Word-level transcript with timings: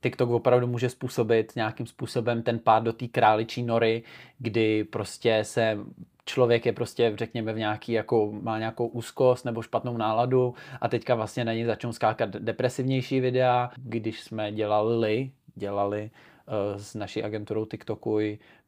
TikTok 0.00 0.30
opravdu 0.30 0.66
může 0.66 0.90
způsobit 0.90 1.56
nějakým 1.56 1.86
způsobem 1.86 2.42
ten 2.42 2.58
pád 2.58 2.82
do 2.82 2.92
té 2.92 3.08
králičí 3.08 3.62
nory, 3.62 4.02
kdy 4.38 4.84
prostě 4.84 5.44
se 5.44 5.78
člověk 6.24 6.66
je 6.66 6.72
prostě, 6.72 7.12
řekněme, 7.14 7.52
v 7.52 7.58
nějaký, 7.58 7.92
jako 7.92 8.32
má 8.32 8.58
nějakou 8.58 8.86
úzkost 8.86 9.44
nebo 9.44 9.62
špatnou 9.62 9.96
náladu 9.96 10.54
a 10.80 10.88
teďka 10.88 11.14
vlastně 11.14 11.44
na 11.44 11.52
něj 11.52 11.64
začnou 11.64 11.92
skákat 11.92 12.30
depresivnější 12.30 13.20
videa. 13.20 13.70
Když 13.76 14.20
jsme 14.20 14.52
dělali, 14.52 15.30
dělali 15.54 16.10
uh, 16.46 16.80
s 16.80 16.94
naší 16.94 17.22
agenturou 17.22 17.64
TikToku 17.64 18.18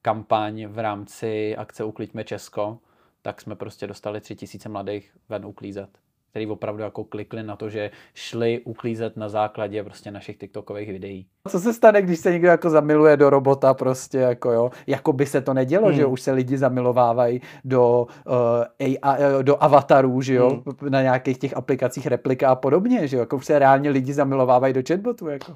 kampaň 0.03 0.67
v 0.67 0.79
rámci 0.79 1.57
akce 1.57 1.85
Uklidíme 1.85 2.25
Česko, 2.25 2.79
tak 3.23 3.41
jsme 3.41 3.57
prostě 3.57 3.87
dostali 3.87 4.21
tři 4.21 4.37
tisíce 4.37 4.69
mladých 4.69 5.11
ven 5.29 5.47
uklízet 5.47 5.91
který 6.31 6.47
opravdu 6.47 6.83
jako 6.83 7.05
klikli 7.05 7.43
na 7.43 7.57
to, 7.57 7.71
že 7.71 7.91
šli 8.15 8.61
uklízet 8.65 9.17
na 9.17 9.29
základě 9.29 9.85
prostě 9.85 10.11
našich 10.11 10.37
TikTokových 10.37 10.89
videí. 10.89 11.27
Co 11.49 11.61
se 11.61 11.73
stane, 11.73 12.03
když 12.03 12.19
se 12.19 12.33
někdo 12.33 12.49
jako 12.49 12.71
zamiluje 12.71 13.17
do 13.17 13.31
robota 13.31 13.75
prostě 13.75 14.19
jako 14.19 14.53
jo, 14.53 14.71
jako 14.87 15.13
by 15.13 15.27
se 15.27 15.41
to 15.41 15.55
nedělo, 15.55 15.87
hmm. 15.87 15.97
že 15.97 16.07
už 16.07 16.21
se 16.21 16.33
lidi 16.33 16.59
zamilovávají 16.59 17.41
do, 17.65 18.07
uh, 18.27 18.35
eh, 18.81 18.97
AI, 19.03 19.23
do 19.43 19.63
avatarů, 19.63 20.23
že 20.23 20.35
jo, 20.35 20.51
hmm. 20.51 20.91
na 20.91 21.03
nějakých 21.03 21.39
těch 21.39 21.57
aplikacích 21.57 22.07
replika 22.07 22.49
a 22.49 22.55
podobně, 22.55 23.09
že 23.09 23.17
jo, 23.17 23.21
jako 23.21 23.37
už 23.37 23.47
se 23.47 23.59
reálně 23.59 23.91
lidi 23.91 24.13
zamilovávají 24.13 24.75
do 24.75 24.83
chatbotu, 24.89 25.29
jako. 25.29 25.53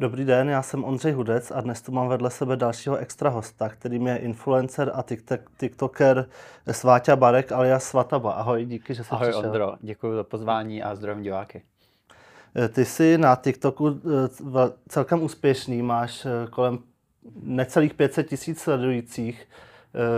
Dobrý 0.00 0.24
den, 0.24 0.48
já 0.48 0.62
jsem 0.62 0.84
Ondřej 0.84 1.12
Hudec 1.12 1.50
a 1.50 1.60
dnes 1.60 1.82
tu 1.82 1.92
mám 1.92 2.08
vedle 2.08 2.30
sebe 2.30 2.56
dalšího 2.56 2.96
extra 2.96 3.30
hosta, 3.30 3.68
kterým 3.68 4.06
je 4.06 4.16
influencer 4.16 4.92
a 4.94 5.04
tiktoker 5.56 6.26
Sváťa 6.70 7.16
Barek 7.16 7.52
alias 7.52 7.84
Svataba. 7.84 8.32
Ahoj, 8.32 8.64
díky, 8.64 8.94
že 8.94 9.04
jsi 9.04 9.10
Ahoj 9.10 9.28
přišel. 9.28 9.46
Ondro, 9.46 9.76
děkuji 9.80 10.14
za 10.14 10.24
pozvání 10.24 10.82
a 10.82 10.94
zdravím 10.94 11.22
diváky. 11.22 11.62
Eh, 12.56 12.68
ty 12.68 12.84
jsi 12.84 13.18
na 13.18 13.36
TikToku 13.36 13.88
eh, 13.88 14.72
celkem 14.88 15.22
úspěšný, 15.22 15.82
máš 15.82 16.26
eh, 16.26 16.30
kolem 16.50 16.78
necelých 17.42 17.94
500 17.94 18.28
tisíc 18.28 18.60
sledujících. 18.60 19.48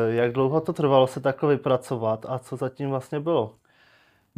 Jak 0.09 0.33
dlouho 0.33 0.61
to 0.61 0.72
trvalo 0.72 1.06
se 1.06 1.20
takhle 1.20 1.56
vypracovat 1.56 2.27
a 2.28 2.39
co 2.39 2.56
zatím 2.56 2.91
vlastně 2.91 3.20
bylo? 3.20 3.55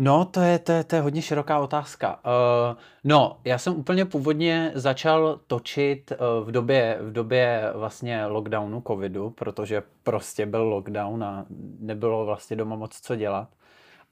No, 0.05 0.25
to 0.25 0.41
je, 0.41 0.59
to 0.59 0.73
je, 0.73 0.85
to 0.85 0.97
je 0.97 1.03
hodně 1.03 1.23
široká 1.23 1.59
otázka. 1.59 2.21
Uh, 2.25 2.79
no, 3.05 3.39
já 3.45 3.59
jsem 3.59 3.77
úplně 3.77 4.05
původně 4.05 4.73
začal 4.75 5.41
točit 5.47 6.13
uh, 6.13 6.49
v 6.49 6.51
době, 6.53 6.99
v 7.01 7.13
době 7.13 7.71
vlastně 7.75 8.27
lockdownu 8.27 8.83
covidu, 8.87 9.31
protože 9.31 9.83
prostě 10.03 10.47
byl 10.47 10.63
lockdown 10.63 11.25
a 11.25 11.47
nebylo 11.81 12.25
vlastně 12.25 12.57
doma 12.57 12.77
moc 12.77 13.01
co 13.01 13.17
dělat. 13.17 13.49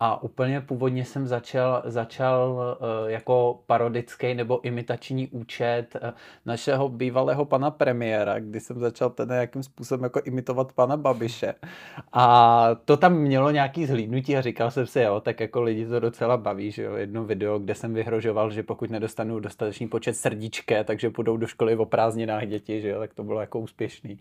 A 0.03 0.23
úplně 0.23 0.61
původně 0.61 1.05
jsem 1.05 1.27
začal, 1.27 1.83
začal 1.85 2.53
uh, 2.53 3.11
jako 3.11 3.61
parodický 3.67 4.35
nebo 4.35 4.61
imitační 4.65 5.29
účet 5.29 5.97
uh, 6.03 6.11
našeho 6.47 6.89
bývalého 6.89 7.45
pana 7.45 7.71
premiéra, 7.71 8.39
kdy 8.39 8.61
jsem 8.61 8.79
začal 8.81 9.11
ten 9.11 9.29
nějakým 9.29 9.63
způsobem 9.63 10.05
jako 10.05 10.21
imitovat 10.25 10.73
pana 10.73 10.97
Babiše. 10.97 11.55
A 12.13 12.67
to 12.85 12.97
tam 12.97 13.15
mělo 13.15 13.51
nějaký 13.51 13.87
zhlídnutí 13.87 14.37
a 14.37 14.41
říkal 14.41 14.71
jsem 14.71 14.87
si, 14.87 15.01
jo, 15.01 15.21
tak 15.21 15.41
jako 15.41 15.63
lidi 15.63 15.87
to 15.87 16.01
docela 16.01 16.37
baví, 16.37 16.71
že 16.71 16.83
jo, 16.83 16.95
jedno 16.95 17.25
video, 17.25 17.59
kde 17.59 17.75
jsem 17.75 17.95
vyhrožoval, 17.95 18.51
že 18.51 18.63
pokud 18.63 18.91
nedostanu 18.91 19.41
dostatečný 19.41 19.89
počet 19.89 20.17
srdíčké, 20.17 20.85
takže 20.85 21.11
půjdou 21.11 21.37
do 21.37 21.47
školy 21.47 21.77
o 21.77 21.85
prázdninách 21.85 22.47
děti, 22.47 22.81
že 22.81 22.89
jo, 22.89 22.99
tak 22.99 23.15
to 23.15 23.25
bylo 23.25 23.41
jako 23.41 23.59
úspěšný. 23.59 24.19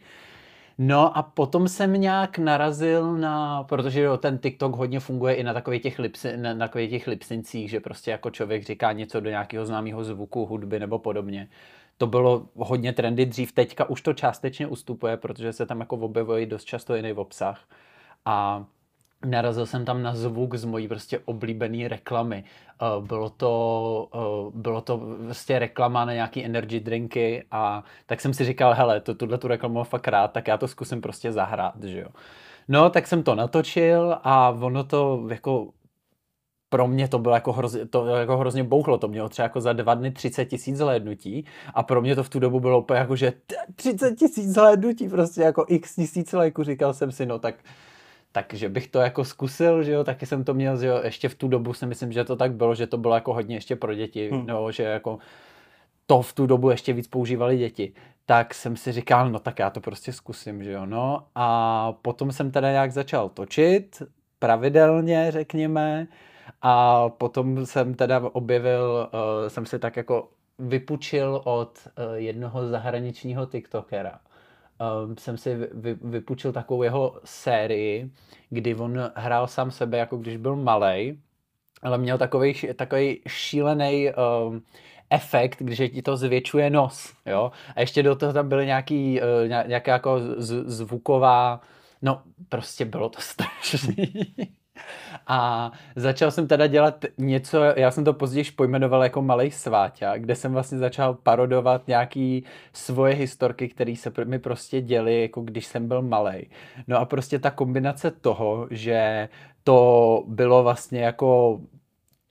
No 0.82 1.18
a 1.18 1.24
potom 1.24 1.68
jsem 1.68 1.94
nějak 1.94 2.38
narazil 2.38 3.18
na, 3.18 3.64
protože 3.64 4.02
jo, 4.02 4.18
ten 4.18 4.38
TikTok 4.38 4.76
hodně 4.76 5.00
funguje 5.00 5.36
i 5.36 5.44
na 5.44 5.54
takových 5.54 5.82
těch, 5.82 6.00
lipsi, 6.00 6.38
na, 6.38 6.54
na 6.54 6.68
takových 6.68 6.90
těch 6.90 7.08
lipsincích, 7.08 7.70
že 7.70 7.80
prostě 7.80 8.12
jako 8.12 8.30
člověk 8.30 8.64
říká 8.64 8.92
něco 8.92 9.20
do 9.20 9.30
nějakého 9.30 9.66
známého 9.66 10.04
zvuku, 10.04 10.46
hudby 10.46 10.80
nebo 10.80 11.00
podobně. 11.00 11.50
To 11.98 12.08
bylo 12.08 12.50
hodně 12.56 12.94
trendy 12.94 13.26
dřív, 13.26 13.52
teďka 13.52 13.90
už 13.90 14.02
to 14.02 14.14
částečně 14.14 14.68
ustupuje, 14.68 15.18
protože 15.18 15.54
se 15.54 15.66
tam 15.66 15.80
jako 15.80 15.96
objevuje 15.98 16.46
dost 16.46 16.64
často 16.64 16.96
jiný 16.96 17.14
obsah. 17.14 17.68
A 18.26 18.66
narazil 19.26 19.66
jsem 19.66 19.86
tam 19.86 20.04
na 20.04 20.16
zvuk 20.16 20.56
z 20.56 20.66
mojí 20.66 20.88
prostě 20.88 21.20
oblíbené 21.26 21.88
reklamy. 21.88 22.44
Uh, 22.82 23.06
bylo 23.06 23.30
to, 23.30 24.10
uh, 24.16 24.62
bylo 24.62 24.82
to 24.82 24.98
prostě 25.24 25.60
reklama 25.60 26.06
na 26.06 26.14
nějaký 26.14 26.46
energy 26.46 26.80
drinky 26.80 27.44
a 27.52 27.84
tak 28.06 28.22
jsem 28.22 28.34
si 28.34 28.46
říkal, 28.46 28.74
hele, 28.74 29.02
to, 29.02 29.16
tuhle 29.16 29.38
tu 29.38 29.48
reklamu 29.48 29.76
mám 29.76 29.86
fakt 29.86 30.08
rád, 30.08 30.28
tak 30.28 30.48
já 30.48 30.58
to 30.58 30.68
zkusím 30.68 31.02
prostě 31.02 31.32
zahrát, 31.32 31.84
že 31.84 32.00
jo. 32.00 32.08
No, 32.68 32.90
tak 32.90 33.08
jsem 33.08 33.24
to 33.24 33.36
natočil 33.36 34.18
a 34.24 34.50
ono 34.50 34.84
to 34.84 35.28
jako 35.30 35.70
pro 36.70 36.88
mě 36.88 37.08
to 37.08 37.20
bylo 37.20 37.36
jako 37.36 37.54
hrozně, 37.54 37.86
to 37.86 38.06
jako 38.06 38.38
hrozně 38.38 38.64
bouchlo, 38.64 38.98
to 38.98 39.08
mělo 39.08 39.30
třeba 39.30 39.44
jako 39.44 39.62
za 39.62 39.74
dva 39.74 39.94
dny 39.94 40.12
30 40.12 40.46
tisíc 40.46 40.78
zhlédnutí 40.78 41.46
a 41.74 41.84
pro 41.84 42.02
mě 42.02 42.16
to 42.16 42.24
v 42.24 42.30
tu 42.30 42.40
dobu 42.40 42.60
bylo 42.60 42.80
úplně 42.80 43.00
jako, 43.00 43.16
že 43.16 43.34
30 43.76 44.16
tisíc 44.16 44.54
zhlédnutí, 44.54 45.10
prostě 45.10 45.42
jako 45.42 45.66
x 45.68 45.96
tisíc 45.96 46.34
lajků, 46.34 46.64
říkal 46.64 46.94
jsem 46.94 47.12
si, 47.12 47.26
no 47.26 47.40
tak 47.40 47.56
takže 48.32 48.70
bych 48.70 48.88
to 48.88 49.00
jako 49.00 49.26
zkusil, 49.26 49.84
že 49.84 49.92
jo, 49.92 50.04
taky 50.04 50.26
jsem 50.26 50.44
to 50.44 50.54
měl, 50.54 50.78
že 50.78 50.88
jo, 50.88 51.02
ještě 51.04 51.30
v 51.30 51.36
tu 51.36 51.48
dobu 51.48 51.74
si 51.74 51.86
myslím, 51.86 52.12
že 52.12 52.24
to 52.24 52.36
tak 52.36 52.54
bylo, 52.54 52.76
že 52.76 52.88
to 52.88 52.98
bylo 52.98 53.16
jako 53.16 53.34
hodně 53.34 53.56
ještě 53.56 53.76
pro 53.76 53.94
děti, 53.94 54.30
hmm. 54.30 54.46
no, 54.48 54.72
že 54.72 54.84
jako 54.84 55.20
to 56.06 56.22
v 56.22 56.34
tu 56.34 56.48
dobu 56.48 56.70
ještě 56.70 56.94
víc 56.94 57.08
používali 57.08 57.58
děti, 57.58 57.94
tak 58.26 58.54
jsem 58.54 58.76
si 58.76 58.92
říkal, 58.92 59.30
no 59.30 59.40
tak 59.40 59.60
já 59.60 59.70
to 59.70 59.82
prostě 59.82 60.14
zkusím, 60.14 60.64
že 60.64 60.72
jo, 60.72 60.86
no. 60.86 61.24
A 61.36 61.92
potom 62.02 62.32
jsem 62.32 62.52
teda 62.52 62.72
nějak 62.72 62.92
začal 62.92 63.30
točit, 63.30 64.02
pravidelně, 64.40 65.32
řekněme, 65.32 66.08
a 66.62 67.10
potom 67.10 67.66
jsem 67.66 67.94
teda 67.94 68.22
objevil, 68.34 69.10
uh, 69.14 69.50
jsem 69.50 69.66
si 69.66 69.80
tak 69.80 69.98
jako 69.98 70.30
vypučil 70.60 71.42
od 71.46 71.80
uh, 71.86 72.14
jednoho 72.14 72.68
zahraničního 72.68 73.46
TikTokera, 73.46 74.20
um, 74.80 75.18
jsem 75.18 75.38
si 75.38 75.56
vy, 75.56 75.98
vypůjčil 76.02 76.52
takovou 76.52 76.84
jeho 76.84 77.20
sérii, 77.26 78.12
kdy 78.50 78.76
on 78.76 79.12
hrál 79.16 79.48
sám 79.48 79.72
sebe, 79.72 79.98
jako 79.98 80.18
když 80.18 80.38
byl 80.38 80.56
malý, 80.56 81.20
ale 81.82 81.98
měl 81.98 82.18
takový, 82.18 82.54
šílený 83.28 84.10
um, 84.10 84.62
efekt, 85.10 85.58
když 85.60 85.78
ti 85.94 86.02
to 86.02 86.18
zvětšuje 86.18 86.70
nos, 86.70 87.14
jo, 87.26 87.52
a 87.76 87.80
ještě 87.82 88.04
do 88.04 88.16
toho 88.16 88.34
tam 88.34 88.50
byly 88.50 88.66
nějaký, 88.66 89.22
uh, 89.22 89.48
nějaká 89.68 89.92
jako 89.92 90.20
z, 90.38 90.64
zvuková, 90.66 91.62
no, 92.02 92.22
prostě 92.50 92.86
bylo 92.86 93.10
to 93.10 93.22
strašný. 93.22 94.14
A 95.28 95.72
začal 95.96 96.32
jsem 96.32 96.48
teda 96.48 96.68
dělat 96.68 97.06
něco, 97.18 97.64
já 97.64 97.92
jsem 97.92 98.04
to 98.04 98.14
později 98.14 98.46
pojmenoval 98.56 99.04
jako 99.04 99.22
malý 99.22 99.52
sváťa, 99.52 100.18
kde 100.18 100.36
jsem 100.36 100.54
vlastně 100.54 100.78
začal 100.78 101.14
parodovat 101.14 101.88
nějaký 101.88 102.44
svoje 102.74 103.16
historky, 103.16 103.70
které 103.70 103.96
se 103.96 104.12
mi 104.26 104.40
prostě 104.40 104.82
děly, 104.82 105.22
jako 105.22 105.42
když 105.42 105.66
jsem 105.66 105.88
byl 105.88 106.02
malý. 106.02 106.50
No 106.88 106.98
a 106.98 107.06
prostě 107.06 107.40
ta 107.40 107.52
kombinace 107.52 108.12
toho, 108.12 108.68
že 108.72 109.30
to 109.64 110.24
bylo 110.28 110.64
vlastně 110.64 111.02
jako 111.02 111.60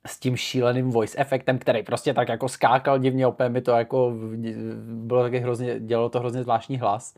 s 0.07 0.19
tím 0.19 0.37
šíleným 0.37 0.91
voice 0.91 1.17
efektem, 1.17 1.59
který 1.59 1.83
prostě 1.83 2.13
tak 2.13 2.29
jako 2.29 2.49
skákal 2.49 2.99
divně, 2.99 3.27
opět 3.27 3.49
mi 3.49 3.61
to 3.61 3.71
jako 3.71 4.13
bylo 4.83 5.23
taky 5.23 5.39
hrozně, 5.39 5.79
dělalo 5.79 6.09
to 6.09 6.19
hrozně 6.19 6.43
zvláštní 6.43 6.77
hlas. 6.77 7.15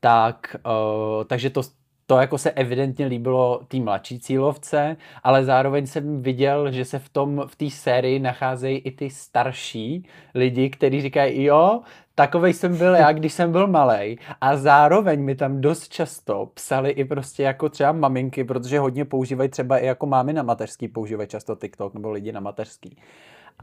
Tak, 0.00 0.56
uh, 0.66 1.24
takže 1.24 1.50
to, 1.50 1.62
to 2.10 2.16
jako 2.16 2.38
se 2.38 2.50
evidentně 2.50 3.06
líbilo 3.06 3.60
té 3.68 3.76
mladší 3.76 4.20
cílovce, 4.20 4.96
ale 5.22 5.44
zároveň 5.44 5.86
jsem 5.86 6.22
viděl, 6.22 6.72
že 6.72 6.84
se 6.84 6.98
v 6.98 7.08
tom 7.08 7.42
v 7.46 7.56
té 7.56 7.70
sérii 7.70 8.18
nacházejí 8.18 8.78
i 8.78 8.90
ty 8.90 9.10
starší 9.10 10.08
lidi, 10.34 10.70
kteří 10.70 11.02
říkají, 11.02 11.44
jo, 11.44 11.80
takovej 12.14 12.52
jsem 12.52 12.78
byl 12.78 12.94
já, 12.94 13.12
když 13.12 13.32
jsem 13.32 13.52
byl 13.52 13.66
malý. 13.66 14.18
A 14.40 14.56
zároveň 14.56 15.24
mi 15.24 15.34
tam 15.34 15.60
dost 15.60 15.88
často 15.88 16.50
psali 16.54 16.90
i 16.90 17.04
prostě 17.04 17.42
jako 17.42 17.68
třeba 17.68 17.92
maminky, 17.92 18.44
protože 18.44 18.78
hodně 18.78 19.04
používají 19.04 19.48
třeba 19.50 19.78
i 19.78 19.86
jako 19.86 20.06
mámy 20.06 20.32
na 20.32 20.42
mateřský, 20.42 20.88
používají 20.88 21.28
často 21.28 21.56
TikTok 21.56 21.94
nebo 21.94 22.10
lidi 22.10 22.32
na 22.32 22.40
mateřský. 22.40 22.96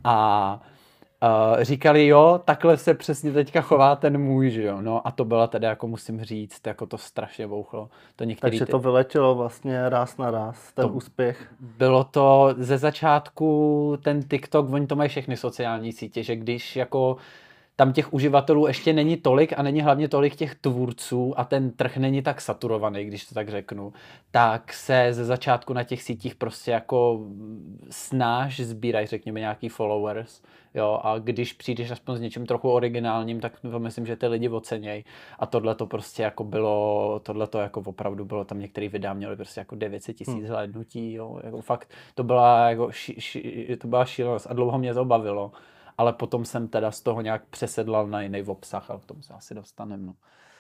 A 0.04 0.62
Uh, 1.24 1.64
říkali, 1.64 2.08
jo, 2.08 2.42
takhle 2.46 2.78
se 2.78 2.94
přesně 2.94 3.32
teďka 3.32 3.62
chová 3.62 3.96
ten 3.96 4.18
můj, 4.18 4.50
že 4.50 4.64
jo, 4.64 4.82
no 4.82 5.08
a 5.08 5.12
to 5.12 5.26
byla 5.26 5.48
teda, 5.48 5.70
jako 5.70 5.88
musím 5.88 6.24
říct, 6.24 6.68
jako 6.68 6.86
to 6.86 6.98
strašně 6.98 7.48
bouchlo. 7.48 7.90
To 8.16 8.24
některý 8.24 8.52
Takže 8.60 8.72
to 8.72 8.80
vyletělo 8.80 9.36
vlastně 9.36 9.90
ráz 9.90 10.18
na 10.18 10.32
ráz, 10.32 10.74
ten 10.74 10.86
to 10.88 10.94
úspěch. 10.94 11.48
Bylo 11.60 12.04
to 12.04 12.56
ze 12.58 12.78
začátku, 12.78 13.98
ten 14.04 14.24
TikTok, 14.24 14.74
oni 14.74 14.88
to 14.88 14.96
mají 14.96 15.10
všechny 15.10 15.38
sociální 15.38 15.92
sítě, 15.92 16.24
že 16.24 16.36
když 16.36 16.76
jako 16.76 17.18
tam 17.76 17.94
těch 17.94 18.14
uživatelů 18.14 18.68
ještě 18.68 18.94
není 18.94 19.18
tolik 19.18 19.54
a 19.58 19.62
není 19.62 19.82
hlavně 19.82 20.08
tolik 20.08 20.36
těch 20.36 20.56
tvůrců 20.56 21.40
a 21.40 21.44
ten 21.44 21.72
trh 21.72 21.98
není 21.98 22.22
tak 22.22 22.42
saturovaný, 22.42 23.06
když 23.06 23.26
to 23.26 23.36
tak 23.36 23.50
řeknu, 23.50 23.94
tak 24.32 24.74
se 24.74 25.08
ze 25.12 25.26
začátku 25.26 25.74
na 25.74 25.84
těch 25.84 26.04
sítích 26.04 26.36
prostě 26.36 26.72
jako 26.72 27.20
snáš 27.90 28.60
sbírají, 28.60 29.08
řekněme, 29.08 29.40
nějaký 29.40 29.70
followers, 29.70 30.42
jo, 30.74 31.00
a 31.04 31.20
když 31.20 31.54
přijdeš 31.54 31.92
aspoň 31.92 32.16
s 32.16 32.22
něčím 32.22 32.46
trochu 32.46 32.72
originálním, 32.72 33.40
tak 33.40 33.60
to 33.60 33.80
myslím, 33.80 34.06
že 34.06 34.16
ty 34.16 34.28
lidi 34.28 34.50
ocenějí 34.50 35.06
a 35.40 35.46
tohle 35.46 35.76
to 35.76 35.88
prostě 35.88 36.24
jako 36.24 36.44
bylo, 36.44 37.20
tohle 37.24 37.48
to 37.48 37.60
jako 37.60 37.84
opravdu 37.86 38.26
bylo, 38.26 38.46
tam 38.46 38.60
některý 38.60 38.90
videa 38.90 39.14
měli 39.14 39.36
prostě 39.36 39.62
jako 39.62 39.76
900 39.76 40.16
tisíc 40.16 40.34
hmm. 40.34 40.48
hlednutí, 40.48 41.14
jo, 41.14 41.40
jako 41.44 41.62
fakt, 41.62 41.90
to 42.16 42.24
byla 42.24 42.70
jako, 42.70 42.92
ši, 42.92 43.16
ši, 43.20 43.78
to 43.82 43.88
byla 43.88 44.06
šílenost 44.06 44.48
a 44.50 44.54
dlouho 44.54 44.80
mě 44.80 44.94
to 44.94 45.06
bavilo 45.06 45.52
ale 45.98 46.14
potom 46.14 46.46
jsem 46.46 46.68
teda 46.68 46.92
z 46.92 47.02
toho 47.02 47.22
nějak 47.22 47.46
přesedlal 47.50 48.08
na 48.08 48.22
jiný 48.22 48.44
obsah, 48.44 48.90
ale 48.90 49.00
k 49.00 49.06
tomu 49.06 49.22
se 49.22 49.34
asi 49.34 49.56
dostaneme. 49.56 50.06
No. 50.06 50.14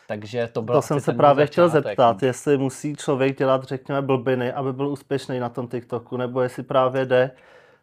Takže 0.08 0.50
to 0.54 0.62
bylo 0.62 0.78
To 0.78 0.82
jsem 0.82 1.00
se 1.00 1.14
právě 1.14 1.48
chtěl 1.48 1.70
zeptat, 1.70 2.22
no. 2.22 2.28
jestli 2.28 2.58
musí 2.58 2.96
člověk 2.96 3.38
dělat, 3.38 3.64
řekněme, 3.64 4.02
blbiny, 4.02 4.54
aby 4.54 4.74
byl 4.74 4.88
úspěšný 4.88 5.40
na 5.40 5.50
tom 5.50 5.68
TikToku, 5.68 6.18
nebo 6.18 6.42
jestli 6.42 6.64
právě 6.64 7.06
jde 7.06 7.32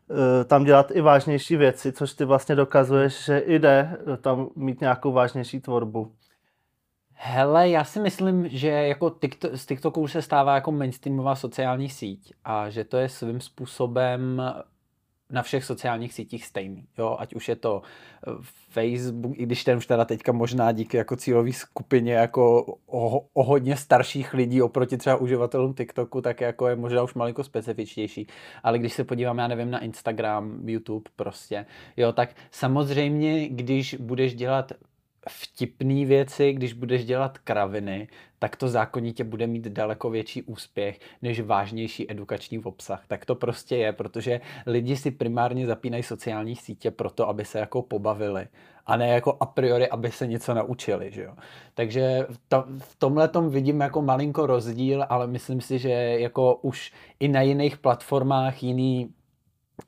uh, 0.08 0.16
tam 0.46 0.64
dělat 0.64 0.90
i 0.90 1.00
vážnější 1.00 1.56
věci, 1.56 1.92
což 1.92 2.12
ty 2.12 2.24
vlastně 2.24 2.54
dokazuješ, 2.54 3.24
že 3.24 3.42
jde 3.46 3.96
tam 4.20 4.48
mít 4.56 4.80
nějakou 4.80 5.12
vážnější 5.12 5.60
tvorbu. 5.60 6.12
Hele, 7.24 7.68
já 7.68 7.84
si 7.84 8.00
myslím, 8.00 8.48
že 8.48 8.68
jako 8.68 9.10
TikTok, 9.10 9.54
z 9.54 9.66
TikToku 9.66 10.00
už 10.00 10.12
se 10.12 10.22
stává 10.22 10.54
jako 10.54 10.72
mainstreamová 10.72 11.36
sociální 11.36 11.88
síť 11.88 12.32
a 12.44 12.70
že 12.70 12.84
to 12.84 12.96
je 12.96 13.08
svým 13.08 13.40
způsobem 13.40 14.42
na 15.32 15.42
všech 15.42 15.64
sociálních 15.64 16.14
sítích 16.14 16.46
stejný. 16.46 16.86
Jo? 16.98 17.16
Ať 17.18 17.34
už 17.34 17.48
je 17.48 17.56
to 17.56 17.82
eh, 17.82 18.30
Facebook, 18.70 19.38
i 19.38 19.42
když 19.42 19.64
ten 19.64 19.78
už 19.78 19.86
teda 19.86 20.04
teďka 20.04 20.32
možná 20.32 20.72
díky 20.72 20.96
jako 20.96 21.16
cílové 21.16 21.52
skupině 21.52 22.14
jako 22.14 22.64
o, 22.86 23.20
o, 23.32 23.42
hodně 23.42 23.76
starších 23.76 24.34
lidí 24.34 24.62
oproti 24.62 24.96
třeba 24.96 25.16
uživatelům 25.16 25.74
TikToku, 25.74 26.20
tak 26.20 26.40
jako 26.40 26.68
je 26.68 26.76
možná 26.76 27.02
už 27.02 27.14
malinko 27.14 27.44
specifičtější. 27.44 28.26
Ale 28.62 28.78
když 28.78 28.92
se 28.92 29.04
podívám, 29.04 29.38
já 29.38 29.48
nevím, 29.48 29.70
na 29.70 29.78
Instagram, 29.78 30.68
YouTube 30.68 31.10
prostě, 31.16 31.66
jo, 31.96 32.12
tak 32.12 32.34
samozřejmě, 32.50 33.48
když 33.48 33.94
budeš 33.94 34.34
dělat 34.34 34.72
vtipné 35.28 36.04
věci, 36.04 36.52
když 36.52 36.72
budeš 36.72 37.04
dělat 37.04 37.38
kraviny, 37.38 38.08
tak 38.38 38.56
to 38.56 38.68
zákonitě 38.68 39.24
bude 39.24 39.46
mít 39.46 39.64
daleko 39.64 40.10
větší 40.10 40.42
úspěch 40.42 41.00
než 41.22 41.40
vážnější 41.40 42.10
edukační 42.10 42.58
obsah. 42.58 43.06
Tak 43.06 43.24
to 43.24 43.34
prostě 43.34 43.76
je, 43.76 43.92
protože 43.92 44.40
lidi 44.66 44.96
si 44.96 45.10
primárně 45.10 45.66
zapínají 45.66 46.02
sociální 46.02 46.56
sítě 46.56 46.90
proto, 46.90 47.28
aby 47.28 47.44
se 47.44 47.58
jako 47.58 47.82
pobavili 47.82 48.46
a 48.86 48.96
ne 48.96 49.08
jako 49.08 49.36
a 49.40 49.46
priori, 49.46 49.88
aby 49.88 50.10
se 50.10 50.26
něco 50.26 50.54
naučili, 50.54 51.10
že 51.10 51.22
jo. 51.22 51.34
Takže 51.74 52.26
to, 52.48 52.64
v 52.78 52.96
tomhle 52.96 53.28
tom 53.28 53.50
vidím 53.50 53.80
jako 53.80 54.02
malinko 54.02 54.46
rozdíl, 54.46 55.06
ale 55.08 55.26
myslím 55.26 55.60
si, 55.60 55.78
že 55.78 55.90
jako 56.18 56.54
už 56.54 56.92
i 57.20 57.28
na 57.28 57.42
jiných 57.42 57.78
platformách 57.78 58.62
jiný 58.62 59.14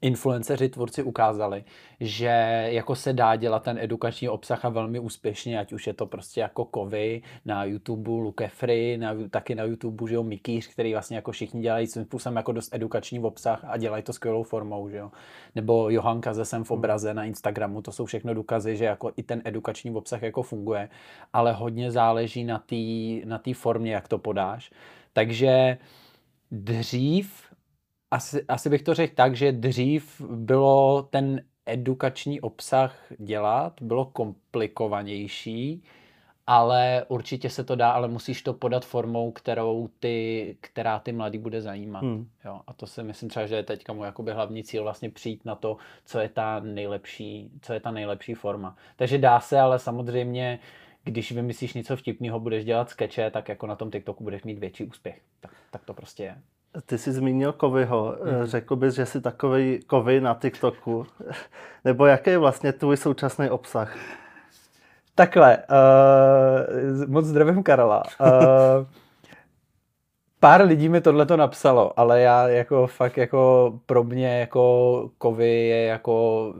influenceři, 0.03 0.69
tvůrci 0.69 1.03
ukázali, 1.03 1.65
že 2.01 2.67
jako 2.71 2.95
se 2.95 3.13
dá 3.13 3.37
dělat 3.37 3.63
ten 3.63 3.79
edukační 3.79 4.29
obsah 4.29 4.65
a 4.65 4.69
velmi 4.69 4.99
úspěšně, 4.99 5.59
ať 5.59 5.73
už 5.73 5.87
je 5.87 5.93
to 5.93 6.07
prostě 6.07 6.41
jako 6.41 6.65
Kovy 6.65 7.23
na 7.45 7.65
YouTube, 7.65 8.11
Lukefry, 8.11 8.99
na, 8.99 9.15
taky 9.31 9.55
na 9.55 9.65
YouTube, 9.65 10.09
že 10.09 10.15
jo, 10.15 10.23
Mikýř, 10.23 10.67
který 10.67 10.93
vlastně 10.93 11.17
jako 11.17 11.33
všichni 11.33 11.63
dělají 11.63 11.87
svým 11.87 12.05
způsobem 12.05 12.37
jako 12.37 12.53
dost 12.53 12.75
edukační 12.75 13.21
obsah 13.21 13.65
a 13.65 13.77
dělají 13.77 14.03
to 14.03 14.13
skvělou 14.13 14.43
formou, 14.43 14.89
že 14.89 14.97
jo. 14.97 15.11
Nebo 15.55 15.91
Johanka 15.91 16.35
ze 16.35 16.45
Sem 16.45 16.65
v 16.65 16.71
obraze 16.71 17.15
na 17.15 17.25
Instagramu, 17.25 17.83
to 17.83 17.93
jsou 17.93 18.05
všechno 18.05 18.35
důkazy, 18.35 18.77
že 18.77 18.85
jako 18.85 19.13
i 19.17 19.23
ten 19.23 19.43
edukační 19.45 19.91
obsah 19.91 20.23
jako 20.23 20.43
funguje, 20.43 20.89
ale 21.33 21.53
hodně 21.53 21.91
záleží 21.91 22.45
na 22.45 22.59
té 22.59 22.77
na 23.25 23.41
formě, 23.55 23.93
jak 23.93 24.09
to 24.09 24.19
podáš. 24.19 24.71
Takže 25.13 25.79
dřív 26.51 27.44
asi, 28.15 28.45
asi 28.49 28.71
bych 28.71 28.83
to 28.83 28.95
řekl 28.95 29.15
tak, 29.15 29.37
že 29.37 29.53
dřív 29.53 30.21
bylo 30.31 31.03
ten 31.03 31.43
edukační 31.67 32.41
obsah 32.41 32.97
dělat, 33.19 33.83
bylo 33.83 34.05
komplikovanější, 34.05 35.83
ale 36.47 37.05
určitě 37.09 37.51
se 37.51 37.65
to 37.65 37.77
dá, 37.77 37.91
ale 37.91 38.09
musíš 38.09 38.43
to 38.43 38.53
podat 38.53 38.85
formou, 38.85 39.33
kterou 39.33 39.89
ty, 40.01 40.57
která 40.61 40.99
ty 40.99 41.13
mladý 41.13 41.39
bude 41.39 41.63
zajímat. 41.63 42.03
Hmm. 42.03 42.29
Jo, 42.45 42.61
a 42.67 42.73
to 42.73 42.87
si 42.87 43.03
myslím 43.03 43.29
třeba, 43.29 43.47
že 43.47 43.57
je 43.57 43.63
teďka 43.63 43.93
můj 43.93 44.07
jakoby 44.07 44.33
hlavní 44.33 44.65
cíl 44.65 44.83
vlastně 44.83 45.11
přijít 45.11 45.45
na 45.45 45.55
to, 45.55 45.77
co 46.05 46.19
je 46.19 46.29
ta 46.29 46.61
nejlepší, 46.61 47.51
co 47.63 47.73
je 47.73 47.81
ta 47.81 47.91
nejlepší 47.91 48.35
forma. 48.35 48.77
Takže 48.97 49.19
dá 49.19 49.41
se, 49.41 49.61
ale 49.61 49.79
samozřejmě 49.79 50.59
když 51.05 51.33
vymyslíš 51.33 51.75
něco 51.75 51.97
vtipného, 51.97 52.41
budeš 52.41 52.65
dělat 52.65 52.91
skeče, 52.91 53.31
tak 53.31 53.49
jako 53.49 53.67
na 53.67 53.77
tom 53.77 53.91
TikToku 53.91 54.25
budeš 54.25 54.43
mít 54.43 54.59
větší 54.59 54.85
úspěch. 54.85 55.21
Tak, 55.41 55.53
tak 55.71 55.85
to 55.85 55.95
prostě 55.95 56.23
je. 56.23 56.39
Ty 56.87 56.99
jsi 56.99 57.13
zmínil 57.13 57.53
Kovyho. 57.53 58.17
Hmm. 58.25 58.47
Řekl 58.47 58.77
bys, 58.77 58.95
že 58.95 59.07
jsi 59.07 59.21
takový 59.21 59.81
Kovy 59.87 60.21
na 60.21 60.35
TikToku? 60.35 61.07
Nebo 61.85 62.07
jaký 62.07 62.31
je 62.31 62.39
vlastně 62.39 62.73
tvůj 62.73 62.97
současný 62.97 63.51
obsah? 63.51 63.97
Takhle, 65.15 65.59
uh, 65.59 67.07
moc 67.07 67.27
zdravím 67.27 67.63
Karla. 67.63 68.03
Uh, 68.21 68.29
pár 70.41 70.63
lidí 70.63 70.89
mi 70.89 71.01
tohle 71.01 71.27
to 71.27 71.37
napsalo, 71.37 72.01
ale 72.01 72.21
já 72.21 72.49
jako 72.49 72.87
fakt 72.87 73.17
jako 73.17 73.73
pro 73.87 74.05
mě 74.05 74.41
jako 74.41 75.11
Kovy 75.19 75.67
je 75.67 75.85
jako 75.85 76.55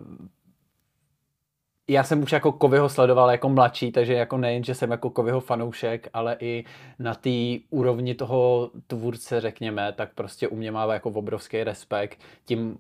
já 1.89 2.05
jsem 2.05 2.23
už 2.23 2.33
jako 2.33 2.53
Kovyho 2.53 2.89
sledoval 2.89 3.31
jako 3.31 3.49
mladší, 3.49 3.93
takže 3.93 4.15
jako 4.15 4.39
nejen, 4.39 4.65
že 4.65 4.75
jsem 4.75 4.91
jako 4.91 5.11
Kovyho 5.11 5.41
fanoušek, 5.41 6.09
ale 6.13 6.37
i 6.41 6.65
na 6.99 7.15
té 7.15 7.57
úrovni 7.71 8.15
toho 8.15 8.71
tvůrce, 8.87 9.41
řekněme, 9.41 9.93
tak 9.93 10.15
prostě 10.15 10.49
u 10.49 10.57
mě 10.57 10.71
má 10.73 10.95
jako 10.95 11.11
obrovský 11.11 11.65
respekt. 11.65 12.21
Tím 12.45 12.79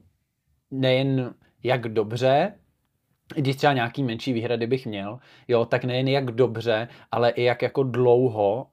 nejen 0.71 1.35
jak 1.63 1.89
dobře, 1.89 2.55
když 3.35 3.57
třeba 3.57 3.73
nějaký 3.73 4.03
menší 4.03 4.33
výhrady 4.33 4.67
bych 4.67 4.87
měl, 4.87 5.19
jo, 5.49 5.65
tak 5.65 5.85
nejen 5.85 6.09
jak 6.09 6.31
dobře, 6.31 6.89
ale 7.13 7.31
i 7.31 7.43
jak 7.43 7.63
jako 7.63 7.83
dlouho 7.83 8.67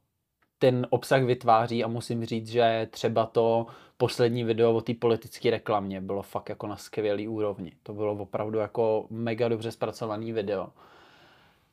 ten 0.61 0.87
obsah 0.89 1.23
vytváří 1.23 1.83
a 1.83 1.87
musím 1.87 2.25
říct, 2.25 2.47
že 2.47 2.87
třeba 2.91 3.25
to 3.25 3.67
poslední 3.97 4.43
video 4.43 4.73
o 4.73 4.81
té 4.81 4.93
politické 4.93 5.51
reklamě 5.51 6.01
bylo 6.01 6.21
fakt 6.21 6.49
jako 6.49 6.67
na 6.67 6.77
skvělý 6.77 7.27
úrovni. 7.27 7.71
To 7.83 7.93
bylo 7.93 8.13
opravdu 8.13 8.59
jako 8.59 9.07
mega 9.09 9.47
dobře 9.47 9.71
zpracovaný 9.71 10.31
video. 10.31 10.69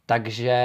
Takže 0.07 0.59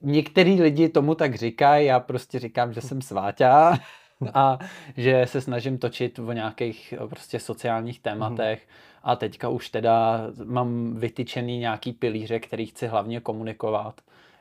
některý 0.00 0.62
lidi 0.62 0.88
tomu 0.88 1.14
tak 1.14 1.34
říkají, 1.34 1.86
já 1.86 2.00
prostě 2.00 2.38
říkám, 2.38 2.72
že 2.72 2.80
jsem 2.80 3.02
sváťa 3.02 3.78
a 4.34 4.58
že 4.96 5.26
se 5.26 5.40
snažím 5.40 5.78
točit 5.78 6.18
o 6.18 6.32
nějakých 6.32 6.94
prostě 7.08 7.40
sociálních 7.40 8.00
tématech 8.00 8.68
a 9.02 9.16
teďka 9.16 9.48
už 9.48 9.70
teda 9.70 10.20
mám 10.44 10.96
vytyčený 10.96 11.58
nějaký 11.58 11.92
pilíře, 11.92 12.40
který 12.40 12.66
chci 12.66 12.86
hlavně 12.86 13.20
komunikovat 13.20 14.00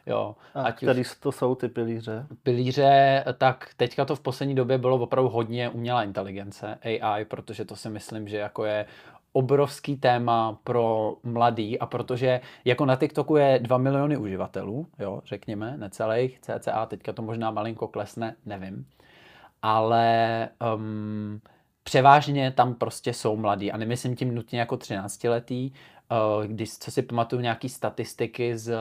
Jo, 0.10 0.36
a 0.56 0.62
ať 0.62 0.78
který 0.78 1.02
už... 1.02 1.16
to 1.20 1.32
jsou 1.32 1.56
ty 1.56 1.68
pilíře? 1.68 2.28
Pilíře, 2.44 3.24
tak 3.38 3.70
teďka 3.78 4.06
to 4.06 4.16
v 4.16 4.20
poslední 4.20 4.56
době 4.56 4.78
bylo 4.78 4.96
opravdu 4.96 5.30
hodně 5.30 5.70
umělá 5.70 6.04
inteligence, 6.04 6.78
AI, 6.84 7.26
protože 7.26 7.66
to 7.66 7.76
si 7.76 7.90
myslím, 7.90 8.28
že 8.28 8.38
jako 8.38 8.66
je 8.66 8.86
obrovský 9.34 9.98
téma 9.98 10.60
pro 10.64 11.16
mladý 11.24 11.80
a 11.80 11.86
protože 11.86 12.42
jako 12.66 12.86
na 12.86 12.96
TikToku 12.96 13.36
je 13.36 13.60
2 13.60 13.78
miliony 13.78 14.18
uživatelů, 14.18 14.88
jo, 15.00 15.22
řekněme, 15.26 15.78
necelých, 15.78 16.40
cca, 16.40 16.86
teďka 16.86 17.14
to 17.14 17.22
možná 17.22 17.52
malinko 17.52 17.88
klesne, 17.88 18.36
nevím, 18.46 18.86
ale 19.62 20.50
um, 20.76 21.42
převážně 21.84 22.52
tam 22.52 22.74
prostě 22.74 23.14
jsou 23.14 23.36
mladí 23.36 23.72
a 23.72 23.78
nemyslím 23.78 24.16
tím 24.16 24.36
nutně 24.36 24.60
jako 24.60 24.78
13 24.78 25.24
letý, 25.24 25.72
uh, 25.72 26.46
když, 26.46 26.78
co 26.78 26.92
si 26.92 27.02
pamatuju 27.02 27.42
nějaký 27.42 27.70
statistiky 27.70 28.58
z 28.58 28.78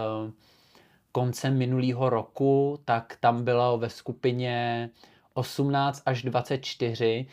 koncem 1.12 1.58
minulého 1.58 2.10
roku, 2.10 2.78
tak 2.84 3.16
tam 3.20 3.44
bylo 3.44 3.78
ve 3.78 3.90
skupině 3.90 4.90
18 5.34 6.02
až 6.06 6.22
24 6.22 7.26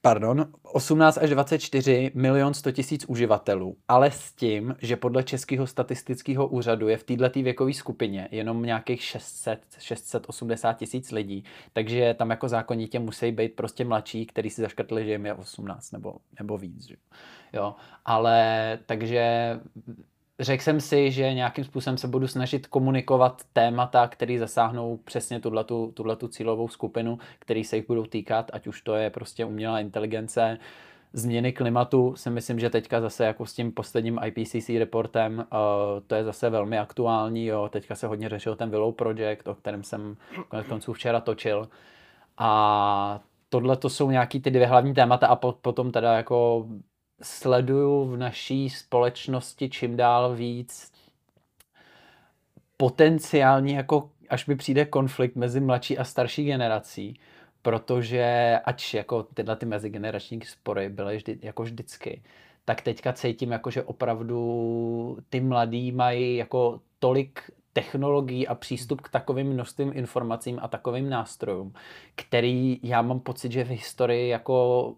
pardon, 0.00 0.52
18 0.62 1.18
až 1.18 1.30
24 1.30 2.10
milion 2.14 2.54
100 2.54 2.72
tisíc 2.72 3.04
uživatelů, 3.04 3.76
ale 3.88 4.10
s 4.10 4.32
tím, 4.32 4.76
že 4.78 4.96
podle 4.96 5.22
Českého 5.22 5.66
statistického 5.66 6.48
úřadu 6.48 6.88
je 6.88 6.96
v 6.96 7.04
této 7.04 7.42
věkové 7.42 7.72
skupině 7.72 8.28
jenom 8.30 8.62
nějakých 8.62 9.02
600, 9.02 9.60
680 9.78 10.72
tisíc 10.72 11.12
lidí, 11.12 11.44
takže 11.72 12.14
tam 12.14 12.30
jako 12.30 12.48
zákonitě 12.48 12.98
musí 12.98 13.32
být 13.32 13.56
prostě 13.56 13.84
mladší, 13.84 14.26
který 14.26 14.50
si 14.50 14.62
zaškrtli, 14.62 15.04
že 15.04 15.10
jim 15.10 15.26
je 15.26 15.34
18 15.34 15.90
nebo, 15.90 16.16
nebo 16.38 16.58
víc. 16.58 16.86
Že? 16.86 16.96
Jo, 17.52 17.74
ale 18.04 18.78
takže 18.86 19.54
řekl 20.40 20.62
jsem 20.62 20.80
si, 20.80 21.10
že 21.10 21.34
nějakým 21.34 21.64
způsobem 21.64 21.98
se 21.98 22.08
budu 22.08 22.28
snažit 22.28 22.66
komunikovat 22.66 23.42
témata, 23.52 24.08
které 24.08 24.38
zasáhnou 24.38 24.96
přesně 24.96 25.40
tuhletu, 25.40 25.92
tuhletu 25.94 26.28
cílovou 26.28 26.68
skupinu, 26.68 27.18
který 27.38 27.64
se 27.64 27.76
jich 27.76 27.86
budou 27.86 28.06
týkat, 28.06 28.50
ať 28.52 28.66
už 28.66 28.82
to 28.82 28.94
je 28.94 29.10
prostě 29.10 29.44
umělá 29.44 29.80
inteligence, 29.80 30.58
změny 31.12 31.52
klimatu 31.52 32.16
si 32.16 32.30
myslím, 32.30 32.58
že 32.58 32.70
teďka 32.70 33.00
zase 33.00 33.24
jako 33.24 33.46
s 33.46 33.52
tím 33.52 33.72
posledním 33.72 34.20
IPCC 34.24 34.68
reportem, 34.68 35.38
uh, 35.38 35.44
to 36.06 36.14
je 36.14 36.24
zase 36.24 36.50
velmi 36.50 36.78
aktuální, 36.78 37.46
jo. 37.46 37.68
teďka 37.72 37.94
se 37.94 38.06
hodně 38.06 38.28
řešil 38.28 38.56
ten 38.56 38.70
Willow 38.70 38.94
Project, 38.94 39.48
o 39.48 39.54
kterém 39.54 39.82
jsem 39.82 40.16
konec 40.48 40.66
konců 40.66 40.92
včera 40.92 41.20
točil 41.20 41.68
a 42.38 43.20
tohle 43.48 43.76
to 43.76 43.88
jsou 43.88 44.10
nějaký 44.10 44.40
ty 44.40 44.50
dvě 44.50 44.66
hlavní 44.66 44.94
témata 44.94 45.26
a 45.26 45.36
po, 45.36 45.52
potom 45.52 45.92
teda 45.92 46.16
jako 46.16 46.66
sleduju 47.22 48.04
v 48.04 48.16
naší 48.16 48.70
společnosti 48.70 49.68
čím 49.68 49.96
dál 49.96 50.34
víc 50.34 50.92
potenciální 52.76 53.72
jako 53.72 54.10
až 54.30 54.46
mi 54.46 54.56
přijde 54.56 54.84
konflikt 54.84 55.36
mezi 55.36 55.60
mladší 55.60 55.98
a 55.98 56.04
starší 56.04 56.44
generací, 56.44 57.20
protože 57.62 58.58
ač 58.64 58.94
jako 58.94 59.22
tyhle 59.22 59.56
ty 59.56 59.66
mezigenerační 59.66 60.40
spory 60.44 60.88
byly 60.88 61.16
vždy, 61.16 61.38
jako 61.42 61.62
vždycky, 61.62 62.22
tak 62.64 62.80
teďka 62.80 63.12
cítím, 63.12 63.52
jako, 63.52 63.70
že 63.70 63.82
opravdu 63.82 65.18
ty 65.28 65.40
mladí 65.40 65.92
mají 65.92 66.36
jako 66.36 66.80
tolik 66.98 67.50
technologií 67.72 68.48
a 68.48 68.54
přístup 68.54 69.00
k 69.00 69.08
takovým 69.08 69.46
množstvím 69.46 69.92
informacím 69.94 70.58
a 70.62 70.68
takovým 70.68 71.10
nástrojům, 71.10 71.72
který 72.14 72.80
já 72.82 73.02
mám 73.02 73.20
pocit, 73.20 73.52
že 73.52 73.64
v 73.64 73.68
historii 73.68 74.28
jako 74.28 74.94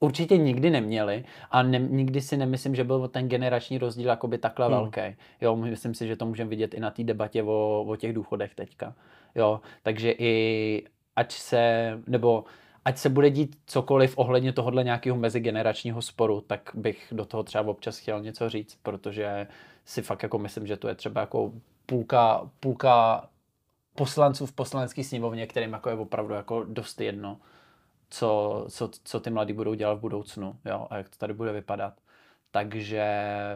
určitě 0.00 0.36
nikdy 0.36 0.70
neměli 0.70 1.24
a 1.50 1.62
ne, 1.62 1.78
nikdy 1.78 2.20
si 2.20 2.36
nemyslím, 2.36 2.74
že 2.74 2.84
byl 2.84 3.08
ten 3.08 3.28
generační 3.28 3.78
rozdíl 3.78 4.08
jakoby 4.08 4.38
takhle 4.38 4.66
hmm. 4.66 4.74
velký. 4.74 5.16
Jo, 5.40 5.56
myslím 5.56 5.94
si, 5.94 6.08
že 6.08 6.16
to 6.16 6.26
můžeme 6.26 6.50
vidět 6.50 6.74
i 6.74 6.80
na 6.80 6.90
té 6.90 7.04
debatě 7.04 7.42
o, 7.42 7.84
o 7.88 7.96
těch 7.96 8.12
důchodech 8.12 8.54
teďka. 8.54 8.94
Jo, 9.34 9.60
takže 9.82 10.14
i 10.18 10.84
ať 11.16 11.32
se, 11.32 11.92
nebo 12.06 12.44
ať 12.84 12.98
se 12.98 13.08
bude 13.08 13.30
dít 13.30 13.56
cokoliv 13.66 14.18
ohledně 14.18 14.52
tohohle 14.52 14.84
nějakého 14.84 15.16
mezigeneračního 15.16 16.02
sporu, 16.02 16.40
tak 16.40 16.70
bych 16.74 17.08
do 17.12 17.24
toho 17.24 17.42
třeba 17.42 17.70
občas 17.70 17.98
chtěl 17.98 18.20
něco 18.20 18.48
říct, 18.48 18.78
protože 18.82 19.46
si 19.84 20.02
fakt 20.02 20.22
jako 20.22 20.38
myslím, 20.38 20.66
že 20.66 20.76
to 20.76 20.88
je 20.88 20.94
třeba 20.94 21.20
jako 21.20 21.52
půlka, 21.86 22.50
půlka 22.60 23.24
poslanců 23.94 24.46
v 24.46 24.52
poslanecké 24.52 25.04
sněmovně, 25.04 25.46
kterým 25.46 25.72
jako 25.72 25.88
je 25.88 25.94
opravdu 25.94 26.34
jako 26.34 26.64
dost 26.64 27.00
jedno, 27.00 27.36
co, 28.10 28.66
co, 28.70 28.90
co 29.04 29.20
ty 29.20 29.30
mladí 29.30 29.52
budou 29.52 29.74
dělat 29.74 29.94
v 29.94 30.00
budoucnu 30.00 30.58
jo, 30.64 30.86
a 30.90 30.96
jak 30.96 31.08
to 31.08 31.16
tady 31.16 31.34
bude 31.34 31.52
vypadat. 31.52 32.00
Takže 32.50 33.04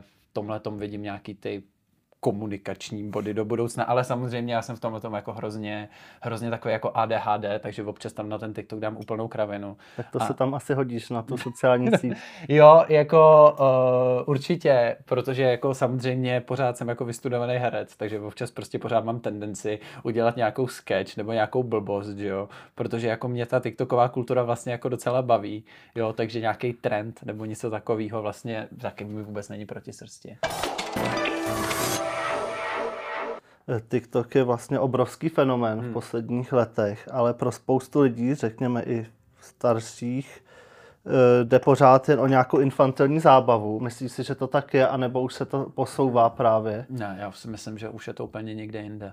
v 0.01 0.33
tomhle 0.33 0.61
tom 0.61 0.79
vidím 0.79 1.03
nějaký 1.03 1.35
ty 1.35 1.63
komunikační 2.25 3.11
body 3.11 3.35
do 3.35 3.45
budoucna, 3.45 3.85
ale 3.85 4.05
samozřejmě 4.05 4.55
já 4.55 4.63
jsem 4.63 4.77
v 4.77 4.81
tomhle 4.81 5.01
tom 5.01 5.15
jako 5.15 5.33
hrozně, 5.33 5.89
hrozně 6.21 6.51
takový 6.51 6.73
jako 6.73 6.91
ADHD, 6.95 7.45
takže 7.61 7.85
občas 7.85 8.13
tam 8.13 8.29
na 8.29 8.39
ten 8.39 8.55
TikTok 8.55 8.81
dám 8.81 8.97
úplnou 8.97 9.29
kravinu. 9.29 9.77
Tak 9.97 10.11
to 10.11 10.23
a... 10.23 10.27
se 10.27 10.35
tam 10.35 10.55
asi 10.55 10.75
hodíš 10.75 11.11
na 11.11 11.23
tu 11.23 11.37
sociální 11.37 11.89
síť. 11.99 12.13
jo, 12.49 12.85
jako 12.89 13.55
uh, 13.61 14.29
určitě, 14.31 14.97
protože 15.05 15.43
jako 15.43 15.75
samozřejmě 15.75 16.41
pořád 16.41 16.77
jsem 16.77 16.89
jako 16.89 17.05
vystudovaný 17.05 17.55
herec, 17.55 17.97
takže 17.97 18.21
občas 18.21 18.51
prostě 18.51 18.79
pořád 18.79 19.05
mám 19.05 19.21
tendenci 19.21 19.79
udělat 20.03 20.37
nějakou 20.37 20.67
sketch 20.67 21.17
nebo 21.17 21.33
nějakou 21.33 21.63
blbost, 21.63 22.17
jo, 22.17 22.49
protože 22.75 23.09
jako 23.09 23.29
mě 23.29 23.47
ta 23.47 23.61
TikToková 23.61 24.09
kultura 24.09 24.43
vlastně 24.43 24.73
jako 24.73 24.89
docela 24.89 25.23
baví, 25.23 25.65
jo, 25.95 26.13
takže 26.13 26.41
nějaký 26.41 26.73
trend 26.73 27.21
nebo 27.25 27.45
něco 27.45 27.71
takového 27.71 28.23
vlastně 28.23 28.69
taky 28.81 29.05
mi 29.05 29.23
vůbec 29.23 29.49
není 29.49 29.67
proti 29.67 29.93
srsti. 29.93 30.37
Eh, 33.69 33.81
TikTok 33.89 34.35
je 34.35 34.45
vlastně 34.45 34.79
obrovský 34.79 35.29
fenomén 35.29 35.79
hmm. 35.79 35.91
v 35.91 35.93
posledních 35.93 36.53
letech, 36.53 37.09
ale 37.13 37.35
pro 37.35 37.53
spoustu 37.53 38.01
lidí, 38.01 38.35
řekněme 38.35 38.83
i 38.83 39.07
starších, 39.41 40.45
eh, 41.07 41.45
jde 41.45 41.59
pořád 41.59 42.09
jen 42.09 42.21
o 42.21 42.27
nějakou 42.27 42.59
infantilní 42.59 43.21
zábavu. 43.21 43.81
Myslíš 43.81 44.13
si, 44.13 44.25
že 44.25 44.35
to 44.35 44.47
tak 44.47 44.75
je, 44.75 44.89
anebo 44.89 45.23
už 45.23 45.35
se 45.35 45.45
to 45.45 45.71
posouvá 45.75 46.31
právě? 46.31 46.87
Ne, 46.89 47.17
já 47.21 47.33
si 47.33 47.49
myslím, 47.49 47.79
že 47.79 47.89
už 47.89 48.07
je 48.07 48.15
to 48.15 48.25
úplně 48.25 48.55
někde 48.55 48.83
jinde. 48.83 49.13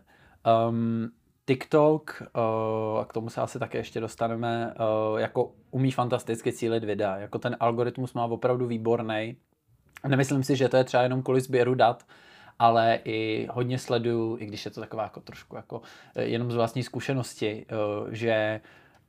Um, 0.70 1.12
TikTok, 1.46 2.24
uh, 2.36 3.00
a 3.00 3.06
k 3.06 3.14
tomu 3.14 3.30
se 3.30 3.42
asi 3.42 3.60
také 3.60 3.78
ještě 3.78 4.00
dostaneme, 4.00 4.74
uh, 5.12 5.20
jako 5.20 5.52
umí 5.72 5.92
fantasticky 5.92 6.54
cílit 6.54 6.84
videa. 6.84 7.18
Jako 7.18 7.40
ten 7.40 7.58
algoritmus 7.60 8.14
má 8.14 8.26
opravdu 8.26 8.68
výborný. 8.68 9.38
Nemyslím 10.08 10.44
si, 10.44 10.56
že 10.56 10.70
to 10.70 10.78
je 10.78 10.84
třeba 10.84 11.04
jenom 11.04 11.24
kvůli 11.24 11.42
sběru 11.42 11.76
dat, 11.76 12.04
ale 12.62 13.00
i 13.06 13.48
hodně 13.52 13.80
sleduju, 13.80 14.38
i 14.40 14.46
když 14.46 14.66
je 14.66 14.72
to 14.72 14.80
taková 14.80 15.04
jako 15.04 15.20
trošku 15.20 15.56
jako 15.56 15.82
eh, 16.16 16.24
jenom 16.24 16.52
z 16.52 16.56
vlastní 16.56 16.84
zkušenosti, 16.84 17.66
eh, 17.70 17.76
že 18.16 18.62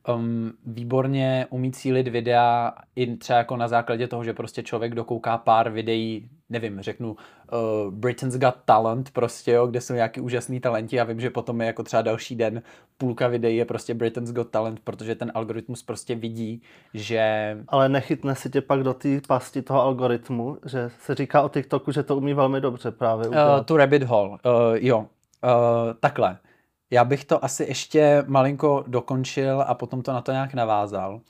um, 0.07 0.51
výborně 0.65 1.47
umí 1.49 1.71
cílit 1.71 2.07
videa 2.07 2.73
i 2.95 3.17
třeba 3.17 3.37
jako 3.39 3.57
na 3.57 3.67
základě 3.67 4.07
toho, 4.07 4.23
že 4.23 4.33
prostě 4.33 4.63
člověk 4.63 4.95
dokouká 4.95 5.37
pár 5.37 5.69
videí, 5.69 6.29
nevím, 6.49 6.81
řeknu 6.81 7.11
uh, 7.11 7.93
Britain's 7.93 8.37
Got 8.37 8.55
Talent 8.65 9.11
prostě, 9.11 9.51
jo, 9.51 9.67
kde 9.67 9.81
jsou 9.81 9.93
nějaký 9.93 10.21
úžasný 10.21 10.59
talenti. 10.59 10.99
A 10.99 11.03
vím, 11.03 11.19
že 11.19 11.29
potom 11.29 11.61
je 11.61 11.67
jako 11.67 11.83
třeba 11.83 12.01
další 12.01 12.35
den 12.35 12.61
půlka 12.97 13.27
videí 13.27 13.57
je 13.57 13.65
prostě 13.65 13.93
Britain's 13.93 14.31
Got 14.31 14.49
Talent, 14.49 14.79
protože 14.79 15.15
ten 15.15 15.31
algoritmus 15.35 15.83
prostě 15.83 16.15
vidí, 16.15 16.61
že... 16.93 17.57
Ale 17.67 17.89
nechytne 17.89 18.35
si 18.35 18.49
tě 18.49 18.61
pak 18.61 18.83
do 18.83 18.93
té 18.93 19.09
pasti 19.27 19.61
toho 19.61 19.81
algoritmu, 19.81 20.57
že 20.65 20.91
se 20.99 21.15
říká 21.15 21.41
o 21.41 21.49
TikToku, 21.49 21.91
že 21.91 22.03
to 22.03 22.17
umí 22.17 22.33
velmi 22.33 22.61
dobře 22.61 22.91
právě 22.91 23.27
Uh, 23.27 23.35
tu 23.65 23.77
rabbit 23.77 24.03
hole, 24.03 24.29
uh, 24.29 24.37
jo, 24.75 24.99
uh, 24.99 25.05
takhle. 25.99 26.37
Já 26.93 27.03
bych 27.03 27.25
to 27.25 27.45
asi 27.45 27.63
ještě 27.63 28.23
malinko 28.27 28.83
dokončil 28.87 29.61
a 29.67 29.73
potom 29.73 30.01
to 30.01 30.13
na 30.13 30.21
to 30.21 30.31
nějak 30.31 30.53
navázal. 30.53 31.21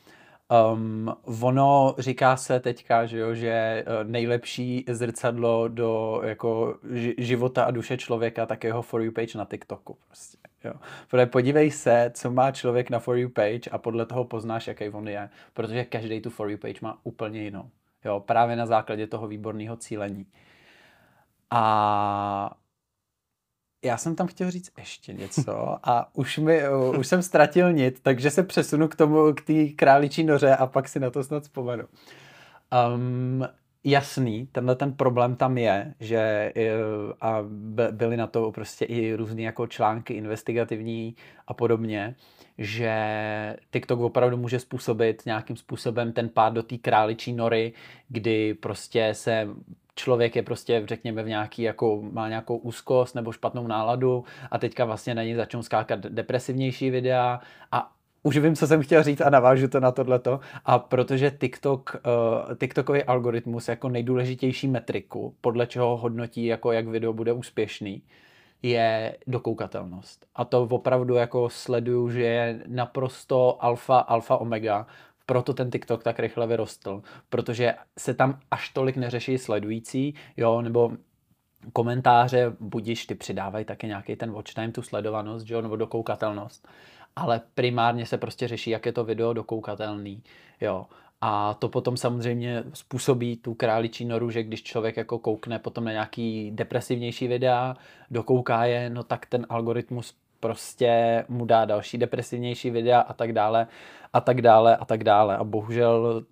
Um, 0.74 1.16
ono 1.44 1.96
říká 1.98 2.38
se 2.38 2.60
teďka, 2.60 3.06
že, 3.06 3.18
jo, 3.18 3.34
že 3.36 3.50
eh, 3.50 3.86
nejlepší 4.04 4.86
zrcadlo 4.88 5.68
do 5.68 6.22
jako 6.24 6.78
života 7.18 7.64
a 7.64 7.72
duše 7.72 7.98
člověka 7.98 8.46
tak 8.46 8.64
jeho 8.64 8.82
For 8.82 9.02
You 9.02 9.12
page 9.12 9.38
na 9.38 9.46
TikToku. 9.46 9.98
Prostě, 10.08 10.38
jo. 10.64 10.74
Protože 11.10 11.26
podívej 11.26 11.72
se, 11.72 12.12
co 12.14 12.32
má 12.32 12.52
člověk 12.52 12.90
na 12.90 13.00
For 13.00 13.18
You 13.18 13.30
page 13.30 13.70
a 13.72 13.78
podle 13.78 14.06
toho 14.06 14.26
poznáš, 14.26 14.68
jaký 14.68 14.90
on 14.90 15.08
je. 15.08 15.30
Protože 15.54 15.86
každý 15.86 16.22
tu 16.22 16.30
For 16.30 16.52
You 16.52 16.58
page 16.58 16.80
má 16.82 16.98
úplně 17.04 17.44
jinou. 17.44 17.70
Jo, 18.06 18.20
právě 18.20 18.56
na 18.56 18.66
základě 18.66 19.08
toho 19.08 19.28
výborného 19.28 19.76
cílení. 19.76 20.26
A 21.52 22.52
já 23.84 23.98
jsem 23.98 24.16
tam 24.16 24.28
chtěl 24.28 24.52
říct 24.52 24.72
ještě 24.78 25.14
něco 25.14 25.78
a 25.84 26.10
už, 26.14 26.38
mi, 26.38 26.62
už 26.98 27.08
jsem 27.08 27.22
ztratil 27.22 27.74
nit, 27.74 28.00
takže 28.02 28.32
se 28.32 28.44
přesunu 28.44 28.88
k 28.88 28.96
tomu, 28.96 29.34
k 29.34 29.42
té 29.42 29.66
králičí 29.66 30.24
noře 30.24 30.56
a 30.56 30.68
pak 30.68 30.88
si 30.88 31.00
na 31.00 31.10
to 31.10 31.24
snad 31.24 31.44
vzpomenu. 31.44 31.84
Um, 32.96 33.46
jasný, 33.84 34.48
tenhle 34.52 34.76
ten 34.76 34.94
problém 34.94 35.36
tam 35.36 35.58
je, 35.58 35.94
že 36.00 36.52
eh, 36.56 36.72
a 37.22 37.40
byly 37.92 38.18
na 38.18 38.28
to 38.28 38.52
prostě 38.52 38.86
i 38.86 39.14
různé 39.16 39.42
jako 39.42 39.68
články 39.68 40.14
investigativní 40.14 41.16
a 41.48 41.54
podobně, 41.54 42.16
že 42.58 42.96
TikTok 43.72 44.00
opravdu 44.00 44.38
může 44.38 44.60
způsobit 44.60 45.26
nějakým 45.26 45.56
způsobem 45.56 46.14
ten 46.14 46.30
pád 46.30 46.54
do 46.54 46.64
té 46.64 46.78
králičí 46.78 47.34
nory, 47.34 47.74
kdy 48.10 48.54
prostě 48.54 49.10
se 49.14 49.48
člověk 49.96 50.36
je 50.36 50.44
prostě, 50.44 50.84
řekněme, 50.86 51.24
v 51.24 51.28
nějaký, 51.28 51.62
jako, 51.62 52.02
má 52.12 52.30
nějakou 52.30 52.58
úzkost 52.58 53.16
nebo 53.16 53.32
špatnou 53.32 53.68
náladu 53.68 54.24
a 54.52 54.58
teďka 54.58 54.86
vlastně 54.86 55.16
na 55.16 55.24
něj 55.24 55.36
začnou 55.36 55.64
skákat 55.64 56.00
depresivnější 56.00 56.90
videa 56.90 57.40
a 57.72 57.92
už 58.24 58.38
vím, 58.38 58.56
co 58.56 58.68
jsem 58.68 58.82
chtěl 58.82 59.04
říct 59.04 59.22
a 59.22 59.30
navážu 59.30 59.68
to 59.68 59.80
na 59.80 59.92
tohleto. 59.92 60.40
A 60.66 60.80
protože 60.80 61.32
TikTok, 61.32 61.96
uh, 62.48 62.56
TikTokový 62.56 63.04
algoritmus 63.04 63.68
jako 63.68 63.90
nejdůležitější 63.90 64.68
metriku, 64.68 65.36
podle 65.42 65.68
čeho 65.68 65.98
hodnotí, 65.98 66.46
jako 66.46 66.72
jak 66.72 66.88
video 66.88 67.14
bude 67.14 67.34
úspěšný, 67.34 68.04
je 68.62 69.18
dokoukatelnost. 69.28 70.26
A 70.36 70.46
to 70.46 70.64
opravdu 70.64 71.16
jako 71.16 71.50
sleduju, 71.50 72.10
že 72.10 72.22
je 72.22 72.64
naprosto 72.68 73.64
alfa, 73.64 74.00
alfa, 74.00 74.38
omega 74.38 74.88
proto 75.26 75.54
ten 75.54 75.72
TikTok 75.72 76.04
tak 76.04 76.20
rychle 76.20 76.48
vyrostl, 76.48 77.02
protože 77.30 77.74
se 78.00 78.14
tam 78.14 78.40
až 78.52 78.70
tolik 78.70 78.98
neřeší 78.98 79.38
sledující, 79.38 80.14
jo, 80.38 80.62
nebo 80.62 80.92
komentáře, 81.74 82.56
budíš 82.60 83.06
ty 83.06 83.16
přidávají 83.16 83.66
taky 83.66 83.88
nějaký 83.88 84.16
ten 84.16 84.32
watch 84.32 84.54
time, 84.54 84.72
tu 84.72 84.82
sledovanost, 84.82 85.50
jo, 85.50 85.62
nebo 85.62 85.76
dokoukatelnost, 85.76 86.68
ale 87.16 87.42
primárně 87.56 88.06
se 88.06 88.18
prostě 88.18 88.48
řeší, 88.48 88.70
jak 88.70 88.86
je 88.86 88.92
to 88.92 89.04
video 89.04 89.34
dokoukatelný, 89.34 90.24
jo. 90.62 90.86
A 91.26 91.54
to 91.54 91.70
potom 91.70 91.98
samozřejmě 91.98 92.64
způsobí 92.74 93.38
tu 93.38 93.54
králičí 93.54 94.06
noru, 94.06 94.30
že 94.30 94.44
když 94.44 94.64
člověk 94.64 94.98
jako 94.98 95.20
koukne 95.20 95.60
potom 95.60 95.84
na 95.84 95.92
nějaký 95.92 96.52
depresivnější 96.52 97.28
videa, 97.28 97.76
dokouká 98.12 98.66
je, 98.66 98.90
no 98.90 99.04
tak 99.04 99.26
ten 99.26 99.46
algoritmus 99.50 100.16
prostě 100.44 101.26
mu 101.30 101.46
dá 101.46 101.66
další 101.66 101.98
depresivnější 101.98 102.70
videa 102.70 103.00
a 103.00 103.14
tak 103.14 103.34
dále 103.34 103.68
a 104.14 104.22
tak 104.22 104.42
dále 104.42 104.78
a 104.78 104.86
tak 104.86 105.04
dále. 105.04 105.38
A 105.38 105.44
bohužel 105.44 106.26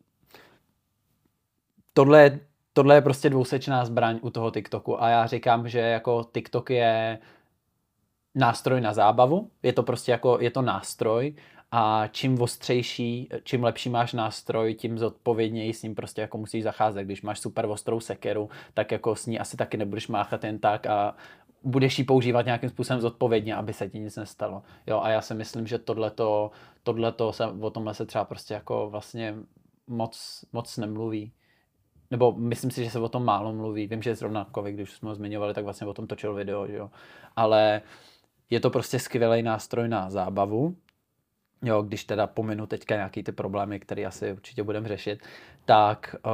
tohle 1.93 2.23
je, 2.23 2.39
tohle 2.73 2.95
je 2.95 3.01
prostě 3.01 3.29
dvousečná 3.29 3.85
zbraň 3.85 4.19
u 4.21 4.29
toho 4.29 4.51
TikToku 4.51 5.03
a 5.03 5.09
já 5.09 5.27
říkám, 5.27 5.69
že 5.69 5.79
jako 5.79 6.29
TikTok 6.33 6.69
je 6.69 7.19
nástroj 8.35 8.81
na 8.81 8.93
zábavu, 8.93 9.49
je 9.63 9.73
to 9.73 9.83
prostě 9.83 10.11
jako, 10.11 10.37
je 10.41 10.51
to 10.51 10.61
nástroj 10.61 11.35
a 11.71 12.07
čím 12.07 12.41
ostřejší, 12.41 13.29
čím 13.43 13.63
lepší 13.63 13.89
máš 13.89 14.13
nástroj, 14.13 14.73
tím 14.73 14.97
zodpovědněji 14.97 15.73
s 15.73 15.83
ním 15.83 15.95
prostě 15.95 16.21
jako 16.21 16.37
musíš 16.37 16.63
zacházet. 16.63 17.05
Když 17.05 17.21
máš 17.21 17.39
super 17.39 17.65
ostrou 17.65 17.99
sekeru, 17.99 18.49
tak 18.73 18.91
jako 18.91 19.15
s 19.15 19.25
ní 19.25 19.39
asi 19.39 19.57
taky 19.57 19.77
nebudeš 19.77 20.07
máchat 20.07 20.43
jen 20.43 20.59
tak 20.59 20.85
a 20.85 21.15
budeš 21.63 21.99
ji 21.99 22.05
používat 22.05 22.45
nějakým 22.45 22.69
způsobem 22.69 23.01
zodpovědně, 23.01 23.55
aby 23.55 23.73
se 23.73 23.89
ti 23.89 23.99
nic 23.99 24.15
nestalo. 24.15 24.63
Jo, 24.87 24.99
a 25.03 25.09
já 25.09 25.21
si 25.21 25.33
myslím, 25.33 25.67
že 25.67 25.77
tohleto, 25.77 26.51
tohleto 26.83 27.33
se, 27.33 27.45
o 27.45 27.69
tomhle 27.69 27.93
se 27.93 28.05
třeba 28.05 28.25
prostě 28.25 28.53
jako 28.53 28.89
vlastně 28.89 29.35
moc, 29.87 30.45
moc 30.53 30.77
nemluví. 30.77 31.31
Nebo 32.11 32.31
myslím 32.31 32.71
si, 32.71 32.83
že 32.83 32.89
se 32.89 32.99
o 32.99 33.09
tom 33.09 33.25
málo 33.25 33.53
mluví. 33.53 33.87
Vím, 33.87 34.01
že 34.01 34.15
zrovna 34.15 34.47
Kovy, 34.51 34.71
když 34.71 34.91
jsme 34.91 35.09
ho 35.09 35.15
zmiňovali, 35.15 35.53
tak 35.53 35.63
vlastně 35.63 35.87
o 35.87 35.93
tom 35.93 36.07
točil 36.07 36.33
video, 36.33 36.65
jo. 36.65 36.89
Ale 37.35 37.81
je 38.49 38.59
to 38.59 38.69
prostě 38.69 38.99
skvělý 38.99 39.43
nástroj 39.43 39.87
na 39.87 40.09
zábavu. 40.09 40.75
Jo, 41.63 41.81
když 41.81 42.03
teda 42.03 42.27
pominu 42.27 42.67
teďka 42.67 42.95
nějaký 42.95 43.23
ty 43.23 43.31
problémy, 43.31 43.79
které 43.79 44.05
asi 44.05 44.33
určitě 44.33 44.63
budeme 44.63 44.87
řešit, 44.87 45.19
tak 45.65 46.15
uh, 46.25 46.31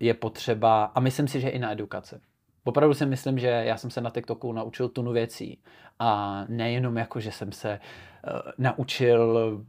je 0.00 0.14
potřeba, 0.14 0.84
a 0.84 1.00
myslím 1.00 1.28
si, 1.28 1.40
že 1.40 1.48
i 1.48 1.58
na 1.58 1.72
edukaci 1.72 2.20
opravdu 2.64 2.94
si 2.94 3.06
myslím, 3.06 3.38
že 3.38 3.46
já 3.46 3.76
jsem 3.76 3.90
se 3.90 4.00
na 4.00 4.10
TikToku 4.10 4.52
naučil 4.52 4.88
tunu 4.88 5.12
věcí. 5.12 5.58
A 6.02 6.44
nejenom 6.48 6.96
jako, 6.96 7.20
že 7.20 7.32
jsem 7.32 7.52
se 7.52 7.80
uh, 8.26 8.40
naučil, 8.58 9.60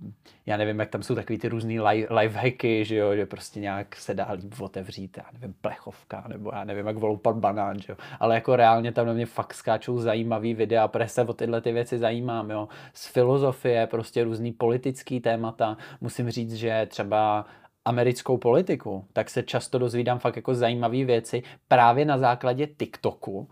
já 0.45 0.57
nevím, 0.57 0.79
jak 0.79 0.89
tam 0.89 1.03
jsou 1.03 1.15
takový 1.15 1.39
ty 1.39 1.49
různý 1.49 1.79
life, 1.79 2.13
life 2.13 2.39
hacky, 2.39 2.85
že 2.85 2.95
jo, 2.95 3.15
že 3.15 3.25
prostě 3.25 3.59
nějak 3.59 3.95
se 3.95 4.13
dá 4.13 4.31
líp 4.31 4.53
otevřít, 4.61 5.17
já 5.17 5.23
nevím, 5.33 5.55
plechovka, 5.61 6.23
nebo 6.27 6.51
já 6.53 6.63
nevím, 6.63 6.87
jak 6.87 6.97
voloupat 6.97 7.35
banán, 7.35 7.79
že 7.79 7.91
jo. 7.91 7.97
Ale 8.19 8.35
jako 8.35 8.55
reálně 8.55 8.91
tam 8.91 9.07
na 9.07 9.13
mě 9.13 9.25
fakt 9.25 9.53
skáčou 9.53 9.99
zajímavý 9.99 10.53
videa, 10.53 10.87
protože 10.87 11.07
se 11.07 11.23
o 11.23 11.33
tyhle 11.33 11.61
ty 11.61 11.71
věci 11.71 11.99
zajímám, 11.99 12.51
jo. 12.51 12.67
Z 12.93 13.07
filozofie, 13.07 13.87
prostě 13.87 14.23
různý 14.23 14.51
politický 14.51 15.19
témata. 15.19 15.77
Musím 16.01 16.29
říct, 16.29 16.53
že 16.53 16.87
třeba 16.89 17.45
americkou 17.85 18.37
politiku, 18.37 19.05
tak 19.13 19.29
se 19.29 19.43
často 19.43 19.79
dozvídám 19.79 20.19
fakt 20.19 20.35
jako 20.35 20.55
zajímavé 20.55 21.05
věci 21.05 21.43
právě 21.67 22.05
na 22.05 22.17
základě 22.17 22.67
TikToku. 22.67 23.49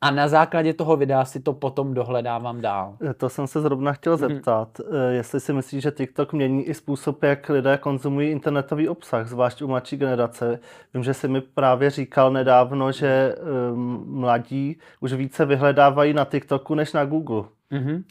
A 0.00 0.10
na 0.10 0.28
základě 0.28 0.74
toho 0.74 0.96
videa 0.96 1.24
si 1.24 1.40
to 1.40 1.52
potom 1.52 1.94
dohledávám 1.94 2.60
dál. 2.60 2.96
Eh, 3.10 3.14
to 3.14 3.28
jsem 3.28 3.46
se 3.46 3.60
zrovna 3.60 3.92
chtěl 3.92 4.16
mhm. 4.16 4.28
zeptat, 4.28 4.78
mm-hmm. 4.78 5.10
jestli 5.10 5.40
si 5.40 5.52
myslíš, 5.52 5.82
že 5.82 5.90
TikTok 5.90 6.32
mění 6.32 6.64
i 6.64 6.74
způsob, 6.74 7.22
jak 7.22 7.48
lidé 7.48 7.78
konzumují 7.78 8.30
internetový 8.30 8.88
obsah, 8.88 9.28
zvlášť 9.28 9.62
u 9.62 9.68
mladší 9.68 9.96
generace. 9.96 10.60
Vím, 10.94 11.04
že 11.04 11.14
jsi 11.14 11.28
mi 11.28 11.40
právě 11.40 11.90
říkal 11.90 12.32
nedávno, 12.32 12.92
že 12.92 13.34
um, 13.72 14.04
mladí 14.20 14.78
už 15.00 15.12
více 15.12 15.44
vyhledávají 15.44 16.12
na 16.12 16.24
TikToku 16.24 16.74
než 16.74 16.92
na 16.92 17.04
Google. 17.04 17.44
Mm-hmm. 17.72 18.02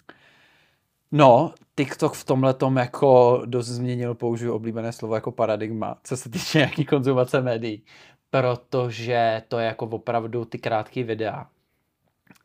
No, 1.12 1.54
TikTok 1.76 2.14
v 2.14 2.24
tomhle 2.24 2.54
tom 2.54 2.78
jako 2.78 3.42
dost 3.46 3.68
změnil, 3.68 4.16
použiju 4.16 4.56
oblíbené 4.56 4.92
slovo 4.92 5.16
jako 5.16 5.32
paradigma, 5.32 5.98
co 6.04 6.18
se 6.18 6.30
týče 6.30 6.58
nějaký 6.58 6.86
konzumace 6.86 7.42
médií, 7.42 7.84
protože 8.30 9.44
to 9.48 9.60
je 9.60 9.66
jako 9.66 9.86
opravdu 9.86 10.46
ty 10.46 10.58
krátké 10.58 11.04
videa 11.04 11.50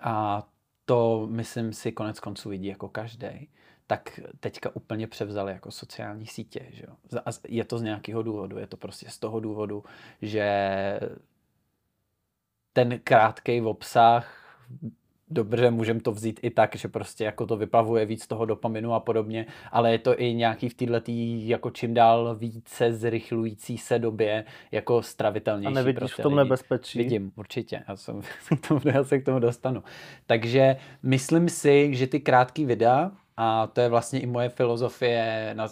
a 0.00 0.46
to 0.84 1.26
myslím 1.30 1.72
si 1.72 1.92
konec 1.92 2.20
konců 2.20 2.48
vidí 2.48 2.66
jako 2.66 2.88
každý 2.88 3.48
tak 3.88 4.20
teďka 4.40 4.70
úplně 4.76 5.06
převzali 5.06 5.52
jako 5.52 5.70
sociální 5.70 6.26
sítě. 6.26 6.66
Že 6.70 6.84
jo? 6.88 7.20
A 7.26 7.30
je 7.48 7.64
to 7.64 7.78
z 7.78 7.82
nějakého 7.82 8.22
důvodu, 8.22 8.58
je 8.58 8.66
to 8.66 8.76
prostě 8.76 9.10
z 9.10 9.18
toho 9.18 9.40
důvodu, 9.40 9.84
že 10.22 10.46
ten 12.72 13.00
krátký 13.04 13.60
obsah 13.60 14.56
dobře, 15.30 15.70
můžeme 15.70 16.00
to 16.00 16.12
vzít 16.12 16.40
i 16.42 16.50
tak, 16.50 16.76
že 16.76 16.88
prostě 16.88 17.24
jako 17.24 17.46
to 17.46 17.56
vyplavuje 17.56 18.06
víc 18.06 18.26
toho 18.26 18.44
dopaminu 18.44 18.94
a 18.94 19.00
podobně, 19.00 19.46
ale 19.72 19.92
je 19.92 19.98
to 19.98 20.20
i 20.20 20.34
nějaký 20.34 20.68
v 20.68 20.74
této 20.74 21.12
jako 21.46 21.70
čím 21.70 21.94
dál 21.94 22.36
více 22.36 22.92
zrychlující 22.92 23.78
se 23.78 23.98
době 23.98 24.44
jako 24.72 25.02
stravitelnější. 25.02 25.66
A 25.66 25.70
nevidíš 25.70 26.14
v 26.14 26.22
tom 26.22 26.32
lidi. 26.32 26.44
nebezpečí? 26.44 26.98
Vidím, 26.98 27.32
určitě. 27.36 27.82
Já, 27.88 27.96
jsem, 27.96 28.20
k 28.60 28.68
tomu, 28.68 28.80
já 28.84 29.04
se 29.04 29.18
k 29.18 29.24
tomu 29.24 29.38
dostanu. 29.38 29.82
Takže 30.26 30.76
myslím 31.02 31.48
si, 31.48 31.94
že 31.94 32.06
ty 32.06 32.20
krátké 32.20 32.66
videa, 32.66 33.10
a 33.40 33.66
to 33.66 33.80
je 33.80 33.88
vlastně 33.88 34.20
i 34.20 34.26
moje 34.26 34.48
filozofie 34.48 35.50
na, 35.54 35.68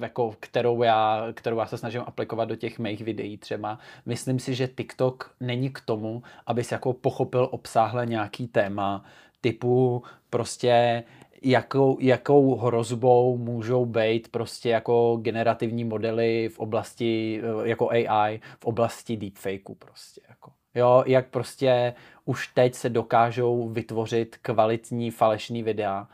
jako, 0.00 0.34
kterou, 0.40 0.82
já, 0.82 1.26
kterou 1.34 1.58
já 1.58 1.66
se 1.66 1.78
snažím 1.78 2.02
aplikovat 2.06 2.44
do 2.44 2.56
těch 2.56 2.78
mých 2.78 3.00
videí 3.00 3.38
třeba. 3.38 3.78
Myslím 4.06 4.38
si, 4.38 4.54
že 4.54 4.68
TikTok 4.68 5.34
není 5.40 5.70
k 5.70 5.80
tomu, 5.80 6.22
abys 6.46 6.72
jako 6.72 6.92
pochopil 6.92 7.48
obsáhle 7.50 8.06
nějaký 8.06 8.48
téma 8.48 9.04
typu 9.40 10.02
prostě 10.30 11.04
jakou, 11.42 11.96
jakou 12.00 12.54
hrozbou 12.54 13.38
můžou 13.38 13.86
být 13.86 14.28
prostě 14.28 14.68
jako 14.68 15.18
generativní 15.22 15.84
modely 15.84 16.48
v 16.48 16.58
oblasti, 16.58 17.42
jako 17.62 17.90
AI, 17.90 18.40
v 18.60 18.64
oblasti 18.64 19.16
deepfakeu 19.16 19.74
prostě 19.74 20.20
jako. 20.28 20.50
Jo, 20.74 21.04
jak 21.06 21.26
prostě 21.26 21.94
už 22.24 22.46
teď 22.46 22.74
se 22.74 22.88
dokážou 22.88 23.68
vytvořit 23.68 24.36
kvalitní 24.42 25.10
falešný 25.10 25.62
videa, 25.62 26.08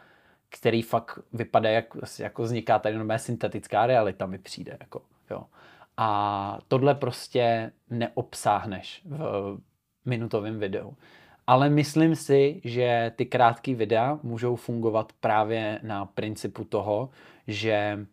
který 0.53 0.83
fakt 0.83 1.19
vypadá, 1.33 1.71
jak 1.71 1.97
jako 2.19 2.43
vzniká 2.43 2.79
tady 2.79 2.97
normálně 2.97 3.19
syntetická 3.19 3.87
realita, 3.87 4.27
mi 4.27 4.38
přijde. 4.38 4.77
Jako, 4.81 5.03
jo. 5.31 5.45
A 5.97 6.59
tohle 6.69 6.95
prostě 6.95 7.73
neobsáhneš 7.91 9.03
v 9.05 9.59
minutovém 10.05 10.59
videu. 10.59 10.97
Ale 11.47 11.71
myslím 11.71 12.17
si, 12.17 12.61
že 12.65 13.12
ty 13.17 13.27
krátké 13.27 13.75
videa 13.75 14.19
můžou 14.23 14.57
fungovat 14.57 15.12
právě 15.21 15.81
na 15.83 16.07
principu 16.07 16.65
toho, 16.65 17.11
že 17.47 18.07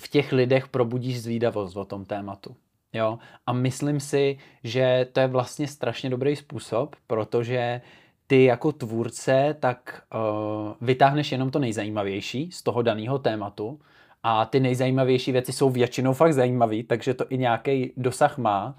v 0.00 0.08
těch 0.08 0.32
lidech 0.32 0.68
probudíš 0.68 1.22
zvídavost 1.22 1.76
o 1.76 1.84
tom 1.84 2.04
tématu. 2.04 2.56
Jo? 2.92 3.18
A 3.46 3.52
myslím 3.52 4.00
si, 4.00 4.38
že 4.64 5.08
to 5.12 5.20
je 5.20 5.26
vlastně 5.26 5.68
strašně 5.68 6.10
dobrý 6.10 6.36
způsob, 6.36 6.96
protože 7.06 7.80
ty 8.26 8.44
jako 8.44 8.72
tvůrce 8.72 9.56
tak 9.60 10.02
uh, 10.14 10.72
vytáhneš 10.80 11.32
jenom 11.32 11.50
to 11.50 11.58
nejzajímavější 11.58 12.52
z 12.52 12.62
toho 12.62 12.82
daného 12.82 13.18
tématu 13.18 13.80
a 14.22 14.44
ty 14.44 14.60
nejzajímavější 14.60 15.32
věci 15.32 15.52
jsou 15.52 15.70
většinou 15.70 16.12
fakt 16.12 16.32
zajímavé, 16.32 16.82
takže 16.82 17.14
to 17.14 17.24
i 17.28 17.38
nějaký 17.38 17.92
dosah 17.96 18.38
má 18.38 18.78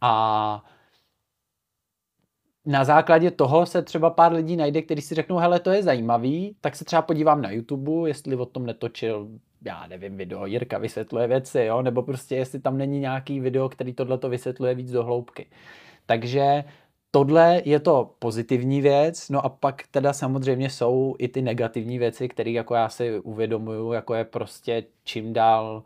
a 0.00 0.64
na 2.66 2.84
základě 2.84 3.30
toho 3.30 3.66
se 3.66 3.82
třeba 3.82 4.10
pár 4.10 4.32
lidí 4.32 4.56
najde, 4.56 4.82
kteří 4.82 5.02
si 5.02 5.14
řeknou, 5.14 5.36
hele, 5.36 5.60
to 5.60 5.70
je 5.70 5.82
zajímavý, 5.82 6.56
tak 6.60 6.76
se 6.76 6.84
třeba 6.84 7.02
podívám 7.02 7.42
na 7.42 7.50
YouTube, 7.50 8.08
jestli 8.08 8.36
o 8.36 8.46
tom 8.46 8.66
netočil, 8.66 9.28
já 9.64 9.86
nevím, 9.86 10.16
video, 10.16 10.46
Jirka 10.46 10.78
vysvětluje 10.78 11.26
věci, 11.26 11.60
jo, 11.60 11.82
nebo 11.82 12.02
prostě 12.02 12.36
jestli 12.36 12.60
tam 12.60 12.78
není 12.78 13.00
nějaký 13.00 13.40
video, 13.40 13.68
který 13.68 13.92
tohle 13.92 14.18
to 14.18 14.28
vysvětluje 14.28 14.74
víc 14.74 14.92
do 14.92 15.04
hloubky. 15.04 15.46
Takže 16.06 16.64
tohle 17.16 17.62
je 17.64 17.80
to 17.80 18.10
pozitivní 18.18 18.80
věc, 18.80 19.28
no 19.28 19.44
a 19.44 19.48
pak 19.48 19.82
teda 19.90 20.12
samozřejmě 20.12 20.70
jsou 20.70 21.14
i 21.18 21.28
ty 21.28 21.42
negativní 21.42 21.98
věci, 21.98 22.28
které 22.28 22.50
jako 22.50 22.74
já 22.74 22.88
si 22.88 23.20
uvědomuju, 23.20 23.92
jako 23.92 24.14
je 24.14 24.24
prostě 24.24 24.84
čím 25.04 25.32
dál 25.32 25.82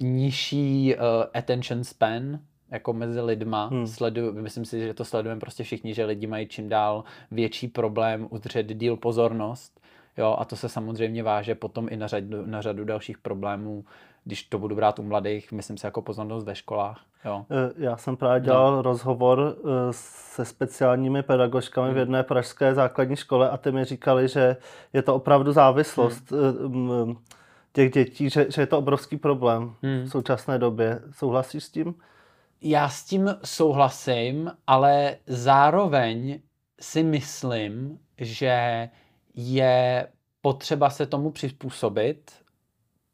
nižší 0.00 0.94
uh, 0.94 1.00
attention 1.34 1.84
span, 1.84 2.38
jako 2.70 2.92
mezi 2.92 3.20
lidma. 3.20 3.66
Hmm. 3.66 3.86
Sleduju, 3.86 4.32
myslím 4.32 4.64
si, 4.64 4.80
že 4.80 4.94
to 4.94 5.04
sledujeme 5.04 5.40
prostě 5.40 5.64
všichni, 5.64 5.94
že 5.94 6.04
lidi 6.04 6.26
mají 6.26 6.48
čím 6.48 6.68
dál 6.68 7.04
větší 7.30 7.68
problém 7.68 8.26
udržet 8.30 8.66
díl 8.66 8.96
pozornost. 8.96 9.80
Jo, 10.16 10.36
a 10.38 10.44
to 10.44 10.56
se 10.56 10.68
samozřejmě 10.68 11.22
váže 11.22 11.54
potom 11.54 11.88
i 11.90 11.96
na 11.96 12.06
řadu, 12.06 12.46
na 12.46 12.62
řadu 12.62 12.84
dalších 12.84 13.18
problémů, 13.18 13.84
když 14.24 14.42
to 14.42 14.58
budu 14.58 14.76
brát 14.76 14.98
u 14.98 15.02
mladých, 15.02 15.52
myslím 15.52 15.78
si 15.78 15.86
jako 15.86 16.02
pozornost 16.02 16.44
ve 16.44 16.54
školách. 16.54 17.00
Jo. 17.24 17.46
Eh, 17.50 17.72
já 17.76 17.96
jsem 17.96 18.16
právě 18.16 18.40
dělal 18.40 18.76
no. 18.76 18.82
rozhovor 18.82 19.56
eh, 19.58 19.68
se 19.90 20.44
speciálními 20.44 21.22
pedagožkami 21.22 21.86
hmm. 21.86 21.94
v 21.94 21.98
jedné 21.98 22.22
pražské 22.22 22.74
základní 22.74 23.16
škole 23.16 23.50
a 23.50 23.56
ty 23.56 23.72
mi 23.72 23.84
říkali, 23.84 24.28
že 24.28 24.56
je 24.92 25.02
to 25.02 25.14
opravdu 25.14 25.52
závislost 25.52 26.30
hmm. 26.30 27.16
těch 27.72 27.92
dětí, 27.92 28.30
že, 28.30 28.46
že 28.50 28.62
je 28.62 28.66
to 28.66 28.78
obrovský 28.78 29.16
problém 29.16 29.74
hmm. 29.82 30.02
v 30.02 30.08
současné 30.08 30.58
době. 30.58 31.00
Souhlasíš 31.10 31.64
s 31.64 31.70
tím? 31.70 31.94
Já 32.60 32.88
s 32.88 33.04
tím 33.04 33.36
souhlasím, 33.44 34.50
ale 34.66 35.16
zároveň 35.26 36.40
si 36.80 37.02
myslím, 37.02 37.98
že 38.18 38.88
je 39.34 40.06
potřeba 40.40 40.90
se 40.90 41.06
tomu 41.06 41.30
přizpůsobit, 41.30 42.32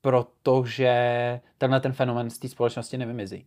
protože 0.00 1.40
tenhle 1.58 1.80
ten 1.80 1.92
fenomen 1.92 2.30
z 2.30 2.38
té 2.38 2.48
společnosti 2.48 2.98
nevymizí. 2.98 3.46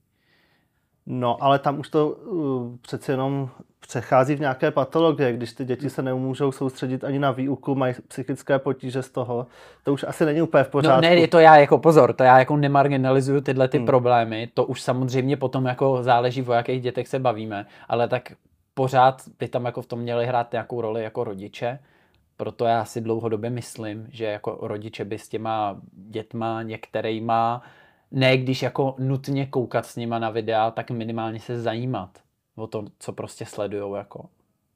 No, 1.06 1.44
ale 1.44 1.60
tam 1.60 1.80
už 1.80 1.90
to 1.90 2.10
uh, 2.10 2.76
přece 2.82 3.12
jenom 3.12 3.50
přechází 3.80 4.36
v 4.36 4.40
nějaké 4.40 4.72
patologie, 4.72 5.34
když 5.34 5.54
ty 5.54 5.66
děti 5.66 5.90
se 5.90 6.02
nemůžou 6.02 6.52
soustředit 6.52 7.04
ani 7.04 7.20
na 7.20 7.32
výuku, 7.32 7.76
mají 7.76 7.96
psychické 8.08 8.60
potíže 8.60 9.04
z 9.04 9.10
toho, 9.10 9.48
to 9.84 9.94
už 9.94 10.06
asi 10.08 10.26
není 10.26 10.42
úplně 10.42 10.64
v 10.64 10.70
pořádku. 10.70 11.06
No 11.06 11.16
ne, 11.16 11.28
to 11.28 11.40
já 11.40 11.58
jako 11.58 11.78
pozor, 11.78 12.14
to 12.14 12.24
já 12.24 12.40
jako 12.40 12.58
nemarginalizuju 12.58 13.42
tyhle 13.42 13.68
ty 13.68 13.78
hmm. 13.78 13.86
problémy, 13.86 14.50
to 14.54 14.66
už 14.66 14.82
samozřejmě 14.82 15.38
potom 15.38 15.66
jako 15.66 16.04
záleží, 16.04 16.44
o 16.44 16.54
jakých 16.54 16.82
dětech 16.82 17.08
se 17.08 17.20
bavíme, 17.20 17.66
ale 17.88 18.08
tak 18.08 18.32
pořád 18.74 19.22
by 19.40 19.48
tam 19.48 19.66
jako 19.66 19.82
v 19.82 19.86
tom 19.86 20.00
měli 20.00 20.26
hrát 20.26 20.52
nějakou 20.52 20.82
roli 20.82 21.04
jako 21.04 21.24
rodiče, 21.24 21.80
Proto 22.42 22.66
já 22.66 22.86
si 22.86 23.02
dlouhodobě 23.02 23.50
myslím, 23.50 24.08
že 24.12 24.26
jako 24.26 24.58
rodiče 24.62 25.06
by 25.06 25.20
s 25.20 25.30
těma 25.30 25.82
dětma 25.94 26.64
některýma, 26.64 27.62
ne 28.12 28.38
když 28.38 28.62
jako 28.62 28.96
nutně 29.00 29.46
koukat 29.46 29.86
s 29.86 29.96
nima 29.96 30.20
na 30.20 30.30
videa, 30.30 30.72
tak 30.72 30.92
minimálně 30.92 31.40
se 31.40 31.62
zajímat 31.62 32.10
o 32.56 32.68
to, 32.68 32.86
co 33.00 33.14
prostě 33.14 33.46
sledujou. 33.46 33.96
Jako. 33.96 34.30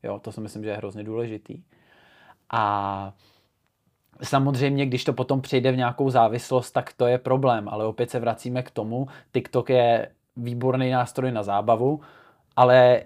Jo, 0.03 0.19
to 0.19 0.31
si 0.31 0.41
myslím, 0.41 0.63
že 0.63 0.69
je 0.69 0.77
hrozně 0.77 1.03
důležitý. 1.03 1.63
A 2.49 3.13
Samozřejmě, 4.23 4.85
když 4.85 5.03
to 5.03 5.13
potom 5.13 5.41
přijde 5.41 5.71
v 5.71 5.77
nějakou 5.77 6.09
závislost, 6.09 6.71
tak 6.71 6.93
to 6.93 7.07
je 7.07 7.17
problém, 7.17 7.69
ale 7.69 7.85
opět 7.85 8.09
se 8.09 8.19
vracíme 8.19 8.63
k 8.63 8.71
tomu, 8.71 9.07
TikTok 9.31 9.69
je 9.69 10.11
výborný 10.37 10.91
nástroj 10.91 11.31
na 11.31 11.43
zábavu, 11.43 12.01
ale 12.55 13.03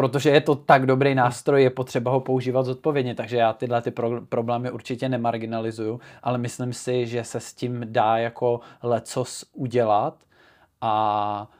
protože 0.00 0.30
je 0.30 0.40
to 0.40 0.54
tak 0.54 0.86
dobrý 0.86 1.14
nástroj, 1.14 1.62
je 1.62 1.70
potřeba 1.70 2.10
ho 2.10 2.20
používat 2.20 2.62
zodpovědně, 2.62 3.14
takže 3.14 3.36
já 3.36 3.52
tyhle 3.52 3.82
ty 3.82 3.90
pro- 3.90 4.20
problémy 4.20 4.70
určitě 4.70 5.08
nemarginalizuju, 5.08 6.00
ale 6.22 6.38
myslím 6.38 6.72
si, 6.72 7.06
že 7.06 7.24
se 7.24 7.40
s 7.40 7.54
tím 7.54 7.80
dá 7.84 8.18
jako 8.18 8.60
lecos 8.82 9.44
udělat 9.52 10.24
a 10.80 11.50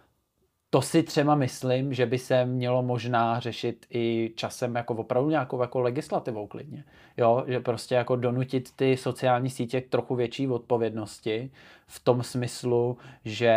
to 0.70 0.82
si 0.82 1.02
třeba 1.02 1.34
myslím, 1.34 1.94
že 1.94 2.06
by 2.06 2.18
se 2.18 2.46
mělo 2.46 2.82
možná 2.82 3.40
řešit 3.40 3.86
i 3.90 4.32
časem 4.36 4.74
jako 4.74 4.94
opravdu 4.94 5.30
nějakou 5.30 5.60
jako 5.60 5.80
legislativou 5.80 6.46
klidně. 6.46 6.84
Jo, 7.16 7.44
že 7.46 7.60
prostě 7.60 7.94
jako 7.94 8.16
donutit 8.16 8.70
ty 8.76 8.96
sociální 8.96 9.50
sítě 9.50 9.80
k 9.80 9.88
trochu 9.88 10.14
větší 10.14 10.48
odpovědnosti 10.48 11.50
v 11.86 12.04
tom 12.04 12.22
smyslu, 12.22 12.98
že 13.24 13.52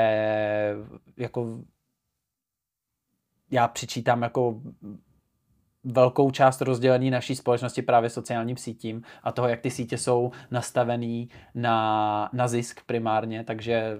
jako 1.17 1.60
já 3.54 3.68
přičítám 3.68 4.22
jako 4.22 4.62
velkou 5.84 6.32
část 6.32 6.62
rozdělení 6.62 7.12
naší 7.12 7.36
společnosti 7.36 7.82
právě 7.82 8.10
sociálním 8.10 8.58
sítím 8.58 9.02
a 9.24 9.32
toho, 9.32 9.48
jak 9.48 9.60
ty 9.60 9.72
sítě 9.72 9.98
jsou 9.98 10.32
nastavený 10.52 11.30
na, 11.56 12.30
na 12.34 12.48
zisk 12.48 12.82
primárně, 12.86 13.44
takže 13.44 13.98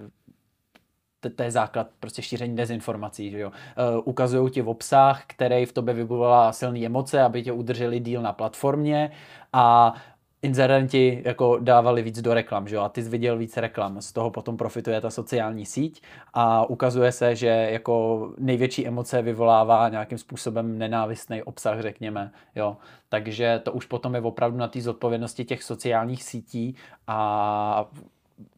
to, 1.20 1.30
to 1.30 1.42
je 1.42 1.50
základ 1.50 1.88
prostě 2.00 2.22
šíření 2.22 2.56
dezinformací, 2.56 3.30
že 3.30 3.38
jo. 3.38 3.48
Uh, 3.48 4.02
ukazují 4.04 4.50
ti 4.50 4.62
v 4.62 4.68
obsah, 4.68 5.24
který 5.26 5.66
v 5.66 5.72
tobě 5.72 5.94
vybudovala 5.94 6.52
silné 6.52 6.86
emoce, 6.86 7.22
aby 7.22 7.42
tě 7.42 7.52
udrželi 7.52 8.00
díl 8.00 8.22
na 8.22 8.32
platformě 8.32 9.10
a 9.52 9.94
inzerenti 10.44 11.22
jako 11.24 11.58
dávali 11.60 12.02
víc 12.02 12.20
do 12.20 12.34
reklam, 12.34 12.68
že 12.68 12.76
jo, 12.76 12.82
a 12.82 12.88
ty 12.88 13.02
jsi 13.02 13.08
viděl 13.08 13.38
víc 13.38 13.56
reklam, 13.56 14.00
z 14.00 14.12
toho 14.12 14.30
potom 14.30 14.56
profituje 14.56 15.00
ta 15.00 15.10
sociální 15.10 15.66
síť 15.66 16.02
a 16.34 16.70
ukazuje 16.70 17.12
se, 17.12 17.36
že 17.36 17.46
jako 17.46 18.30
největší 18.38 18.86
emoce 18.86 19.22
vyvolává 19.22 19.88
nějakým 19.88 20.18
způsobem 20.18 20.78
nenávistný 20.78 21.42
obsah, 21.42 21.80
řekněme, 21.80 22.30
jo, 22.54 22.76
takže 23.08 23.60
to 23.64 23.72
už 23.72 23.86
potom 23.86 24.14
je 24.14 24.20
opravdu 24.20 24.58
na 24.58 24.68
té 24.68 24.80
zodpovědnosti 24.80 25.44
těch 25.44 25.62
sociálních 25.62 26.22
sítí 26.22 26.76
a 27.06 27.90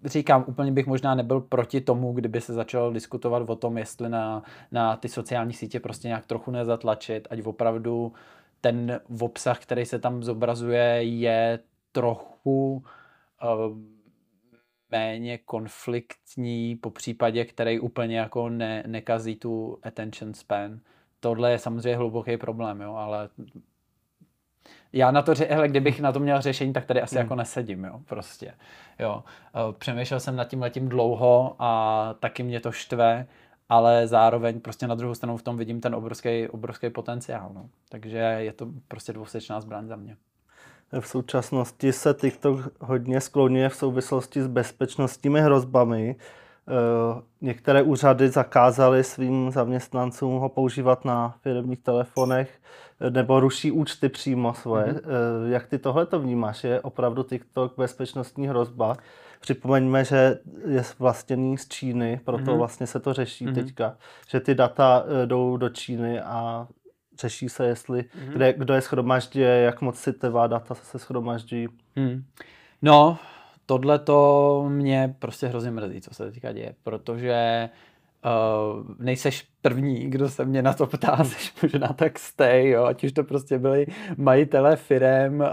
říkám, 0.04 0.44
úplně 0.46 0.72
bych 0.72 0.86
možná 0.86 1.14
nebyl 1.14 1.40
proti 1.40 1.80
tomu, 1.80 2.12
kdyby 2.12 2.40
se 2.40 2.52
začalo 2.52 2.92
diskutovat 2.92 3.50
o 3.50 3.56
tom, 3.56 3.78
jestli 3.78 4.08
na, 4.08 4.42
na 4.72 4.96
ty 4.96 5.08
sociální 5.08 5.52
sítě 5.52 5.80
prostě 5.80 6.08
nějak 6.08 6.26
trochu 6.26 6.50
nezatlačit, 6.50 7.28
ať 7.30 7.42
opravdu 7.44 8.12
ten 8.60 9.00
obsah, 9.20 9.58
který 9.58 9.84
se 9.84 9.98
tam 9.98 10.22
zobrazuje, 10.22 10.98
je 11.02 11.58
trochu 11.96 12.84
uh, 13.42 13.78
méně 14.90 15.38
konfliktní, 15.38 16.76
po 16.76 16.90
případě, 16.90 17.44
který 17.44 17.80
úplně 17.80 18.18
jako 18.18 18.48
ne, 18.48 18.82
nekazí 18.86 19.36
tu 19.36 19.78
attention 19.82 20.34
span. 20.34 20.80
Tohle 21.20 21.50
je 21.50 21.58
samozřejmě 21.58 21.96
hluboký 21.96 22.36
problém, 22.36 22.80
jo, 22.80 22.94
ale 22.94 23.28
já 24.92 25.10
na 25.10 25.22
to, 25.22 25.32
hele, 25.48 25.68
kdybych 25.68 26.00
na 26.00 26.12
to 26.12 26.20
měl 26.20 26.40
řešení, 26.40 26.72
tak 26.72 26.84
tady 26.84 27.00
asi 27.00 27.14
hmm. 27.14 27.24
jako 27.24 27.34
nesedím, 27.34 27.84
jo, 27.84 28.00
prostě. 28.04 28.54
Jo. 28.98 29.24
Eh, 29.54 29.72
přemýšlel 29.78 30.20
jsem 30.20 30.36
nad 30.36 30.44
tím 30.44 30.62
letím 30.62 30.88
dlouho 30.88 31.56
a 31.58 32.14
taky 32.20 32.42
mě 32.42 32.60
to 32.60 32.72
štve, 32.72 33.26
ale 33.68 34.06
zároveň 34.06 34.60
prostě 34.60 34.86
na 34.86 34.94
druhou 34.94 35.14
stranu 35.14 35.36
v 35.36 35.42
tom 35.42 35.56
vidím 35.56 35.80
ten 35.80 35.94
obrovský, 35.94 36.48
obrovský 36.48 36.90
potenciál, 36.90 37.50
no. 37.54 37.68
Takže 37.88 38.18
je 38.18 38.52
to 38.52 38.68
prostě 38.88 39.12
dvousečná 39.12 39.60
zbraň 39.60 39.86
za 39.86 39.96
mě. 39.96 40.16
V 41.00 41.06
současnosti 41.08 41.92
se 41.92 42.14
TikTok 42.14 42.60
hodně 42.80 43.20
skloňuje 43.20 43.68
v 43.68 43.76
souvislosti 43.76 44.42
s 44.42 44.46
bezpečnostními 44.46 45.40
hrozbami. 45.40 46.16
Eh, 46.68 47.22
některé 47.40 47.82
úřady 47.82 48.28
zakázaly 48.28 49.04
svým 49.04 49.50
zaměstnancům 49.50 50.38
ho 50.38 50.48
používat 50.48 51.04
na 51.04 51.34
firmních 51.42 51.78
telefonech 51.78 52.50
eh, 53.00 53.10
nebo 53.10 53.40
ruší 53.40 53.70
účty 53.70 54.08
přímo 54.08 54.54
svoje. 54.54 54.86
Mm-hmm. 54.86 55.46
Jak 55.48 55.66
ty 55.66 55.78
tohle 55.78 56.06
to 56.06 56.20
vnímáš? 56.20 56.64
Je 56.64 56.80
opravdu 56.80 57.22
TikTok 57.22 57.74
bezpečnostní 57.76 58.48
hrozba? 58.48 58.96
Připomeňme, 59.40 60.04
že 60.04 60.38
je 60.66 60.82
vlastněný 60.98 61.58
z 61.58 61.68
Číny, 61.68 62.20
proto 62.24 62.42
mm-hmm. 62.42 62.56
vlastně 62.56 62.86
se 62.86 63.00
to 63.00 63.12
řeší 63.12 63.46
mm-hmm. 63.46 63.54
teďka, 63.54 63.96
že 64.28 64.40
ty 64.40 64.54
data 64.54 65.04
jdou 65.26 65.56
do 65.56 65.68
Číny 65.68 66.20
a 66.20 66.66
řeší 67.20 67.48
se, 67.48 67.66
jestli 67.66 68.00
mm-hmm. 68.00 68.32
kde, 68.32 68.52
kdo 68.52 68.74
je 68.74 68.80
schromaždí, 68.80 69.40
jak 69.40 69.80
moc 69.80 70.00
citlivá 70.00 70.46
data 70.46 70.74
se 70.74 70.98
schromaždí. 70.98 71.68
Mm. 71.96 72.24
No, 72.82 73.18
tohle 73.66 73.98
to 73.98 74.64
mě 74.68 75.14
prostě 75.18 75.46
hrozně 75.46 75.70
mrzí, 75.70 76.00
co 76.00 76.14
se 76.14 76.30
teďka 76.30 76.52
děje, 76.52 76.74
protože 76.82 77.68
uh, 78.26 78.84
nejseš 78.98 79.48
první, 79.62 80.10
kdo 80.10 80.28
se 80.28 80.44
mě 80.44 80.62
na 80.62 80.72
to 80.72 80.86
ptá, 80.86 81.24
jsi 81.24 81.52
možná 81.62 81.88
tak 81.88 82.18
stej, 82.18 82.70
jo, 82.70 82.84
ať 82.84 83.04
už 83.04 83.12
to 83.12 83.24
prostě 83.24 83.58
byli 83.58 83.86
majitelé 84.16 84.76
firem, 84.76 85.40
uh, 85.40 85.46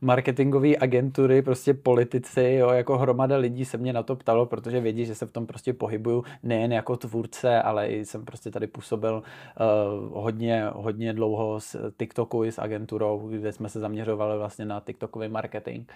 marketingové 0.00 0.76
agentury, 0.76 1.42
prostě 1.42 1.74
politici, 1.74 2.56
jo, 2.60 2.70
jako 2.70 2.98
hromada 2.98 3.36
lidí 3.36 3.64
se 3.64 3.78
mě 3.78 3.92
na 3.92 4.02
to 4.02 4.16
ptalo, 4.16 4.46
protože 4.46 4.80
vědí, 4.80 5.06
že 5.06 5.14
se 5.14 5.26
v 5.26 5.32
tom 5.32 5.46
prostě 5.46 5.72
pohybuju 5.72 6.24
nejen 6.42 6.72
jako 6.72 6.96
tvůrce, 6.96 7.62
ale 7.62 7.88
i 7.88 8.04
jsem 8.04 8.24
prostě 8.24 8.50
tady 8.50 8.66
působil 8.66 9.22
uh, 9.22 10.22
hodně, 10.22 10.66
hodně 10.74 11.12
dlouho 11.12 11.60
s 11.60 11.92
TikToku 11.96 12.44
i 12.44 12.52
s 12.52 12.58
agenturou, 12.58 13.28
kde 13.28 13.52
jsme 13.52 13.68
se 13.68 13.80
zaměřovali 13.80 14.38
vlastně 14.38 14.64
na 14.64 14.80
TikTokový 14.80 15.28
marketing. 15.28 15.90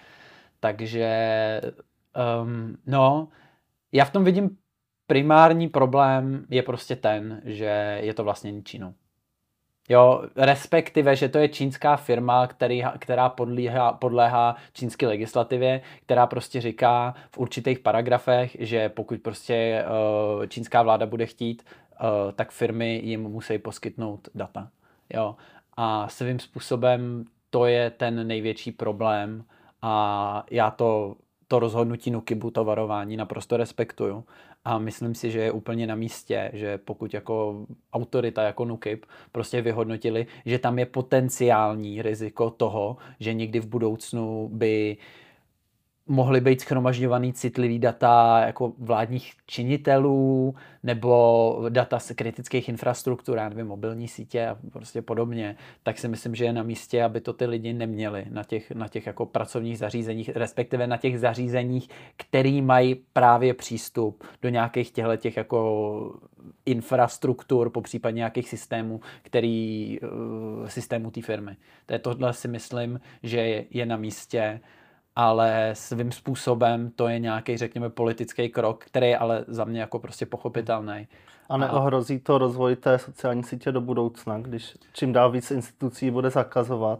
Takže, 0.59 1.61
um, 2.41 2.77
no, 2.87 3.27
já 3.91 4.05
v 4.05 4.11
tom 4.11 4.23
vidím 4.23 4.57
primární 5.07 5.69
problém 5.69 6.45
je 6.49 6.63
prostě 6.63 6.95
ten, 6.95 7.41
že 7.45 7.99
je 8.01 8.13
to 8.13 8.23
vlastně 8.23 8.61
Čínou. 8.61 8.93
Jo, 9.89 10.23
respektive, 10.35 11.15
že 11.15 11.29
to 11.29 11.37
je 11.37 11.49
čínská 11.49 11.95
firma, 11.95 12.47
který, 12.47 12.83
která 12.99 13.29
podléhá, 13.29 13.93
podléhá 13.93 14.55
čínské 14.73 15.07
legislativě, 15.07 15.81
která 16.05 16.27
prostě 16.27 16.61
říká 16.61 17.15
v 17.31 17.37
určitých 17.37 17.79
paragrafech, 17.79 18.57
že 18.59 18.89
pokud 18.89 19.21
prostě 19.21 19.85
uh, 20.37 20.45
čínská 20.45 20.83
vláda 20.83 21.05
bude 21.05 21.25
chtít, 21.25 21.63
uh, 21.65 22.31
tak 22.31 22.51
firmy 22.51 23.01
jim 23.03 23.21
musí 23.21 23.57
poskytnout 23.57 24.29
data. 24.35 24.69
Jo. 25.13 25.35
A 25.77 26.07
svým 26.07 26.39
způsobem 26.39 27.25
to 27.49 27.65
je 27.65 27.89
ten 27.89 28.27
největší 28.27 28.71
problém 28.71 29.43
a 29.81 30.43
já 30.51 30.71
to, 30.71 31.15
to 31.47 31.59
rozhodnutí 31.59 32.11
Nukibu, 32.11 32.51
to 32.51 32.63
varování 32.63 33.17
naprosto 33.17 33.57
respektuju. 33.57 34.25
A 34.65 34.79
myslím 34.79 35.15
si, 35.15 35.31
že 35.31 35.39
je 35.39 35.51
úplně 35.51 35.87
na 35.87 35.95
místě, 35.95 36.51
že 36.53 36.77
pokud 36.77 37.13
jako 37.13 37.65
autorita, 37.93 38.43
jako 38.43 38.65
Nukip, 38.65 39.05
prostě 39.31 39.61
vyhodnotili, 39.61 40.27
že 40.45 40.59
tam 40.59 40.79
je 40.79 40.85
potenciální 40.85 42.01
riziko 42.01 42.49
toho, 42.49 42.97
že 43.19 43.33
někdy 43.33 43.59
v 43.59 43.67
budoucnu 43.67 44.49
by 44.53 44.97
uh, 44.99 45.24
mohly 46.07 46.41
být 46.41 46.61
schromažďovaný 46.61 47.33
citlivý 47.33 47.79
data 47.79 48.41
jako 48.45 48.73
vládních 48.77 49.33
činitelů 49.47 50.55
nebo 50.83 51.65
data 51.69 51.99
z 51.99 52.11
kritických 52.11 52.69
infrastruktur, 52.69 53.37
já 53.37 53.49
nevím, 53.49 53.67
mobilní 53.67 54.07
sítě 54.07 54.47
a 54.47 54.57
prostě 54.71 55.01
podobně, 55.01 55.55
tak 55.83 55.97
si 55.97 56.07
myslím, 56.07 56.35
že 56.35 56.45
je 56.45 56.53
na 56.53 56.63
místě, 56.63 57.03
aby 57.03 57.21
to 57.21 57.33
ty 57.33 57.45
lidi 57.45 57.73
neměli 57.73 58.25
na 58.29 58.43
těch, 58.43 58.71
na 58.71 58.87
těch 58.87 59.05
jako 59.07 59.25
pracovních 59.25 59.77
zařízeních, 59.77 60.29
respektive 60.29 60.87
na 60.87 60.97
těch 60.97 61.19
zařízeních, 61.19 61.89
který 62.17 62.61
mají 62.61 62.95
právě 63.13 63.53
přístup 63.53 64.23
do 64.41 64.49
nějakých 64.49 64.91
těchto 64.91 65.17
těch 65.17 65.37
jako 65.37 66.19
infrastruktur, 66.65 67.69
po 67.69 67.81
případě 67.81 68.15
nějakých 68.15 68.49
systémů, 68.49 69.01
který, 69.21 69.99
uh, 70.01 70.67
systémů 70.67 71.11
té 71.11 71.21
firmy. 71.21 71.57
To 71.85 71.93
je 71.93 71.99
tohle 71.99 72.33
si 72.33 72.47
myslím, 72.47 72.99
že 73.23 73.65
je 73.69 73.85
na 73.85 73.97
místě 73.97 74.59
ale 75.15 75.69
svým 75.73 76.11
způsobem 76.11 76.91
to 76.95 77.07
je 77.07 77.19
nějaký, 77.19 77.57
řekněme, 77.57 77.89
politický 77.89 78.49
krok, 78.49 78.85
který 78.85 79.07
je 79.07 79.17
ale 79.17 79.45
za 79.47 79.65
mě 79.65 79.79
jako 79.79 79.99
prostě 79.99 80.25
pochopitelný. 80.25 81.07
A 81.49 81.57
neohrozí 81.57 82.19
to 82.19 82.37
rozvoj 82.37 82.75
té 82.75 82.99
sociální 82.99 83.43
sítě 83.43 83.71
do 83.71 83.81
budoucna, 83.81 84.39
když 84.39 84.77
čím 84.93 85.13
dál 85.13 85.31
víc 85.31 85.51
institucí 85.51 86.11
bude 86.11 86.29
zakazovat? 86.29 86.99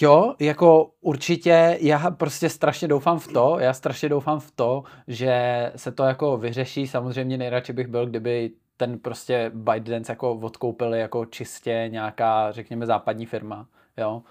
Jo, 0.00 0.34
jako 0.38 0.90
určitě, 1.00 1.78
já 1.80 2.10
prostě 2.10 2.48
strašně 2.48 2.88
doufám 2.88 3.18
v 3.18 3.32
to, 3.32 3.56
já 3.60 3.72
strašně 3.72 4.08
doufám 4.08 4.40
v 4.40 4.50
to, 4.50 4.82
že 5.08 5.72
se 5.76 5.92
to 5.92 6.04
jako 6.04 6.36
vyřeší, 6.36 6.86
samozřejmě 6.86 7.38
nejradši 7.38 7.72
bych 7.72 7.86
byl, 7.86 8.06
kdyby 8.06 8.50
ten 8.76 8.98
prostě 8.98 9.50
ByteDance 9.54 10.12
jako 10.12 10.34
odkoupili 10.34 11.00
jako 11.00 11.24
čistě 11.24 11.88
nějaká, 11.88 12.52
řekněme, 12.52 12.86
západní 12.86 13.26
firma, 13.26 13.66
jo, 13.96 14.22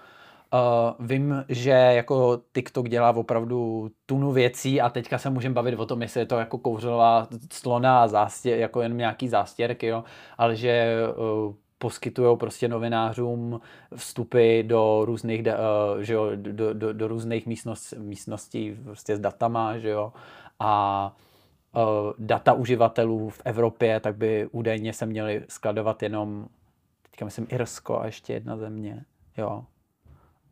Uh, 0.54 1.06
vím, 1.06 1.44
že 1.48 1.70
jako 1.70 2.40
TikTok 2.52 2.88
dělá 2.88 3.10
opravdu 3.16 3.90
tunu 4.06 4.32
věcí 4.32 4.80
a 4.80 4.90
teďka 4.90 5.18
se 5.18 5.30
můžeme 5.30 5.54
bavit 5.54 5.78
o 5.78 5.86
tom, 5.86 6.02
jestli 6.02 6.20
je 6.20 6.26
to 6.26 6.38
jako 6.38 6.58
kouřová 6.58 7.28
slona 7.52 8.02
a 8.02 8.08
zástěr, 8.08 8.58
jako 8.58 8.82
jen 8.82 8.96
nějaký 8.96 9.28
zástěrky, 9.28 9.86
jo, 9.86 10.04
ale 10.38 10.56
že 10.56 10.96
uh, 11.46 11.54
poskytují 11.78 12.36
prostě 12.36 12.68
novinářům 12.68 13.60
vstupy 13.96 14.62
do 14.62 15.04
různých, 15.04 15.40
uh, 15.40 16.00
že 16.00 16.14
jo, 16.14 16.30
do, 16.34 16.74
do, 16.74 16.92
do 16.92 17.08
různých 17.08 17.46
místnost, 17.46 17.94
místností 17.98 18.76
prostě 18.84 19.16
s 19.16 19.20
datama, 19.20 19.78
že 19.78 19.88
jo, 19.88 20.12
a 20.60 21.16
uh, 21.74 21.82
data 22.18 22.52
uživatelů 22.52 23.28
v 23.30 23.42
Evropě, 23.44 24.00
tak 24.00 24.16
by 24.16 24.48
údajně 24.52 24.92
se 24.92 25.06
měly 25.06 25.44
skladovat 25.48 26.02
jenom, 26.02 26.46
teďka 27.02 27.24
myslím 27.24 27.46
Irsko 27.50 28.00
a 28.00 28.06
ještě 28.06 28.32
jedna 28.32 28.56
země, 28.56 29.04
jo. 29.36 29.64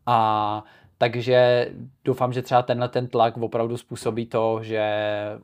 A 0.05 0.63
takže 0.97 1.69
doufám, 2.05 2.33
že 2.33 2.41
třeba 2.41 2.61
tenhle 2.61 2.89
ten 2.89 3.07
tlak 3.07 3.37
opravdu 3.37 3.77
způsobí 3.77 4.25
to, 4.25 4.59
že 4.63 4.83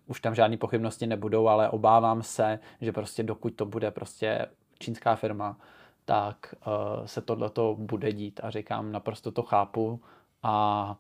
už 0.08 0.22
tam 0.22 0.36
žádné 0.36 0.58
pochybnosti 0.58 1.08
nebudou, 1.08 1.48
ale 1.48 1.70
obávám 1.70 2.24
se, 2.24 2.60
že 2.82 2.92
prostě 2.92 3.24
dokud 3.24 3.54
to 3.56 3.66
bude 3.66 3.92
prostě 3.92 4.46
čínská 4.80 5.16
firma, 5.16 5.58
tak 6.06 6.56
uh, 6.68 7.06
se 7.06 7.22
tohleto 7.22 7.76
bude 7.80 8.12
dít 8.12 8.40
a 8.44 8.50
říkám, 8.50 8.92
naprosto 8.92 9.32
to 9.32 9.44
chápu 9.44 10.02
a 10.44 10.96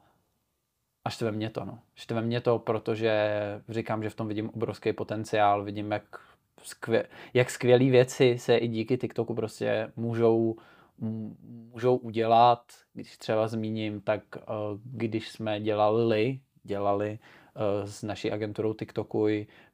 a 1.08 1.10
štve 1.10 1.32
mě 1.32 1.50
to, 1.50 1.66
no. 1.66 1.80
Štve 1.96 2.22
mě 2.22 2.42
to, 2.42 2.60
protože 2.60 3.32
říkám, 3.70 4.04
že 4.04 4.10
v 4.10 4.16
tom 4.16 4.28
vidím 4.28 4.50
obrovský 4.50 4.94
potenciál, 4.94 5.64
vidím, 5.64 5.92
jak, 5.92 6.04
skvě, 6.64 7.08
jak 7.34 7.50
skvělé 7.50 7.86
věci 7.86 8.38
se 8.40 8.58
i 8.58 8.68
díky 8.68 8.98
TikToku 8.98 9.34
prostě 9.34 9.92
můžou, 9.96 10.56
můžou 10.98 11.98
udělat. 11.98 12.64
Když 12.94 13.18
třeba 13.18 13.48
zmíním, 13.48 14.02
tak 14.02 14.22
uh, 14.36 14.44
když 14.84 15.30
jsme 15.30 15.62
dělali, 15.62 16.40
dělali 16.64 17.20
uh, 17.56 17.90
s 17.90 18.04
naší 18.04 18.32
agenturou 18.32 18.74
TikToku 18.74 19.28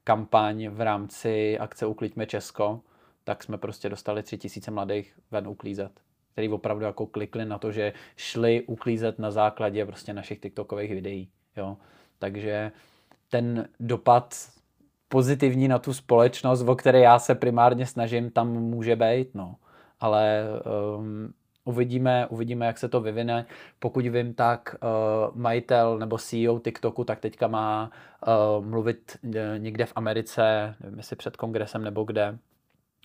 kampaň 0.03 0.67
v 0.67 0.81
rámci 0.81 1.59
akce 1.59 1.85
Ukliďme 1.85 2.25
Česko, 2.25 2.81
tak 3.23 3.43
jsme 3.43 3.57
prostě 3.57 3.89
dostali 3.89 4.23
tři 4.23 4.37
tisíce 4.37 4.71
mladých 4.71 5.19
ven 5.31 5.47
uklízet, 5.47 5.91
který 6.31 6.49
opravdu 6.49 6.85
jako 6.85 7.05
klikli 7.05 7.45
na 7.45 7.57
to, 7.57 7.71
že 7.71 7.93
šli 8.15 8.61
uklízet 8.61 9.19
na 9.19 9.31
základě 9.31 9.85
prostě 9.85 10.13
našich 10.13 10.39
TikTokových 10.39 10.91
videí. 10.91 11.29
Jo? 11.57 11.77
Takže 12.19 12.71
ten 13.29 13.69
dopad 13.79 14.35
pozitivní 15.09 15.67
na 15.67 15.79
tu 15.79 15.93
společnost, 15.93 16.61
o 16.61 16.75
které 16.75 16.99
já 16.99 17.19
se 17.19 17.35
primárně 17.35 17.85
snažím, 17.85 18.31
tam 18.31 18.53
může 18.53 18.95
být, 18.95 19.35
no. 19.35 19.55
Ale 20.03 20.43
um, 20.97 21.33
uvidíme, 21.65 22.27
uvidíme, 22.27 22.65
jak 22.65 22.77
se 22.77 22.89
to 22.89 23.01
vyvine. 23.01 23.45
Pokud 23.79 24.05
vím, 24.05 24.33
tak 24.33 24.75
uh, 24.81 25.37
majitel 25.37 25.97
nebo 25.99 26.17
CEO 26.17 26.59
TikToku 26.59 27.03
tak 27.03 27.19
teďka 27.19 27.47
má 27.47 27.91
uh, 28.27 28.65
mluvit 28.65 29.17
někde 29.57 29.85
v 29.85 29.93
Americe, 29.95 30.75
nevím 30.79 30.97
jestli 30.97 31.15
před 31.15 31.37
kongresem 31.37 31.83
nebo 31.83 32.03
kde, 32.03 32.37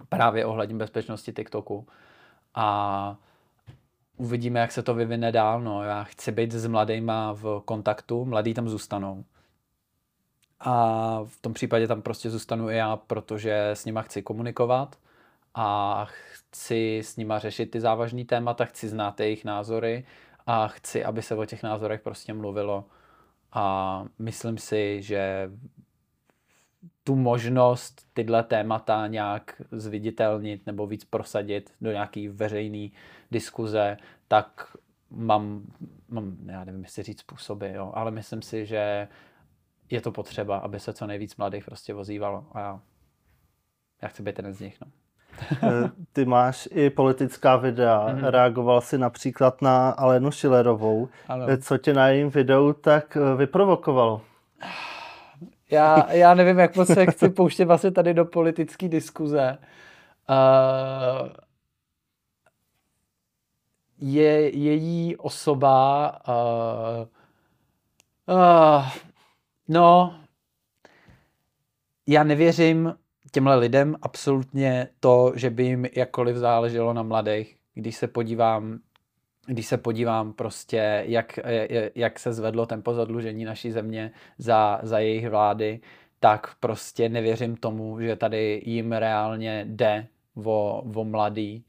právě 0.08 0.46
ohledně 0.46 0.74
bezpečnosti 0.74 1.32
TikToku. 1.32 1.87
A 2.54 3.16
uvidíme, 4.16 4.61
jak 4.61 4.72
se 4.72 4.82
to 4.82 4.94
vyvine 4.94 5.32
dál. 5.32 5.61
No. 5.61 5.82
Já 5.82 6.04
chci 6.04 6.32
být 6.32 6.52
s 6.52 6.66
mladýma 6.66 7.32
v 7.32 7.62
kontaktu, 7.64 8.24
mladí 8.24 8.54
tam 8.54 8.68
zůstanou. 8.68 9.24
A 10.61 11.20
v 11.24 11.40
tom 11.40 11.54
případě 11.54 11.87
tam 11.87 12.02
prostě 12.02 12.30
zůstanu 12.30 12.70
i 12.70 12.76
já, 12.76 12.96
protože 12.96 13.68
s 13.68 13.84
nima 13.84 14.02
chci 14.02 14.22
komunikovat 14.22 14.96
a 15.60 16.04
chci 16.04 16.98
s 16.98 17.16
nima 17.16 17.38
řešit 17.38 17.66
ty 17.66 17.80
závažné 17.80 18.24
témata, 18.24 18.64
chci 18.64 18.88
znát 18.88 19.20
jejich 19.20 19.44
názory 19.44 20.06
a 20.46 20.68
chci, 20.68 21.04
aby 21.04 21.22
se 21.22 21.34
o 21.34 21.44
těch 21.44 21.62
názorech 21.62 22.00
prostě 22.00 22.34
mluvilo. 22.34 22.84
A 23.52 24.04
myslím 24.18 24.58
si, 24.58 25.02
že 25.02 25.50
tu 27.04 27.16
možnost 27.16 28.06
tyhle 28.14 28.42
témata 28.42 29.06
nějak 29.06 29.62
zviditelnit 29.72 30.66
nebo 30.66 30.86
víc 30.86 31.04
prosadit 31.04 31.74
do 31.80 31.92
nějaký 31.92 32.28
veřejný 32.28 32.92
diskuze, 33.30 33.96
tak 34.28 34.76
mám, 35.10 35.62
mám, 36.08 36.36
já 36.46 36.64
nevím, 36.64 36.82
jestli 36.82 37.02
říct 37.02 37.20
způsoby, 37.20 37.72
jo, 37.72 37.92
ale 37.94 38.10
myslím 38.10 38.42
si, 38.42 38.66
že 38.66 39.08
je 39.90 40.00
to 40.00 40.12
potřeba, 40.12 40.58
aby 40.58 40.80
se 40.80 40.92
co 40.92 41.06
nejvíc 41.06 41.36
mladých 41.36 41.64
prostě 41.64 41.94
vozívalo 41.94 42.46
a 42.52 42.60
já, 42.60 42.80
já 44.02 44.08
chci 44.08 44.22
být 44.22 44.38
jeden 44.38 44.54
z 44.54 44.60
nich, 44.60 44.80
no. 44.80 44.92
Eh, 45.53 45.90
ty 46.12 46.24
máš 46.24 46.68
i 46.72 46.90
politická 46.90 47.57
videa. 47.57 48.07
Mm-hmm. 48.09 48.31
Reagoval 48.31 48.81
si 48.81 48.98
například 48.98 49.62
na 49.62 49.90
Alenu 49.90 50.31
Šilerovou. 50.31 51.09
Ano. 51.29 51.46
Eh, 51.48 51.57
co 51.57 51.79
tě 51.79 51.94
na 51.94 52.09
jejím 52.09 52.31
videu 52.31 52.72
tak 52.72 53.16
eh, 53.16 53.37
vyprovokovalo? 53.37 54.20
Já, 55.70 56.12
já 56.12 56.35
nevím, 56.35 56.59
jak 56.59 56.77
moc 56.77 56.88
se 56.88 57.07
chci 57.07 57.29
pouštět 57.29 57.64
vlastně 57.64 57.90
tady 57.90 58.14
do 58.14 58.24
politické 58.24 58.88
diskuze. 58.88 59.59
Uh, 60.31 61.29
je 63.98 64.57
její 64.59 65.16
osoba 65.16 66.12
uh, 66.29 67.07
uh, 68.37 68.87
no 69.68 70.14
já 72.07 72.24
nevěřím 72.24 72.94
těmhle 73.32 73.56
lidem 73.56 73.96
absolutně 74.02 74.88
to, 75.00 75.32
že 75.36 75.50
by 75.50 75.64
jim 75.64 75.86
jakkoliv 75.96 76.36
záleželo 76.36 76.92
na 76.92 77.02
mladých. 77.02 77.56
Když 77.74 77.96
se 77.96 78.08
podívám 78.08 78.78
když 79.50 79.66
se 79.66 79.76
podívám 79.76 80.32
prostě, 80.32 81.04
jak, 81.06 81.38
jak 81.94 82.18
se 82.18 82.32
zvedlo 82.32 82.66
tempo 82.66 82.94
zadlužení 82.94 83.44
naší 83.44 83.70
země 83.70 84.10
za, 84.38 84.80
za 84.82 84.98
jejich 84.98 85.28
vlády, 85.28 85.80
tak 86.20 86.54
prostě 86.60 87.08
nevěřím 87.08 87.56
tomu, 87.56 88.00
že 88.00 88.16
tady 88.16 88.62
jim 88.64 88.92
reálně 88.92 89.64
jde 89.68 90.06
o, 90.44 90.82
o 90.94 91.04
mladý 91.04 91.64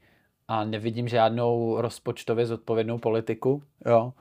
a 0.48 0.64
nevidím 0.64 1.08
žádnou 1.08 1.80
rozpočtově 1.80 2.46
zodpovědnou 2.46 2.98
politiku, 2.98 3.62
jo. 3.86 4.12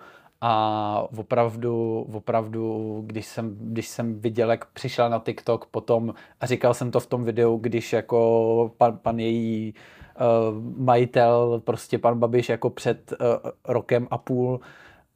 A 0.41 1.07
opravdu, 1.17 2.05
opravdu, 2.13 3.03
když 3.05 3.25
jsem, 3.25 3.57
když 3.61 3.87
jsem 3.87 4.19
viděl, 4.19 4.51
jak 4.51 4.65
přišel 4.65 5.09
na 5.09 5.19
TikTok 5.19 5.65
potom, 5.65 6.13
a 6.39 6.45
říkal 6.45 6.73
jsem 6.73 6.91
to 6.91 6.99
v 6.99 7.07
tom 7.07 7.23
videu, 7.23 7.57
když 7.57 7.93
jako 7.93 8.71
pan, 8.77 8.97
pan 8.97 9.19
její 9.19 9.73
uh, 9.73 10.83
majitel, 10.85 11.61
prostě 11.65 11.97
pan 11.97 12.19
Babiš 12.19 12.49
jako 12.49 12.69
před 12.69 13.13
uh, 13.21 13.51
rokem 13.67 14.07
a 14.11 14.17
půl 14.17 14.59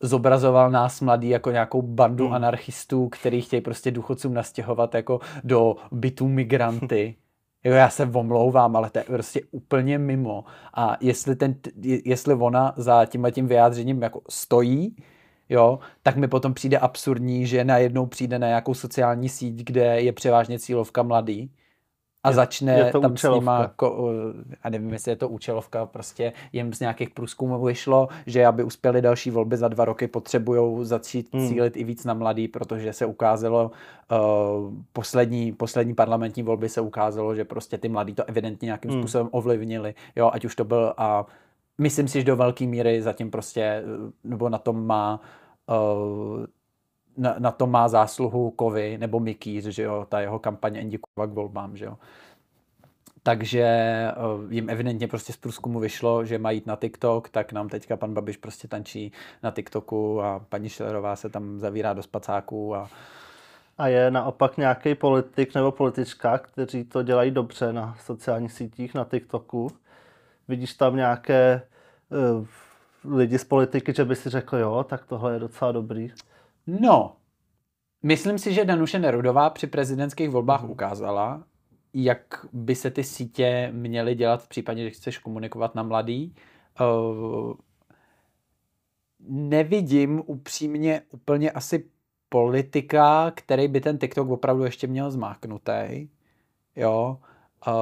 zobrazoval 0.04 0.72
nás 0.72 1.02
mladý 1.02 1.30
jako 1.30 1.52
nějakou 1.52 1.82
bandu 1.82 2.26
hmm. 2.26 2.34
anarchistů, 2.34 3.10
který 3.10 3.42
chtějí 3.42 3.62
prostě 3.62 3.92
důchodcům 3.92 4.34
nastěhovat 4.34 4.96
jako 4.96 5.20
do 5.44 5.76
bytů 5.92 6.28
migranty. 6.28 7.16
Jo, 7.66 7.74
já 7.74 7.90
se 7.90 8.06
omlouvám, 8.14 8.76
ale 8.76 8.90
to 8.90 9.00
je 9.00 9.04
prostě 9.04 9.42
úplně 9.52 9.98
mimo. 9.98 10.44
A 10.74 10.98
jestli, 11.02 11.36
ten, 11.36 11.56
jestli 12.06 12.34
ona 12.34 12.74
za 12.78 13.06
tím 13.06 13.28
tím 13.32 13.48
vyjádřením 13.48 14.02
jako 14.02 14.22
stojí, 14.30 14.96
jo, 15.50 15.80
tak 16.04 16.16
mi 16.16 16.28
potom 16.28 16.54
přijde 16.54 16.78
absurdní, 16.78 17.48
že 17.48 17.64
najednou 17.64 18.06
přijde 18.06 18.40
na 18.40 18.48
nějakou 18.48 18.74
sociální 18.74 19.30
síť, 19.30 19.64
kde 19.64 20.02
je 20.02 20.14
převážně 20.14 20.60
cílovka 20.60 21.04
mladý 21.04 21.52
a 22.24 22.30
je, 22.30 22.36
začne 22.36 22.74
je 22.74 22.92
to 22.92 23.02
tam 23.02 23.12
účelovka. 23.12 23.38
s 23.38 23.42
nima, 23.42 23.62
jako, 23.62 24.10
a 24.64 24.70
nevím, 24.70 24.94
jestli 24.94 25.12
je 25.12 25.16
to 25.16 25.30
účelovka, 25.30 25.86
prostě 25.86 26.34
jim 26.54 26.74
z 26.74 26.80
nějakých 26.80 27.10
průzkumů 27.10 27.66
vyšlo, 27.66 28.08
že 28.26 28.46
aby 28.46 28.64
uspěli 28.64 29.02
další 29.02 29.32
volby 29.32 29.58
za 29.58 29.68
dva 29.68 29.86
roky, 29.86 30.08
potřebují 30.08 30.86
začít 30.86 31.30
hmm. 31.34 31.48
cílit 31.48 31.78
i 31.78 31.84
víc 31.84 32.06
na 32.06 32.14
mladý, 32.14 32.48
protože 32.48 32.94
se 32.94 33.06
ukázalo, 33.06 33.72
uh, 34.12 34.74
poslední, 34.94 35.52
poslední 35.52 35.94
parlamentní 35.94 36.44
volby 36.44 36.70
se 36.70 36.82
ukázalo, 36.82 37.36
že 37.36 37.46
prostě 37.46 37.78
ty 37.78 37.90
mladí 37.90 38.14
to 38.14 38.24
evidentně 38.24 38.66
nějakým 38.66 38.92
hmm. 38.92 39.02
způsobem 39.02 39.28
ovlivnili, 39.32 39.96
jo, 40.16 40.30
ať 40.34 40.46
už 40.46 40.56
to 40.56 40.66
byl 40.66 40.94
a 40.98 41.26
myslím 41.78 42.08
si, 42.08 42.20
že 42.20 42.26
do 42.26 42.36
velké 42.36 42.66
míry 42.66 43.02
zatím 43.02 43.32
prostě, 43.32 43.62
eh, 43.62 43.84
nebo 44.24 44.50
na 44.50 44.58
tom 44.58 44.86
má 44.86 45.22
uh, 45.70 46.46
na, 47.18 47.36
na 47.40 47.52
to 47.52 47.68
má 47.68 47.88
zásluhu 47.88 48.52
Kovy 48.52 48.98
nebo 48.98 49.20
Mikýř, 49.20 49.66
že 49.66 49.84
jo, 49.84 50.06
ta 50.10 50.22
jeho 50.22 50.40
kampaně 50.40 50.80
Andy 50.80 50.98
k 50.98 51.26
volbám, 51.26 51.78
že 51.78 51.86
jo. 51.86 51.98
Takže 53.24 53.68
uh, 54.46 54.54
jim 54.54 54.70
evidentně 54.70 55.08
prostě 55.08 55.34
z 55.34 55.38
průzkumu 55.38 55.80
vyšlo, 55.80 56.26
že 56.26 56.38
mají 56.38 56.58
jít 56.58 56.68
na 56.68 56.76
TikTok, 56.76 57.30
tak 57.30 57.54
nám 57.54 57.70
teďka 57.70 57.98
pan 57.98 58.14
Babiš 58.14 58.38
prostě 58.38 58.68
tančí 58.68 59.12
na 59.44 59.52
TikToku 59.52 60.22
a 60.22 60.46
paní 60.50 60.70
Šelerová 60.70 61.16
se 61.16 61.30
tam 61.30 61.60
zavírá 61.60 61.94
do 61.94 62.04
spacáků 62.04 62.76
a 62.76 62.90
a 63.78 63.88
je 63.88 64.12
naopak 64.12 64.58
nějaký 64.58 64.96
politik 64.96 65.56
nebo 65.56 65.72
politička, 65.72 66.38
kteří 66.38 66.84
to 66.84 67.04
dělají 67.04 67.32
dobře 67.32 67.74
na 67.74 67.98
sociálních 68.00 68.52
sítích, 68.52 68.94
na 68.94 69.06
TikToku. 69.06 69.72
Vidíš 70.48 70.74
tam 70.74 70.96
nějaké 70.96 71.62
uh, 72.10 72.48
lidi 73.18 73.40
z 73.40 73.44
politiky, 73.44 73.94
že 73.94 74.06
by 74.06 74.16
si 74.16 74.30
řekl, 74.30 74.58
jo, 74.58 74.86
tak 74.90 75.06
tohle 75.06 75.34
je 75.34 75.40
docela 75.40 75.72
dobrý? 75.72 76.12
No, 76.68 77.16
myslím 78.04 78.40
si, 78.40 78.54
že 78.54 78.66
Danuše 78.66 79.00
Nerudová 79.00 79.50
při 79.50 79.68
prezidentských 79.68 80.30
volbách 80.30 80.62
mhm. 80.62 80.72
ukázala, 80.72 81.44
jak 81.94 82.46
by 82.54 82.76
se 82.76 82.92
ty 82.92 83.04
sítě 83.04 83.70
měly 83.74 84.16
dělat 84.16 84.44
v 84.44 84.48
případě, 84.48 84.84
že 84.84 84.90
chceš 84.90 85.18
komunikovat 85.18 85.76
na 85.76 85.84
mladý. 85.84 86.36
Uh, 86.82 87.54
nevidím 89.30 90.24
upřímně 90.26 91.02
úplně 91.12 91.52
asi 91.52 91.90
politika, 92.30 93.32
který 93.36 93.68
by 93.68 93.82
ten 93.82 93.98
TikTok 93.98 94.30
opravdu 94.30 94.64
ještě 94.64 94.88
měl 94.88 95.12
zmáknutý. 95.12 96.10
Jo. 96.76 97.20
Uh, 97.68 97.74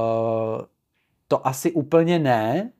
to 1.32 1.48
asi 1.48 1.72
úplně 1.72 2.20
ne, 2.20 2.72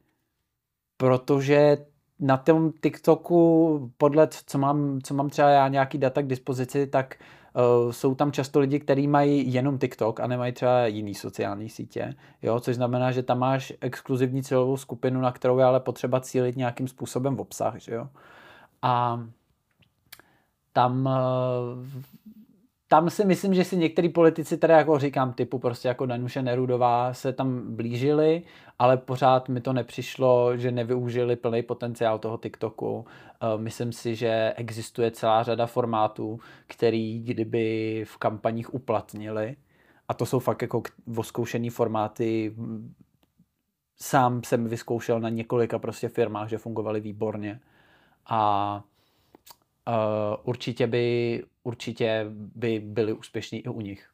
protože 0.98 1.78
na 2.20 2.38
tom 2.38 2.72
TikToku, 2.72 3.92
podle 3.98 4.28
co 4.46 4.58
mám, 4.58 5.00
co 5.04 5.14
mám 5.14 5.30
třeba 5.30 5.50
já 5.50 5.68
nějaký 5.68 5.98
data 5.98 6.22
k 6.22 6.28
dispozici, 6.28 6.88
tak 6.88 7.16
uh, 7.86 7.92
jsou 7.92 8.16
tam 8.16 8.32
často 8.32 8.60
lidi, 8.60 8.80
kteří 8.80 9.08
mají 9.08 9.54
jenom 9.54 9.78
TikTok 9.78 10.20
a 10.20 10.28
nemají 10.28 10.54
třeba 10.54 10.86
jiný 10.86 11.16
sociální 11.16 11.70
sítě, 11.70 12.14
jo, 12.42 12.60
což 12.60 12.76
znamená, 12.76 13.12
že 13.12 13.24
tam 13.24 13.40
máš 13.40 13.74
exkluzivní 13.82 14.44
cílovou 14.44 14.78
skupinu, 14.78 15.22
na 15.22 15.32
kterou 15.32 15.58
je 15.58 15.66
ale 15.66 15.80
potřeba 15.80 16.22
cílit 16.22 16.58
nějakým 16.58 16.88
způsobem 16.88 17.36
v 17.36 17.42
obsah, 17.42 17.80
že 17.80 17.94
jo. 17.94 18.08
A 18.82 19.24
tam 20.74 21.06
uh, 21.06 21.88
tam 22.92 23.10
si 23.10 23.26
myslím, 23.26 23.54
že 23.54 23.64
si 23.64 23.78
některý 23.78 24.10
politici, 24.10 24.58
teda 24.58 24.78
jako 24.78 25.00
říkám, 25.00 25.34
typu 25.34 25.60
prostě 25.60 25.88
jako 25.88 26.06
Danuše 26.06 26.42
Nerudová, 26.42 27.14
se 27.14 27.34
tam 27.34 27.76
blížili, 27.76 28.44
ale 28.80 28.98
pořád 28.98 29.50
mi 29.50 29.62
to 29.62 29.74
nepřišlo, 29.74 30.58
že 30.58 30.72
nevyužili 30.72 31.36
plný 31.36 31.64
potenciál 31.64 32.20
toho 32.20 32.38
TikToku. 32.38 33.06
Eh, 33.08 33.58
myslím 33.58 33.92
si, 33.92 34.16
že 34.16 34.54
existuje 34.56 35.12
celá 35.12 35.44
řada 35.44 35.66
formátů, 35.66 36.40
který 36.68 37.20
kdyby 37.24 38.04
v 38.08 38.18
kampaních 38.18 38.74
uplatnili, 38.74 39.56
a 40.08 40.14
to 40.14 40.26
jsou 40.26 40.40
fakt 40.40 40.62
jako 40.62 40.84
voskoušený 41.08 41.70
formáty, 41.70 42.56
sám 43.96 44.44
jsem 44.44 44.68
vyzkoušel 44.68 45.20
na 45.20 45.30
několika 45.30 45.80
prostě 45.80 46.10
firmách, 46.10 46.50
že 46.50 46.58
fungovaly 46.58 47.00
výborně. 47.00 47.60
A 48.26 48.84
určitě 50.44 50.88
by 50.88 51.44
určitě 51.64 52.26
by 52.56 52.80
byli 52.80 53.14
úspěšní 53.14 53.60
i 53.60 53.70
u 53.70 53.82
nich. 53.82 54.08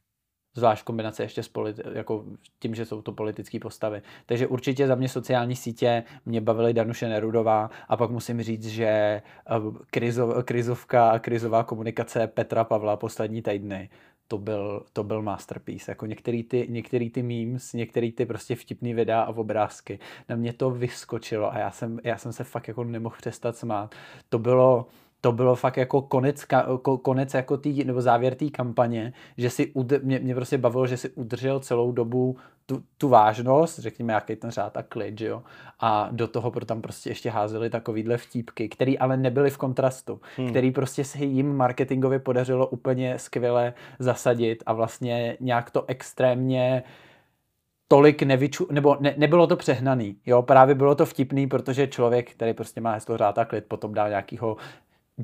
Zvlášť 0.55 0.85
kombinace 0.85 1.23
ještě 1.23 1.43
s 1.43 1.49
politi- 1.49 1.91
jako 1.93 2.25
tím, 2.59 2.75
že 2.75 2.85
jsou 2.85 3.01
to 3.01 3.11
politické 3.11 3.59
postavy. 3.59 4.01
Takže 4.25 4.47
určitě 4.47 4.87
za 4.87 4.95
mě 4.95 5.09
sociální 5.09 5.55
sítě 5.55 6.03
mě 6.25 6.41
bavily 6.41 6.73
Danuše 6.73 7.09
Nerudová 7.09 7.69
a 7.87 7.97
pak 7.97 8.09
musím 8.09 8.43
říct, 8.43 8.67
že 8.67 8.85
eh, 8.85 9.23
krizov, 9.91 10.45
krizovka 10.45 11.09
a 11.09 11.19
krizová 11.19 11.63
komunikace 11.63 12.27
Petra 12.27 12.63
Pavla 12.63 12.97
poslední 12.97 13.41
týdny 13.41 13.89
to 14.27 14.37
byl, 14.37 14.85
to 14.93 15.03
byl 15.03 15.21
masterpiece. 15.21 15.91
Jako 15.91 16.05
některý 16.05 16.43
ty, 16.43 16.67
některý 16.69 17.09
ty 17.09 17.23
memes, 17.23 17.73
některý 17.73 18.11
ty 18.11 18.25
prostě 18.25 18.55
vtipný 18.55 18.93
videa 18.93 19.21
a 19.21 19.33
obrázky. 19.33 19.99
Na 20.29 20.35
mě 20.35 20.53
to 20.53 20.71
vyskočilo 20.71 21.53
a 21.53 21.59
já 21.59 21.71
jsem, 21.71 21.99
já 22.03 22.17
jsem 22.17 22.33
se 22.33 22.43
fakt 22.43 22.67
jako 22.67 22.83
nemohl 22.83 23.15
přestat 23.17 23.57
smát. 23.57 23.95
To 24.29 24.39
bylo, 24.39 24.87
to 25.27 25.31
bylo 25.31 25.55
fakt 25.55 25.77
jako 25.77 26.01
konec, 26.01 26.45
konec 27.01 27.33
jako 27.33 27.57
tý, 27.57 27.83
nebo 27.83 28.01
závěr 28.01 28.35
té 28.35 28.49
kampaně, 28.49 29.13
že 29.37 29.49
si 29.49 29.71
ud, 29.73 29.91
mě, 30.03 30.19
mě, 30.19 30.35
prostě 30.35 30.57
bavilo, 30.57 30.87
že 30.87 30.97
si 30.97 31.09
udržel 31.09 31.59
celou 31.59 31.91
dobu 31.91 32.37
tu, 32.65 32.83
tu 32.97 33.09
vážnost, 33.09 33.79
řekněme, 33.79 34.13
jaký 34.13 34.35
ten 34.35 34.51
řád 34.51 34.77
a 34.77 34.83
klid, 34.83 35.21
jo? 35.21 35.43
a 35.79 36.09
do 36.11 36.27
toho 36.27 36.51
pro 36.51 36.65
tam 36.65 36.81
prostě 36.81 37.09
ještě 37.09 37.29
házeli 37.29 37.69
takovýhle 37.69 38.17
vtípky, 38.17 38.69
které 38.69 38.93
ale 38.99 39.17
nebyly 39.17 39.49
v 39.49 39.57
kontrastu, 39.57 40.21
hmm. 40.37 40.49
který 40.49 40.71
prostě 40.71 41.03
se 41.03 41.25
jim 41.25 41.55
marketingově 41.55 42.19
podařilo 42.19 42.67
úplně 42.67 43.19
skvěle 43.19 43.73
zasadit 43.99 44.63
a 44.65 44.73
vlastně 44.73 45.37
nějak 45.39 45.71
to 45.71 45.83
extrémně 45.87 46.83
tolik 47.87 48.23
nevyču, 48.23 48.67
nebo 48.71 48.97
ne, 48.99 49.13
nebylo 49.17 49.47
to 49.47 49.55
přehnaný, 49.55 50.15
jo, 50.25 50.41
právě 50.41 50.75
bylo 50.75 50.95
to 50.95 51.05
vtipný, 51.05 51.47
protože 51.47 51.87
člověk, 51.87 52.31
který 52.31 52.53
prostě 52.53 52.81
má 52.81 52.93
heslo 52.93 53.17
řád 53.17 53.37
a 53.37 53.45
klid, 53.45 53.65
potom 53.67 53.93
dá 53.93 54.09
nějakýho 54.09 54.57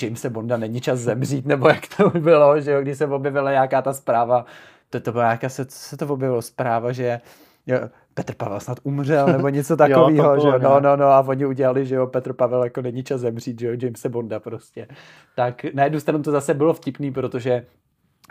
Jamesa 0.02 0.30
Bonda 0.30 0.58
není 0.58 0.82
čas 0.82 1.00
zemřít, 1.00 1.46
nebo 1.46 1.68
jak 1.68 1.84
to 1.98 2.10
bylo, 2.20 2.62
že 2.62 2.72
jo, 2.72 2.82
když 2.82 2.98
se 2.98 3.08
objevila 3.08 3.52
nějaká 3.52 3.82
ta 3.82 3.94
zpráva, 3.94 4.46
to, 4.90 5.00
to 5.00 5.12
byla 5.12 5.24
nějaká, 5.24 5.50
se, 5.50 5.66
se 5.70 5.98
to 5.98 6.08
objevilo 6.08 6.42
zpráva, 6.42 6.92
že 6.92 7.22
jo, 7.68 7.80
Petr 8.14 8.36
Pavel 8.36 8.60
snad 8.60 8.80
umřel, 8.84 9.28
nebo 9.28 9.50
něco 9.50 9.78
takového, 9.78 10.40
že 10.40 10.48
jo, 10.48 10.60
no, 10.60 10.80
no, 10.80 10.96
no, 10.96 11.06
a 11.06 11.20
oni 11.20 11.46
udělali, 11.46 11.86
že 11.86 11.96
jo, 11.96 12.08
Petr 12.08 12.34
Pavel 12.34 12.64
jako 12.64 12.82
není 12.82 13.04
čas 13.04 13.22
zemřít, 13.22 13.60
že 13.60 13.68
jo, 13.68 13.78
Jamesa 13.82 14.10
Bonda 14.10 14.40
prostě. 14.40 14.88
Tak 15.36 15.66
na 15.74 15.84
jednu 15.84 16.00
stranu 16.00 16.24
to 16.24 16.32
zase 16.32 16.54
bylo 16.54 16.74
vtipný, 16.74 17.12
protože 17.12 17.66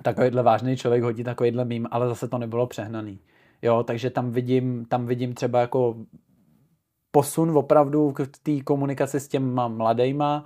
takovýhle 0.03 0.42
vážný 0.42 0.77
člověk 0.77 1.03
hodí 1.03 1.25
takovýhle 1.25 1.64
mím, 1.64 1.88
ale 1.90 2.09
zase 2.09 2.29
to 2.29 2.38
nebylo 2.38 2.66
přehnaný. 2.66 3.18
Jo, 3.62 3.83
takže 3.83 4.11
tam 4.11 4.31
vidím, 4.31 4.85
tam 4.85 5.07
vidím 5.07 5.35
třeba 5.35 5.61
jako 5.61 5.96
posun 7.11 7.59
opravdu 7.59 8.12
k 8.12 8.29
té 8.42 8.61
komunikaci 8.61 9.20
s 9.20 9.29
těma 9.29 9.68
mladejma, 9.68 10.44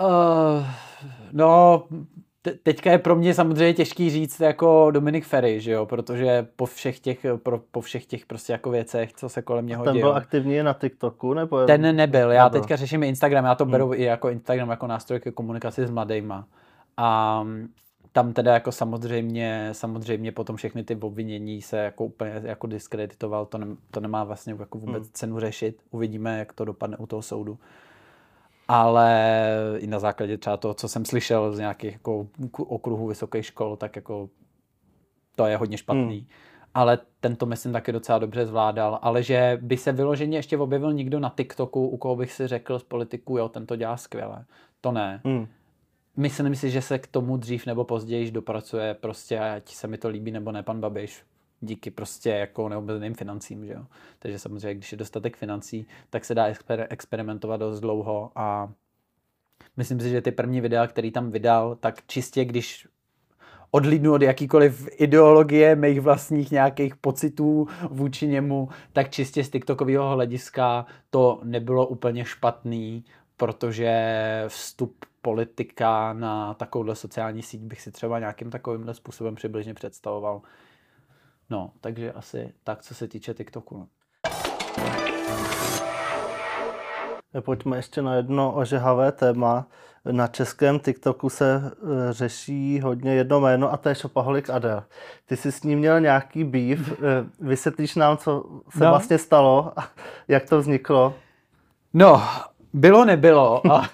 Uh, 0.00 0.66
no, 1.32 1.84
te- 2.42 2.54
teďka 2.62 2.90
je 2.90 2.98
pro 2.98 3.16
mě 3.16 3.34
samozřejmě 3.34 3.74
těžký 3.74 4.10
říct 4.10 4.40
jako 4.40 4.90
Dominik 4.90 5.24
Ferry, 5.24 5.60
že 5.60 5.72
jo, 5.72 5.86
protože 5.86 6.46
po 6.56 6.66
všech 6.66 7.00
těch, 7.00 7.26
pro, 7.42 7.58
po 7.70 7.80
všech 7.80 8.06
těch 8.06 8.26
prostě 8.26 8.52
jako 8.52 8.70
věcech, 8.70 9.12
co 9.12 9.28
se 9.28 9.42
kolem 9.42 9.66
něho 9.66 9.84
Ten 9.84 10.00
byl 10.00 10.14
aktivní 10.14 10.62
na 10.62 10.72
TikToku? 10.72 11.34
Nebo 11.34 11.66
Ten 11.66 11.96
nebyl, 11.96 12.30
já 12.30 12.44
nebyl. 12.44 12.60
teďka 12.60 12.76
řeším 12.76 13.02
Instagram, 13.02 13.44
já 13.44 13.54
to 13.54 13.64
hmm. 13.64 13.70
beru 13.70 13.94
i 13.94 14.02
jako 14.02 14.28
Instagram 14.28 14.70
jako 14.70 14.86
nástroj 14.86 15.20
ke 15.20 15.30
komunikaci 15.30 15.86
s 15.86 15.90
mladejma. 15.90 16.46
A 16.96 17.44
tam 18.12 18.32
teda 18.32 18.54
jako 18.54 18.72
samozřejmě, 18.72 19.68
samozřejmě 19.72 20.32
potom 20.32 20.56
všechny 20.56 20.84
ty 20.84 20.96
obvinění 20.96 21.62
se 21.62 21.76
jako 21.76 22.04
úplně 22.04 22.42
jako 22.44 22.66
diskreditoval, 22.66 23.46
to, 23.46 23.58
ne, 23.58 23.66
to 23.90 24.00
nemá 24.00 24.24
vlastně 24.24 24.56
jako 24.58 24.78
vůbec 24.78 25.02
hmm. 25.02 25.12
cenu 25.12 25.40
řešit, 25.40 25.82
uvidíme, 25.90 26.38
jak 26.38 26.52
to 26.52 26.64
dopadne 26.64 26.96
u 26.96 27.06
toho 27.06 27.22
soudu 27.22 27.58
ale 28.72 29.44
i 29.78 29.86
na 29.86 29.98
základě 29.98 30.38
třeba 30.38 30.56
toho, 30.56 30.74
co 30.74 30.88
jsem 30.88 31.04
slyšel 31.04 31.52
z 31.52 31.58
nějakých 31.58 31.92
jako 31.92 32.26
okruhů 32.56 33.06
vysokých 33.06 33.46
škol, 33.46 33.76
tak 33.76 33.96
jako 33.96 34.28
to 35.36 35.46
je 35.46 35.56
hodně 35.56 35.78
špatný. 35.78 36.18
Hmm. 36.18 36.26
Ale 36.74 36.98
tento 37.20 37.46
myslím 37.46 37.72
taky 37.72 37.92
docela 37.92 38.18
dobře 38.18 38.46
zvládal, 38.46 38.98
ale 39.02 39.22
že 39.22 39.58
by 39.62 39.76
se 39.76 39.92
vyloženě 39.92 40.38
ještě 40.38 40.58
objevil 40.58 40.92
někdo 40.92 41.20
na 41.20 41.32
TikToku, 41.36 41.88
u 41.88 41.96
koho 41.96 42.16
bych 42.16 42.32
si 42.32 42.46
řekl 42.46 42.78
z 42.78 42.82
politiků, 42.82 43.38
jo, 43.38 43.48
ten 43.48 43.66
to 43.66 43.76
dělá 43.76 43.96
skvěle. 43.96 44.44
To 44.80 44.92
ne. 44.92 45.20
Hmm. 45.24 45.46
Myslím 46.16 46.56
si, 46.56 46.70
že 46.70 46.82
se 46.82 46.98
k 46.98 47.06
tomu 47.06 47.36
dřív 47.36 47.66
nebo 47.66 47.84
později 47.84 48.30
dopracuje 48.30 48.94
prostě, 48.94 49.38
ať 49.38 49.68
se 49.68 49.86
mi 49.86 49.98
to 49.98 50.08
líbí 50.08 50.30
nebo 50.30 50.52
ne, 50.52 50.62
pan 50.62 50.80
Babiš 50.80 51.22
díky 51.62 51.90
prostě 51.90 52.30
jako 52.30 52.68
neomezeným 52.68 53.14
financím, 53.14 53.66
že 53.66 53.72
jo. 53.72 53.86
Takže 54.18 54.38
samozřejmě, 54.38 54.74
když 54.74 54.92
je 54.92 54.98
dostatek 54.98 55.36
financí, 55.36 55.86
tak 56.10 56.24
se 56.24 56.34
dá 56.34 56.48
exper- 56.48 56.86
experimentovat 56.90 57.60
dost 57.60 57.80
dlouho 57.80 58.30
a 58.36 58.72
myslím 59.76 60.00
si, 60.00 60.10
že 60.10 60.20
ty 60.20 60.32
první 60.32 60.60
videa, 60.60 60.86
který 60.86 61.10
tam 61.10 61.30
vydal, 61.30 61.74
tak 61.74 62.06
čistě 62.06 62.44
když 62.44 62.88
odlídnu 63.70 64.12
od 64.12 64.22
jakýkoliv 64.22 64.88
ideologie 64.92 65.76
mých 65.76 66.00
vlastních 66.00 66.50
nějakých 66.50 66.96
pocitů 66.96 67.66
vůči 67.90 68.26
němu, 68.26 68.68
tak 68.92 69.10
čistě 69.10 69.44
z 69.44 69.50
TikTokového 69.50 70.10
hlediska 70.10 70.86
to 71.10 71.40
nebylo 71.44 71.86
úplně 71.86 72.24
špatný, 72.24 73.04
protože 73.36 73.94
vstup 74.48 75.04
politika 75.22 76.12
na 76.12 76.54
takovouhle 76.54 76.96
sociální 76.96 77.42
síť 77.42 77.60
bych 77.60 77.80
si 77.80 77.92
třeba 77.92 78.18
nějakým 78.18 78.50
takovýmhle 78.50 78.94
způsobem 78.94 79.34
přibližně 79.34 79.74
představoval. 79.74 80.42
No, 81.52 81.70
takže 81.80 82.12
asi 82.12 82.52
tak, 82.64 82.82
co 82.82 82.94
se 82.94 83.08
týče 83.08 83.34
TikToku. 83.34 83.78
No. 83.78 83.86
Pojďme 87.40 87.76
ještě 87.76 88.02
na 88.02 88.14
jedno 88.14 88.52
ožehavé 88.52 89.12
téma. 89.12 89.66
Na 90.10 90.26
českém 90.26 90.80
TikToku 90.80 91.30
se 91.30 91.54
e, 91.54 92.12
řeší 92.12 92.80
hodně 92.80 93.14
jedno 93.14 93.40
jméno 93.40 93.72
a 93.72 93.76
to 93.76 93.88
je 93.88 93.94
Shopaholic 93.94 94.48
Adel. 94.48 94.84
Ty 95.26 95.36
jsi 95.36 95.52
s 95.52 95.62
ním 95.62 95.78
měl 95.78 96.00
nějaký 96.00 96.44
býv. 96.44 96.92
E, 96.92 96.96
vysvětlíš 97.40 97.94
nám, 97.94 98.16
co 98.16 98.44
se 98.70 98.84
no. 98.84 98.90
vlastně 98.90 99.18
stalo 99.18 99.72
a 99.76 99.88
jak 100.28 100.48
to 100.48 100.58
vzniklo? 100.58 101.14
No, 101.94 102.22
bylo 102.72 103.04
nebylo. 103.04 103.72
A 103.72 103.88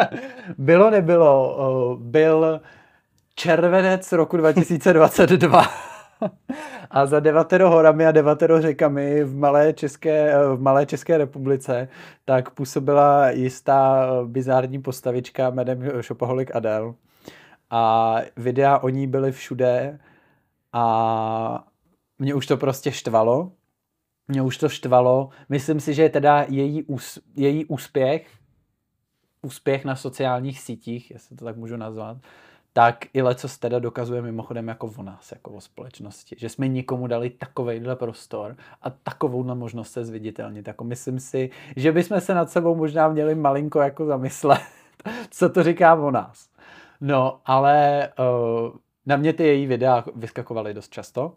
bylo 0.58 0.90
nebylo. 0.90 1.96
Byl 2.00 2.60
červenec 3.34 4.12
roku 4.12 4.36
2022. 4.36 5.89
a 6.90 7.06
za 7.06 7.20
devatero 7.20 7.70
horami 7.70 8.06
a 8.06 8.12
devatero 8.12 8.60
řekami 8.60 9.24
v 9.24 9.36
Malé 9.36 9.72
České, 9.72 10.34
v 10.56 10.60
Malé 10.60 10.86
České 10.86 11.18
republice 11.18 11.88
tak 12.24 12.50
působila 12.50 13.30
jistá 13.30 14.08
bizární 14.26 14.82
postavička 14.82 15.50
jménem 15.50 16.02
Shopaholic 16.02 16.48
Adel. 16.54 16.94
A 17.70 18.16
videa 18.36 18.78
o 18.78 18.88
ní 18.88 19.06
byly 19.06 19.32
všude 19.32 19.98
a 20.72 21.64
mě 22.18 22.34
už 22.34 22.46
to 22.46 22.56
prostě 22.56 22.92
štvalo. 22.92 23.52
Mě 24.28 24.42
už 24.42 24.56
to 24.58 24.68
štvalo. 24.68 25.28
Myslím 25.48 25.80
si, 25.80 25.94
že 25.94 26.08
teda 26.08 26.44
její, 26.48 26.82
ús, 26.82 27.18
její 27.36 27.64
úspěch, 27.64 28.26
úspěch 29.42 29.84
na 29.84 29.96
sociálních 29.96 30.60
sítích, 30.60 31.10
jestli 31.10 31.36
to 31.36 31.44
tak 31.44 31.56
můžu 31.56 31.76
nazvat, 31.76 32.16
tak 32.72 33.06
i 33.12 33.22
leco 33.22 33.48
teda 33.58 33.78
dokazuje 33.78 34.22
mimochodem 34.22 34.68
jako 34.68 34.92
o 34.96 35.02
nás, 35.02 35.32
jako 35.32 35.50
o 35.50 35.60
společnosti. 35.60 36.36
Že 36.38 36.48
jsme 36.48 36.68
nikomu 36.68 37.06
dali 37.06 37.30
takovejhle 37.30 37.96
prostor 37.96 38.56
a 38.82 38.90
takovouhle 38.90 39.54
možnost 39.54 39.92
se 39.92 40.04
zviditelnit. 40.04 40.68
Jako 40.68 40.84
myslím 40.84 41.20
si, 41.20 41.50
že 41.76 41.92
bychom 41.92 42.20
se 42.20 42.34
nad 42.34 42.50
sebou 42.50 42.74
možná 42.74 43.08
měli 43.08 43.34
malinko 43.34 43.80
jako 43.80 44.06
zamyslet, 44.06 44.60
co 45.30 45.48
to 45.48 45.62
říká 45.62 45.94
o 45.94 46.10
nás. 46.10 46.48
No, 47.00 47.40
ale 47.44 48.08
uh, 48.18 48.76
na 49.06 49.16
mě 49.16 49.32
ty 49.32 49.42
její 49.42 49.66
videa 49.66 50.04
vyskakovaly 50.14 50.74
dost 50.74 50.92
často 50.92 51.36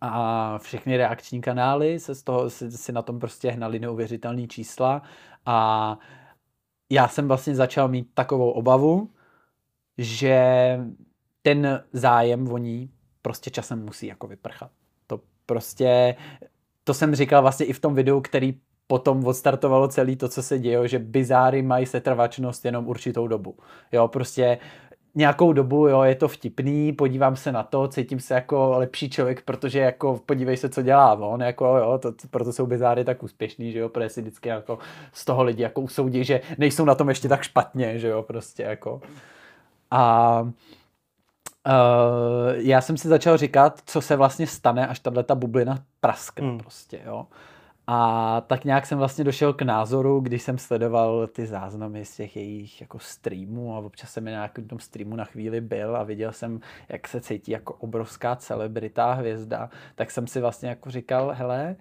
a 0.00 0.58
všechny 0.58 0.96
reakční 0.96 1.40
kanály 1.40 2.00
se 2.00 2.14
z 2.14 2.22
toho 2.22 2.50
si, 2.50 2.70
si 2.70 2.92
na 2.92 3.02
tom 3.02 3.18
prostě 3.18 3.50
hnali 3.50 3.78
neuvěřitelné 3.78 4.46
čísla 4.46 5.02
a 5.46 5.98
já 6.90 7.08
jsem 7.08 7.28
vlastně 7.28 7.54
začal 7.54 7.88
mít 7.88 8.08
takovou 8.14 8.50
obavu, 8.50 9.10
že 9.98 10.40
ten 11.42 11.84
zájem 11.92 12.52
o 12.52 12.58
ní 12.58 12.90
prostě 13.22 13.50
časem 13.50 13.84
musí 13.84 14.06
jako 14.06 14.26
vyprchat. 14.26 14.70
To 15.06 15.20
prostě, 15.46 16.16
to 16.84 16.94
jsem 16.94 17.14
říkal 17.14 17.42
vlastně 17.42 17.66
i 17.66 17.72
v 17.72 17.80
tom 17.80 17.94
videu, 17.94 18.20
který 18.20 18.54
potom 18.86 19.26
odstartovalo 19.26 19.88
celý 19.88 20.16
to, 20.16 20.28
co 20.28 20.42
se 20.42 20.58
děje, 20.58 20.88
že 20.88 20.98
bizáry 20.98 21.62
mají 21.62 21.86
setrvačnost 21.86 22.64
jenom 22.64 22.88
určitou 22.88 23.26
dobu. 23.28 23.56
Jo, 23.92 24.08
prostě 24.08 24.58
nějakou 25.14 25.52
dobu, 25.52 25.88
jo, 25.88 26.02
je 26.02 26.14
to 26.14 26.28
vtipný, 26.28 26.92
podívám 26.92 27.36
se 27.36 27.52
na 27.52 27.62
to, 27.62 27.88
cítím 27.88 28.20
se 28.20 28.34
jako 28.34 28.70
lepší 28.78 29.10
člověk, 29.10 29.42
protože 29.42 29.78
jako 29.78 30.20
podívej 30.26 30.56
se, 30.56 30.68
co 30.68 30.82
dělá 30.82 31.14
on, 31.14 31.40
jako 31.40 31.64
jo, 31.66 31.98
to, 31.98 32.12
proto 32.30 32.52
jsou 32.52 32.66
bizáry 32.66 33.04
tak 33.04 33.22
úspěšný, 33.22 33.72
že 33.72 33.78
jo, 33.78 33.88
protože 33.88 34.08
si 34.08 34.20
vždycky 34.20 34.48
jako 34.48 34.78
z 35.12 35.24
toho 35.24 35.42
lidi 35.42 35.62
jako 35.62 35.80
usoudí, 35.80 36.24
že 36.24 36.40
nejsou 36.58 36.84
na 36.84 36.94
tom 36.94 37.08
ještě 37.08 37.28
tak 37.28 37.42
špatně, 37.42 37.98
že 37.98 38.08
jo, 38.08 38.22
prostě 38.22 38.62
jako. 38.62 39.00
A 39.90 40.40
uh, 40.42 40.52
já 42.56 42.80
jsem 42.80 42.96
si 42.96 43.08
začal 43.08 43.36
říkat, 43.36 43.82
co 43.86 44.00
se 44.00 44.16
vlastně 44.16 44.46
stane, 44.46 44.86
až 44.86 44.98
tahle 44.98 45.24
ta 45.24 45.34
bublina 45.34 45.78
praskne 46.00 46.48
hmm. 46.48 46.58
prostě, 46.58 47.00
jo. 47.06 47.26
A 47.90 48.40
tak 48.40 48.64
nějak 48.64 48.86
jsem 48.86 48.98
vlastně 48.98 49.24
došel 49.24 49.52
k 49.52 49.62
názoru, 49.62 50.20
když 50.20 50.42
jsem 50.42 50.58
sledoval 50.58 51.26
ty 51.26 51.46
záznamy 51.46 52.04
z 52.04 52.16
těch 52.16 52.36
jejich 52.36 52.80
jako 52.80 52.98
streamů 52.98 53.74
a 53.74 53.78
občas 53.78 54.10
jsem 54.10 54.24
na 54.24 54.50
tom 54.66 54.78
streamu 54.78 55.16
na 55.16 55.24
chvíli 55.24 55.60
byl 55.60 55.96
a 55.96 56.02
viděl 56.02 56.32
jsem, 56.32 56.60
jak 56.88 57.08
se 57.08 57.20
cítí 57.20 57.52
jako 57.52 57.74
obrovská 57.74 58.36
celebrita 58.36 59.12
hvězda, 59.12 59.70
tak 59.94 60.10
jsem 60.10 60.26
si 60.26 60.40
vlastně 60.40 60.68
jako 60.68 60.90
říkal, 60.90 61.34
hele, 61.34 61.76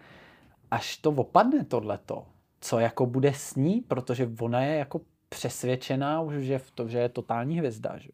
až 0.71 0.97
to 0.97 1.09
opadne 1.09 1.65
tohleto, 1.65 2.25
co 2.61 2.79
jako 2.79 3.05
bude 3.05 3.33
s 3.33 3.55
ní, 3.55 3.81
protože 3.81 4.29
ona 4.39 4.61
je 4.61 4.77
jako 4.77 5.01
přesvědčená 5.29 6.21
už, 6.21 6.35
že, 6.35 6.59
v 6.59 6.71
to, 6.71 6.87
že 6.87 6.97
je 6.97 7.09
totální 7.09 7.59
hvězda. 7.59 7.97
Že? 7.97 8.09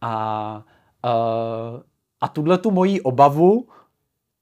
A, 0.00 0.64
uh, 1.04 1.80
a 2.20 2.28
tuhle 2.28 2.58
tu 2.58 2.70
moji 2.70 3.00
obavu 3.00 3.68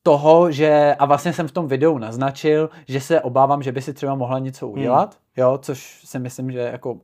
toho, 0.02 0.50
že, 0.50 0.96
a 0.98 1.04
vlastně 1.06 1.32
jsem 1.32 1.48
v 1.48 1.52
tom 1.52 1.68
videu 1.68 1.98
naznačil, 1.98 2.70
že 2.88 3.00
se 3.00 3.20
obávám, 3.20 3.62
že 3.62 3.72
by 3.72 3.82
si 3.82 3.94
třeba 3.94 4.14
mohla 4.14 4.38
něco 4.38 4.68
udělat, 4.68 5.14
hmm. 5.14 5.44
jo, 5.44 5.58
což 5.62 6.02
si 6.04 6.18
myslím, 6.18 6.50
že 6.50 6.58
jako 6.58 7.00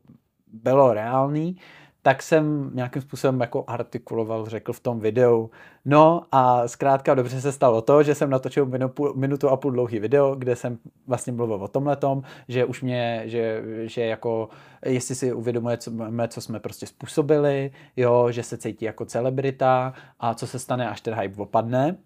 bylo 0.47 0.95
reálný, 0.95 1.57
tak 2.03 2.23
jsem 2.23 2.71
nějakým 2.75 3.03
způsobem 3.03 3.41
jako 3.41 3.65
artikuloval, 3.67 4.47
řekl 4.47 4.73
v 4.73 4.81
tom 4.81 5.01
videu. 5.01 5.51
No 5.85 6.23
a 6.33 6.69
zkrátka 6.69 7.15
dobře 7.15 7.41
se 7.41 7.53
stalo 7.53 7.83
to, 7.83 8.03
že 8.03 8.15
jsem 8.15 8.31
natočil 8.31 8.71
minutu, 9.15 9.49
a 9.49 9.57
půl 9.57 9.71
dlouhý 9.71 9.99
video, 9.99 10.35
kde 10.35 10.57
jsem 10.57 10.79
vlastně 11.07 11.33
mluvil 11.33 11.57
o 11.57 11.69
tomhletom, 11.69 12.23
že 12.49 12.65
už 12.65 12.83
mě, 12.83 13.23
že, 13.25 13.63
že 13.83 14.05
jako, 14.05 14.49
jestli 14.87 15.15
si 15.15 15.33
uvědomuje, 15.33 15.77
co, 15.77 15.93
co 16.29 16.41
jsme 16.41 16.61
prostě 16.61 16.87
způsobili, 16.87 17.71
jo, 17.97 18.31
že 18.31 18.43
se 18.43 18.59
cítí 18.59 18.85
jako 18.85 19.05
celebrita 19.05 19.93
a 20.21 20.35
co 20.35 20.47
se 20.47 20.59
stane, 20.59 20.89
až 20.89 21.01
ten 21.01 21.15
hype 21.15 21.43
opadne. 21.43 21.97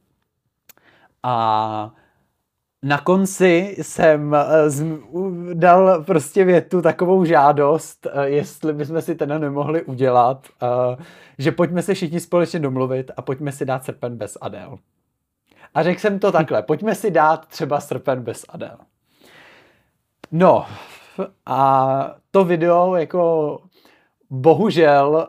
A 1.22 1.94
na 2.82 2.98
konci 2.98 3.76
jsem 3.82 4.34
eh, 4.34 4.44
dal 5.54 6.04
prostě 6.04 6.44
větu 6.44 6.82
takovou 6.82 7.24
žádost, 7.24 8.06
eh, 8.06 8.28
jestli 8.28 8.72
bychom 8.72 9.00
si 9.00 9.14
teda 9.14 9.38
nemohli 9.38 9.82
udělat, 9.82 10.46
eh, 10.62 11.04
že 11.38 11.52
pojďme 11.52 11.82
se 11.82 11.94
všichni 11.94 12.20
společně 12.20 12.60
domluvit 12.60 13.10
a 13.16 13.22
pojďme 13.22 13.52
si 13.52 13.64
dát 13.64 13.84
srpen 13.84 14.16
bez 14.16 14.38
Adel. 14.40 14.78
A 15.74 15.82
řekl 15.82 16.00
jsem 16.00 16.18
to 16.18 16.32
takhle, 16.32 16.62
pojďme 16.66 16.94
si 16.94 17.10
dát 17.10 17.46
třeba 17.46 17.80
srpen 17.80 18.22
bez 18.22 18.44
Adel. 18.48 18.78
No, 20.32 20.66
a 21.46 22.14
to 22.30 22.44
video 22.44 22.94
jako 22.94 23.58
bohužel, 24.30 25.28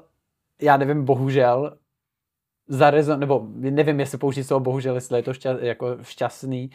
já 0.61 0.77
nevím, 0.77 1.05
bohužel, 1.05 1.77
zarezon, 2.67 3.19
nebo 3.19 3.47
nevím, 3.53 3.99
jestli 3.99 4.17
použít 4.17 4.43
slovo 4.43 4.59
bohužel, 4.59 4.95
jestli 4.95 5.19
je 5.19 5.23
to 5.23 5.33
šťa, 5.33 5.57
jako 5.59 5.97
šťastný, 6.01 6.69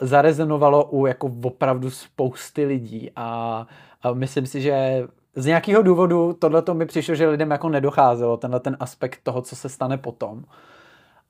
zarezonovalo 0.00 0.84
u 0.84 1.06
jako 1.06 1.32
opravdu 1.44 1.90
spousty 1.90 2.64
lidí 2.64 3.10
a, 3.16 3.66
a 4.02 4.12
myslím 4.12 4.46
si, 4.46 4.60
že 4.60 5.06
z 5.34 5.46
nějakého 5.46 5.82
důvodu 5.82 6.32
tohle 6.32 6.62
mi 6.72 6.86
přišlo, 6.86 7.14
že 7.14 7.28
lidem 7.28 7.50
jako 7.50 7.68
nedocházelo, 7.68 8.36
tenhle 8.36 8.60
ten 8.60 8.76
aspekt 8.80 9.20
toho, 9.22 9.42
co 9.42 9.56
se 9.56 9.68
stane 9.68 9.98
potom. 9.98 10.44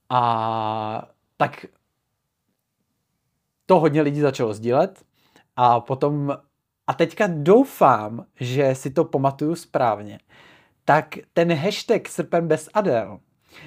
A 0.08 1.08
tak 1.36 1.66
to 3.66 3.80
hodně 3.80 4.02
lidí 4.02 4.20
začalo 4.20 4.54
sdílet 4.54 5.04
a 5.56 5.80
potom, 5.80 6.36
a 6.86 6.94
teďka 6.94 7.26
doufám, 7.26 8.24
že 8.40 8.74
si 8.74 8.90
to 8.90 9.04
pamatuju 9.04 9.54
správně, 9.54 10.20
tak 10.84 11.06
ten 11.32 11.54
hashtag 11.54 12.08
srpen 12.08 12.48
bez 12.48 12.68
Adel 12.74 13.20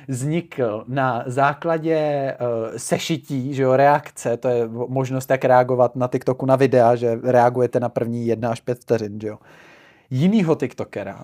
vznikl 0.08 0.84
na 0.88 1.24
základě 1.26 1.98
uh, 2.42 2.78
sešití, 2.78 3.54
že 3.54 3.64
jo, 3.64 3.76
reakce, 3.76 4.38
to 4.38 4.48
je 4.48 4.68
možnost, 4.88 5.30
jak 5.30 5.46
reagovat 5.46 5.96
na 5.96 6.08
TikToku 6.08 6.46
na 6.46 6.56
videa, 6.56 6.96
že 6.96 7.20
reagujete 7.24 7.80
na 7.80 7.90
první 7.90 8.28
jedna 8.28 8.50
až 8.50 8.62
pět 8.62 8.80
vteřin, 8.80 9.20
že 9.22 9.28
jo. 9.28 9.38
Jinýho 10.10 10.56
TikTokera, 10.56 11.24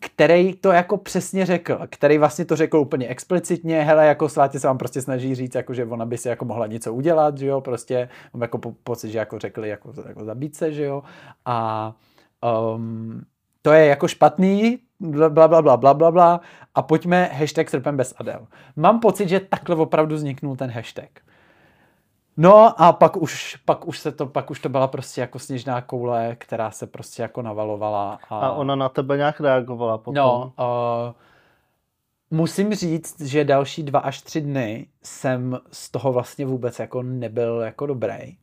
který 0.00 0.54
to 0.54 0.72
jako 0.72 0.96
přesně 0.96 1.46
řekl, 1.46 1.78
který 1.90 2.18
vlastně 2.18 2.44
to 2.44 2.56
řekl 2.56 2.78
úplně 2.78 3.08
explicitně, 3.08 3.82
hele, 3.82 4.06
jako 4.06 4.28
svátě 4.28 4.60
se 4.60 4.66
vám 4.66 4.78
prostě 4.78 5.02
snaží 5.02 5.34
říct, 5.34 5.54
jako, 5.54 5.74
že 5.74 5.84
ona 5.84 6.06
by 6.06 6.18
si 6.18 6.28
jako 6.28 6.44
mohla 6.44 6.66
něco 6.66 6.94
udělat, 6.94 7.38
že 7.38 7.46
jo, 7.46 7.60
prostě 7.60 8.08
mám 8.34 8.42
jako 8.42 8.58
po, 8.58 8.74
pocit, 8.84 9.10
že 9.10 9.18
jako 9.18 9.38
řekli, 9.38 9.68
jako, 9.68 9.92
jako 10.08 10.24
zabít 10.24 10.56
se, 10.56 10.72
že 10.72 10.84
jo, 10.84 11.02
a 11.44 11.92
um, 12.74 13.22
to 13.62 13.72
je 13.72 13.86
jako 13.86 14.08
špatný, 14.08 14.78
bla, 15.00 15.28
bla, 15.28 15.48
bla, 15.48 15.76
bla, 15.76 15.94
bla, 15.94 16.10
bla, 16.10 16.40
a 16.74 16.82
pojďme 16.82 17.24
hashtag 17.24 17.70
srpen 17.70 17.96
bez 17.96 18.14
Adel. 18.16 18.46
Mám 18.76 19.00
pocit, 19.00 19.28
že 19.28 19.40
takhle 19.40 19.76
opravdu 19.76 20.14
vzniknul 20.14 20.56
ten 20.56 20.70
hashtag. 20.70 21.10
No 22.36 22.82
a 22.82 22.92
pak 22.92 23.16
už, 23.16 23.56
pak 23.64 23.88
už 23.88 23.98
se 23.98 24.12
to, 24.12 24.26
pak 24.26 24.50
už 24.50 24.60
to 24.60 24.68
byla 24.68 24.86
prostě 24.86 25.20
jako 25.20 25.38
sněžná 25.38 25.80
koule, 25.80 26.36
která 26.38 26.70
se 26.70 26.86
prostě 26.86 27.22
jako 27.22 27.42
navalovala. 27.42 28.18
A, 28.30 28.38
a 28.38 28.52
ona 28.52 28.74
na 28.74 28.88
tebe 28.88 29.16
nějak 29.16 29.40
reagovala 29.40 29.98
potom? 29.98 30.14
No, 30.14 30.52
uh, 30.58 31.14
musím 32.30 32.74
říct, 32.74 33.20
že 33.20 33.44
další 33.44 33.82
dva 33.82 34.00
až 34.00 34.22
tři 34.22 34.40
dny 34.40 34.86
jsem 35.02 35.58
z 35.72 35.90
toho 35.90 36.12
vlastně 36.12 36.46
vůbec 36.46 36.78
jako 36.78 37.02
nebyl 37.02 37.60
jako 37.60 37.86
dobrý. 37.86 38.36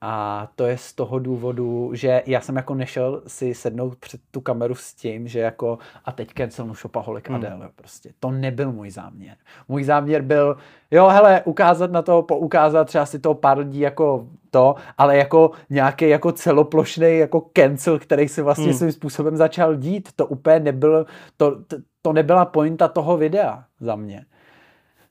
A 0.00 0.48
to 0.56 0.66
je 0.66 0.78
z 0.78 0.92
toho 0.92 1.18
důvodu, 1.18 1.90
že 1.94 2.22
já 2.26 2.40
jsem 2.40 2.56
jako 2.56 2.74
nešel 2.74 3.22
si 3.26 3.54
sednout 3.54 3.96
před 3.96 4.20
tu 4.30 4.40
kameru 4.40 4.74
s 4.74 4.94
tím, 4.94 5.28
že 5.28 5.40
jako 5.40 5.78
a 6.04 6.12
teď 6.12 6.32
cancelnu 6.34 6.74
Shopaholic 6.74 7.24
hmm. 7.26 7.36
Adele, 7.36 7.70
prostě. 7.76 8.12
To 8.20 8.30
nebyl 8.30 8.72
můj 8.72 8.90
záměr. 8.90 9.36
Můj 9.68 9.84
záměr 9.84 10.22
byl, 10.22 10.56
jo, 10.90 11.08
hele, 11.08 11.42
ukázat 11.44 11.90
na 11.90 12.02
to, 12.02 12.22
poukázat 12.22 12.86
třeba 12.86 13.06
si 13.06 13.18
to 13.18 13.34
pár 13.34 13.58
lidí 13.58 13.80
jako 13.80 14.28
to, 14.50 14.74
ale 14.98 15.16
jako 15.16 15.50
nějaký 15.70 16.08
jako 16.08 16.32
celoplošný 16.32 17.18
jako 17.18 17.50
cancel, 17.56 17.98
který 17.98 18.28
se 18.28 18.42
vlastně 18.42 18.64
hmm. 18.64 18.74
svým 18.74 18.92
způsobem 18.92 19.36
začal 19.36 19.76
dít. 19.76 20.08
To 20.16 20.26
úplně 20.26 20.60
nebyl, 20.60 21.06
to, 21.36 21.62
to, 21.64 21.76
to 22.02 22.12
nebyla 22.12 22.44
pointa 22.44 22.88
toho 22.88 23.16
videa 23.16 23.64
za 23.80 23.96
mě. 23.96 24.24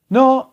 No, 0.09 0.47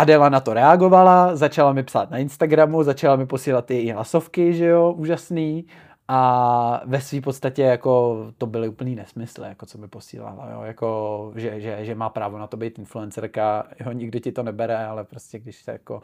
Adela 0.00 0.28
na 0.28 0.40
to 0.40 0.54
reagovala, 0.54 1.36
začala 1.36 1.72
mi 1.72 1.82
psát 1.82 2.10
na 2.10 2.18
Instagramu, 2.18 2.82
začala 2.82 3.16
mi 3.16 3.26
posílat 3.26 3.66
ty 3.66 3.90
hlasovky, 3.90 4.52
že 4.54 4.66
jo, 4.66 4.92
úžasný. 4.92 5.66
A 6.08 6.82
ve 6.84 7.00
své 7.00 7.20
podstatě 7.20 7.62
jako 7.62 8.16
to 8.38 8.46
byly 8.46 8.68
úplný 8.68 8.94
nesmysly, 8.94 9.48
jako 9.48 9.66
co 9.66 9.78
mi 9.78 9.88
posílala, 9.88 10.50
jo, 10.52 10.62
jako, 10.62 11.32
že, 11.36 11.60
že, 11.60 11.84
že, 11.84 11.94
má 11.94 12.08
právo 12.08 12.38
na 12.38 12.46
to 12.46 12.56
být 12.56 12.78
influencerka, 12.78 13.68
jo, 13.80 13.92
nikdy 13.92 14.20
ti 14.20 14.32
to 14.32 14.42
nebere, 14.42 14.86
ale 14.86 15.04
prostě 15.04 15.38
když 15.38 15.62
se 15.62 15.72
jako, 15.72 16.02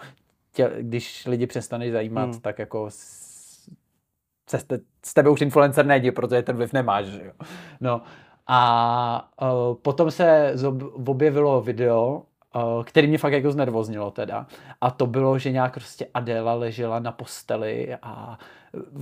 tě, 0.53 0.70
když 0.78 1.26
lidi 1.26 1.47
přestaneš 1.47 1.92
zajímat, 1.92 2.30
hmm. 2.30 2.40
tak 2.40 2.59
jako 2.59 2.86
se 2.90 4.59
z 5.05 5.14
tebe 5.14 5.30
už 5.30 5.40
influencer 5.40 5.86
nejde, 5.86 6.12
protože 6.12 6.42
ten 6.42 6.57
vliv 6.57 6.72
nemáš, 6.72 7.07
že 7.07 7.24
jo. 7.24 7.32
No 7.80 8.03
a 8.47 9.30
uh, 9.42 9.74
potom 9.74 10.11
se 10.11 10.55
objevilo 11.07 11.61
video, 11.61 12.22
který 12.85 13.07
mě 13.07 13.19
fakt 13.19 13.33
jako 13.33 13.53
znervoznilo 13.53 14.11
teda. 14.11 14.47
A 14.81 14.91
to 14.91 15.07
bylo, 15.07 15.39
že 15.39 15.53
nějak 15.53 15.73
prostě 15.73 16.07
Adela 16.15 16.55
ležela 16.55 16.99
na 16.99 17.13
posteli 17.13 17.97
a 18.03 18.39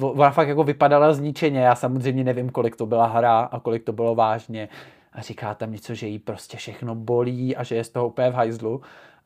ona 0.00 0.30
fakt 0.30 0.48
jako 0.48 0.64
vypadala 0.64 1.12
zničeně. 1.12 1.60
Já 1.60 1.74
samozřejmě 1.74 2.24
nevím, 2.24 2.50
kolik 2.50 2.76
to 2.76 2.86
byla 2.86 3.06
hra 3.06 3.40
a 3.40 3.60
kolik 3.60 3.84
to 3.84 3.92
bylo 3.92 4.14
vážně. 4.14 4.68
A 5.12 5.22
říká 5.22 5.54
tam 5.54 5.72
něco, 5.72 5.94
že 5.94 6.06
jí 6.06 6.18
prostě 6.18 6.56
všechno 6.56 6.94
bolí 6.94 7.56
a 7.56 7.62
že 7.62 7.74
je 7.74 7.84
z 7.84 7.88
toho 7.88 8.08
úplně 8.08 8.30
v 8.30 8.34
hajzlu. 8.34 8.80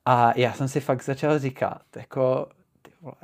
A 0.06 0.32
já 0.36 0.52
jsem 0.52 0.68
si 0.68 0.80
fakt 0.80 1.04
začal 1.04 1.38
říkat, 1.38 1.82
jako, 1.96 2.46
ty 2.82 2.90
vole, 3.02 3.14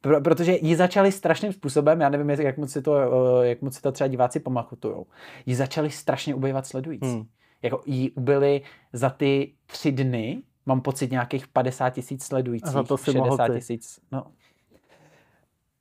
pro, 0.00 0.20
protože 0.20 0.58
ji 0.62 0.76
začali 0.76 1.12
strašným 1.12 1.52
způsobem, 1.52 2.00
já 2.00 2.08
nevím, 2.08 2.30
jak 2.30 2.56
moc 2.56 2.72
si 2.72 2.82
to, 2.82 2.96
eh, 2.96 3.48
jak 3.48 3.62
moc 3.62 3.74
si 3.74 3.82
to 3.82 3.92
třeba 3.92 4.08
diváci 4.08 4.40
pamatujou, 4.40 5.06
ji 5.46 5.54
začali 5.54 5.90
strašně 5.90 6.34
ubývat 6.34 6.66
sledující. 6.66 7.06
Hmm. 7.06 7.26
Jako 7.64 7.82
jí 7.86 8.10
ubyli 8.10 8.62
za 8.92 9.10
ty 9.10 9.52
tři 9.66 9.92
dny, 9.92 10.42
mám 10.66 10.80
pocit 10.80 11.10
nějakých 11.10 11.48
50 11.48 11.90
tisíc 11.90 12.24
sledujících, 12.24 12.68
a 12.68 12.72
za 12.72 12.82
to 12.82 12.96
si 12.96 13.12
60 13.12 13.48
tisíc. 13.48 14.00
No. 14.12 14.26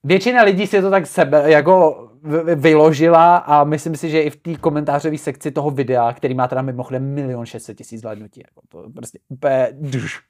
Většina 0.04 0.44
lidí 0.44 0.68
si 0.68 0.82
to 0.82 0.90
tak 0.90 1.08
sebe 1.08 1.52
jako 1.52 2.08
vyložila 2.56 3.38
a 3.38 3.64
myslím 3.64 3.96
si, 3.96 4.10
že 4.10 4.22
i 4.22 4.30
v 4.30 4.36
té 4.36 4.56
komentářové 4.56 5.18
sekci 5.18 5.52
toho 5.52 5.72
videa, 5.72 6.14
který 6.14 6.34
má 6.34 6.48
teda 6.48 6.62
mimochodem 6.62 7.14
milion 7.14 7.46
600 7.46 7.78
tisíc 7.78 8.02
zhlédnutí, 8.02 8.42
jako 8.48 8.62
to 8.70 8.90
prostě 8.90 9.20
úplně 9.30 9.68
duš. 9.72 10.22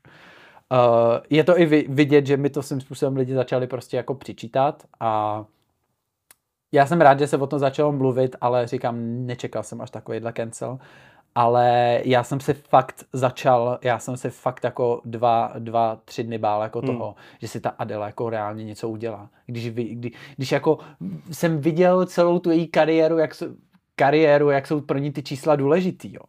Uh, 0.72 0.80
je 1.30 1.44
to 1.44 1.60
i 1.60 1.66
vidět, 1.90 2.26
že 2.26 2.38
mi 2.38 2.50
to 2.50 2.64
svým 2.64 2.82
způsobem 2.82 3.16
lidi 3.16 3.34
začali 3.34 3.68
prostě 3.68 3.98
jako 3.98 4.14
přičítat 4.14 4.84
a 5.00 5.46
já 6.72 6.86
jsem 6.86 7.02
rád, 7.02 7.20
že 7.20 7.28
se 7.28 7.38
o 7.38 7.48
tom 7.48 7.60
začalo 7.60 7.92
mluvit, 7.92 8.36
ale 8.42 8.68
říkám, 8.68 9.26
nečekal 9.26 9.64
jsem 9.64 9.82
až 9.82 9.90
takovýhle 9.90 10.34
cancel. 10.34 10.80
Ale 11.36 12.00
já 12.06 12.24
jsem 12.24 12.40
si 12.40 12.54
fakt 12.54 13.06
začal, 13.14 13.80
já 13.82 14.00
jsem 14.00 14.18
si 14.18 14.30
fakt 14.30 14.64
jako 14.64 15.02
dva, 15.06 15.54
dva 15.60 16.00
tři 16.06 16.24
dny 16.24 16.38
bál 16.38 16.62
jako 16.62 16.80
hmm. 16.80 16.88
toho, 16.88 17.16
že 17.42 17.48
si 17.48 17.60
ta 17.60 17.70
Adela 17.70 18.06
jako 18.06 18.30
reálně 18.30 18.64
něco 18.64 18.90
udělá. 18.90 19.30
Když, 19.46 19.70
kdy, 19.72 20.12
když 20.36 20.52
jako 20.52 20.78
jsem 21.32 21.62
viděl 21.62 22.06
celou 22.06 22.40
tu 22.40 22.52
její 22.52 22.68
kariéru, 22.68 23.18
jak, 23.18 23.32
kariéru, 23.96 24.50
jak 24.50 24.68
jsou 24.68 24.82
pro 24.82 24.98
ní 24.98 25.12
ty 25.12 25.24
čísla 25.24 25.56
důležitý, 25.56 26.14
jo. 26.14 26.22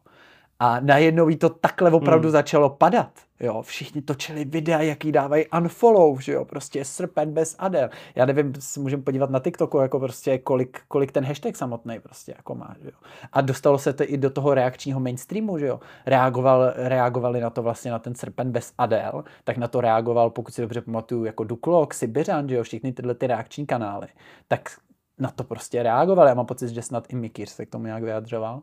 A 0.59 0.81
najednou 0.81 1.29
jí 1.29 1.37
to 1.37 1.49
takhle 1.49 1.91
opravdu 1.91 2.29
hmm. 2.29 2.33
začalo 2.33 2.71
padat. 2.71 3.11
Jo, 3.41 3.63
všichni 3.63 4.03
točili 4.03 4.45
videa, 4.45 4.83
jaký 4.83 5.13
dávají 5.13 5.45
unfollow, 5.59 6.21
že 6.21 6.33
jo, 6.33 6.45
prostě 6.45 6.85
srpen 6.85 7.33
bez 7.33 7.57
Adel. 7.59 7.89
Já 8.15 8.27
nevím, 8.27 8.53
si 8.59 8.81
můžeme 8.81 9.03
podívat 9.03 9.31
na 9.31 9.41
TikToku, 9.41 9.79
jako 9.79 10.01
prostě 10.01 10.39
kolik, 10.39 10.81
kolik 10.89 11.13
ten 11.13 11.25
hashtag 11.25 11.57
samotný 11.57 12.01
prostě 12.01 12.35
jako 12.37 12.55
má, 12.55 12.75
že 12.83 12.89
jo. 12.89 12.95
A 13.33 13.41
dostalo 13.41 13.79
se 13.79 13.93
to 13.93 14.05
i 14.07 14.17
do 14.17 14.31
toho 14.31 14.55
reakčního 14.55 15.01
mainstreamu, 15.01 15.59
že 15.59 15.67
jo. 15.67 15.81
Reagoval, 16.07 16.73
reagovali 16.77 17.41
na 17.41 17.51
to 17.51 17.63
vlastně 17.63 17.91
na 17.91 17.99
ten 17.99 18.15
srpen 18.15 18.53
bez 18.53 18.73
Adel, 18.79 19.25
tak 19.45 19.57
na 19.57 19.69
to 19.69 19.81
reagoval, 19.81 20.31
pokud 20.31 20.55
si 20.55 20.61
dobře 20.61 20.81
pamatuju, 20.81 21.25
jako 21.25 21.45
Duklok, 21.45 21.95
Sibiřan, 21.95 22.49
že 22.49 22.55
jo, 22.55 22.63
všichni 22.63 22.93
tyhle 22.93 23.15
ty 23.15 23.27
reakční 23.27 23.67
kanály. 23.67 24.07
Tak 24.49 24.71
na 25.19 25.31
to 25.31 25.45
prostě 25.45 25.83
reagovali. 25.83 26.29
Já 26.29 26.35
mám 26.35 26.47
pocit, 26.47 26.69
že 26.69 26.83
snad 26.83 27.13
i 27.13 27.17
Mikýř 27.17 27.49
se 27.49 27.67
k 27.67 27.71
tomu 27.71 27.85
nějak 27.85 28.03
vyjadřoval. 28.03 28.63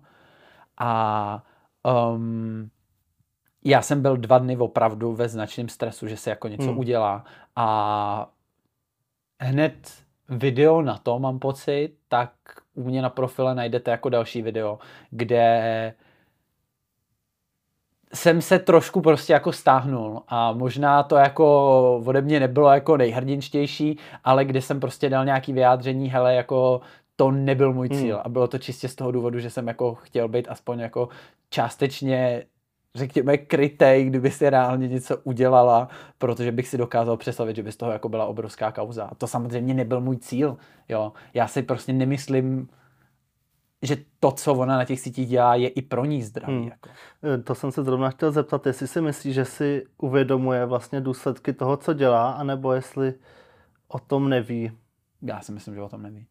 A 0.77 1.43
um, 1.83 2.69
já 3.63 3.81
jsem 3.81 4.01
byl 4.01 4.17
dva 4.17 4.39
dny 4.39 4.57
opravdu 4.57 5.13
ve 5.13 5.29
značném 5.29 5.69
stresu, 5.69 6.07
že 6.07 6.17
se 6.17 6.29
jako 6.29 6.47
něco 6.47 6.67
hmm. 6.67 6.79
udělá 6.79 7.23
a 7.55 8.29
hned 9.39 10.03
video 10.29 10.81
na 10.81 10.97
to, 10.97 11.19
mám 11.19 11.39
pocit, 11.39 11.93
tak 12.07 12.31
u 12.73 12.83
mě 12.83 13.01
na 13.01 13.09
profile 13.09 13.55
najdete 13.55 13.91
jako 13.91 14.09
další 14.09 14.41
video, 14.41 14.79
kde 15.09 15.93
jsem 18.13 18.41
se 18.41 18.59
trošku 18.59 19.01
prostě 19.01 19.33
jako 19.33 19.51
stáhnul 19.51 20.23
a 20.27 20.51
možná 20.51 21.03
to 21.03 21.15
jako 21.15 22.01
ode 22.05 22.21
mě 22.21 22.39
nebylo 22.39 22.69
jako 22.69 22.97
nejhrdinštější, 22.97 23.99
ale 24.23 24.45
kde 24.45 24.61
jsem 24.61 24.79
prostě 24.79 25.09
dal 25.09 25.25
nějaký 25.25 25.53
vyjádření, 25.53 26.09
hele, 26.09 26.35
jako 26.35 26.81
to 27.15 27.31
nebyl 27.31 27.73
můj 27.73 27.89
cíl 27.89 28.15
hmm. 28.15 28.25
a 28.25 28.29
bylo 28.29 28.47
to 28.47 28.57
čistě 28.57 28.87
z 28.87 28.95
toho 28.95 29.11
důvodu, 29.11 29.39
že 29.39 29.49
jsem 29.49 29.67
jako 29.67 29.95
chtěl 29.95 30.27
být 30.27 30.47
aspoň 30.49 30.79
jako 30.79 31.09
částečně 31.51 32.45
řekněme, 32.95 33.37
krytej, 33.37 34.05
kdyby 34.05 34.31
si 34.31 34.49
reálně 34.49 34.87
něco 34.87 35.17
udělala, 35.17 35.87
protože 36.17 36.51
bych 36.51 36.67
si 36.67 36.77
dokázal 36.77 37.17
představit, 37.17 37.55
že 37.55 37.63
by 37.63 37.71
z 37.71 37.77
toho 37.77 37.91
jako 37.91 38.09
byla 38.09 38.25
obrovská 38.25 38.71
kauza. 38.71 39.05
A 39.05 39.15
to 39.15 39.27
samozřejmě 39.27 39.73
nebyl 39.73 40.01
můj 40.01 40.17
cíl. 40.17 40.57
Jo. 40.89 41.13
Já 41.33 41.47
si 41.47 41.63
prostě 41.63 41.93
nemyslím, 41.93 42.69
že 43.81 43.97
to, 44.19 44.31
co 44.31 44.53
ona 44.53 44.77
na 44.77 44.85
těch 44.85 44.99
sítích 44.99 45.29
dělá, 45.29 45.55
je 45.55 45.69
i 45.69 45.81
pro 45.81 46.05
ní 46.05 46.23
zdraví. 46.23 46.57
Hmm. 46.57 46.67
Jako. 46.67 46.89
E, 47.23 47.37
to 47.37 47.55
jsem 47.55 47.71
se 47.71 47.83
zrovna 47.83 48.09
chtěl 48.09 48.31
zeptat, 48.31 48.65
jestli 48.65 48.87
si 48.87 49.01
myslí, 49.01 49.33
že 49.33 49.45
si 49.45 49.85
uvědomuje 49.97 50.65
vlastně 50.65 51.01
důsledky 51.01 51.53
toho, 51.53 51.77
co 51.77 51.93
dělá, 51.93 52.31
anebo 52.31 52.73
jestli 52.73 53.13
o 53.87 53.99
tom 53.99 54.29
neví. 54.29 54.71
Já 55.21 55.41
si 55.41 55.51
myslím, 55.51 55.75
že 55.75 55.81
o 55.81 55.89
tom 55.89 56.03
neví. 56.03 56.27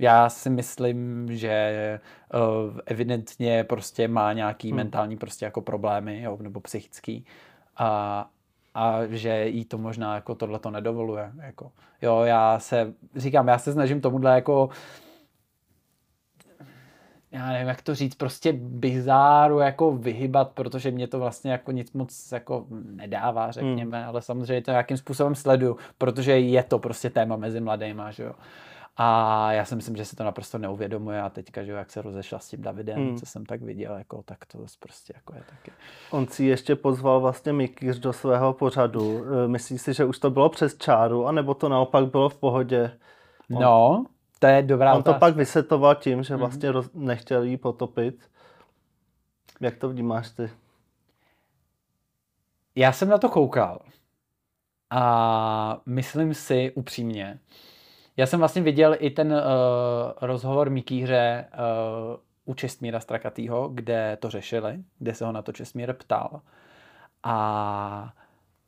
Já 0.00 0.28
si 0.28 0.50
myslím, 0.50 1.28
že 1.30 2.00
uh, 2.34 2.78
evidentně 2.86 3.64
prostě 3.64 4.08
má 4.08 4.32
nějaký 4.32 4.68
hmm. 4.68 4.76
mentální 4.76 5.16
prostě 5.16 5.44
jako 5.44 5.60
problémy, 5.60 6.22
jo, 6.22 6.38
nebo 6.40 6.60
psychický. 6.60 7.26
A, 7.76 8.30
a 8.74 8.98
že 9.06 9.46
jí 9.48 9.64
to 9.64 9.78
možná 9.78 10.14
jako 10.14 10.34
tohle 10.34 10.58
to 10.58 10.70
nedovoluje. 10.70 11.32
Jako. 11.42 11.72
Jo, 12.02 12.20
já 12.20 12.58
se, 12.58 12.92
říkám, 13.16 13.48
já 13.48 13.58
se 13.58 13.72
snažím 13.72 14.00
tomuhle 14.00 14.34
jako 14.34 14.70
já 17.32 17.46
nevím, 17.46 17.68
jak 17.68 17.82
to 17.82 17.94
říct, 17.94 18.14
prostě 18.14 18.52
bizáru 18.52 19.58
jako 19.58 19.92
vyhybat, 19.92 20.50
protože 20.50 20.90
mě 20.90 21.08
to 21.08 21.18
vlastně 21.18 21.52
jako 21.52 21.72
nic 21.72 21.92
moc 21.92 22.32
jako 22.32 22.66
nedává, 22.70 23.50
řekněme, 23.50 23.98
hmm. 23.98 24.08
ale 24.08 24.22
samozřejmě 24.22 24.62
to 24.62 24.70
nějakým 24.70 24.96
způsobem 24.96 25.34
sleduju, 25.34 25.76
protože 25.98 26.38
je 26.38 26.62
to 26.62 26.78
prostě 26.78 27.10
téma 27.10 27.36
mezi 27.36 27.60
mladýma, 27.60 28.10
že 28.10 28.22
jo. 28.22 28.32
A 28.96 29.52
já 29.52 29.64
si 29.64 29.76
myslím, 29.76 29.96
že 29.96 30.04
si 30.04 30.16
to 30.16 30.24
naprosto 30.24 30.58
neuvědomuje 30.58 31.22
a 31.22 31.28
teďka, 31.28 31.64
že 31.64 31.72
jak 31.72 31.90
se 31.90 32.02
rozešla 32.02 32.38
s 32.38 32.48
tím 32.48 32.62
Davidem, 32.62 32.98
hmm. 32.98 33.16
co 33.16 33.26
jsem 33.26 33.46
tak 33.46 33.62
viděl, 33.62 33.96
jako, 33.96 34.22
tak 34.22 34.44
to 34.46 34.58
prostě 34.78 35.12
jako 35.16 35.34
je 35.34 35.42
taky. 35.50 35.72
On 36.10 36.26
si 36.26 36.44
ještě 36.44 36.76
pozval 36.76 37.20
vlastně 37.20 37.52
Mikýř 37.52 37.98
do 37.98 38.12
svého 38.12 38.52
pořadu. 38.52 39.24
E, 39.44 39.48
myslíš 39.48 39.82
si, 39.82 39.94
že 39.94 40.04
už 40.04 40.18
to 40.18 40.30
bylo 40.30 40.48
přes 40.48 40.76
čáru, 40.76 41.26
anebo 41.26 41.54
to 41.54 41.68
naopak 41.68 42.06
bylo 42.06 42.28
v 42.28 42.36
pohodě? 42.36 42.98
On, 43.50 43.62
no, 43.62 44.06
to 44.38 44.46
je 44.46 44.62
dobrá 44.62 44.92
On 44.92 44.98
otázka. 44.98 45.12
to 45.12 45.20
pak 45.20 45.36
vysvětoval 45.36 45.94
tím, 45.94 46.22
že 46.22 46.34
mhm. 46.34 46.40
vlastně 46.40 46.70
hmm. 46.70 46.82
nechtěl 46.94 47.42
jí 47.42 47.56
potopit. 47.56 48.30
Jak 49.60 49.76
to 49.76 49.88
vnímáš 49.88 50.30
ty? 50.30 50.50
Já 52.74 52.92
jsem 52.92 53.08
na 53.08 53.18
to 53.18 53.28
koukal 53.28 53.80
a 54.90 55.80
myslím 55.86 56.34
si 56.34 56.72
upřímně, 56.74 57.38
já 58.20 58.26
jsem 58.26 58.38
vlastně 58.38 58.62
viděl 58.62 58.96
i 58.98 59.10
ten 59.10 59.32
uh, 59.32 59.38
rozhovor 60.20 60.70
Mikýře 60.70 61.44
uh, 61.52 62.16
u 62.44 62.54
Čestmíra 62.54 63.00
Strakatýho, 63.00 63.68
kde 63.68 64.16
to 64.20 64.30
řešili, 64.30 64.78
kde 64.98 65.14
se 65.14 65.24
ho 65.24 65.32
na 65.32 65.42
to 65.42 65.52
Čestmír 65.52 65.92
ptal. 65.92 66.40
A 67.22 68.12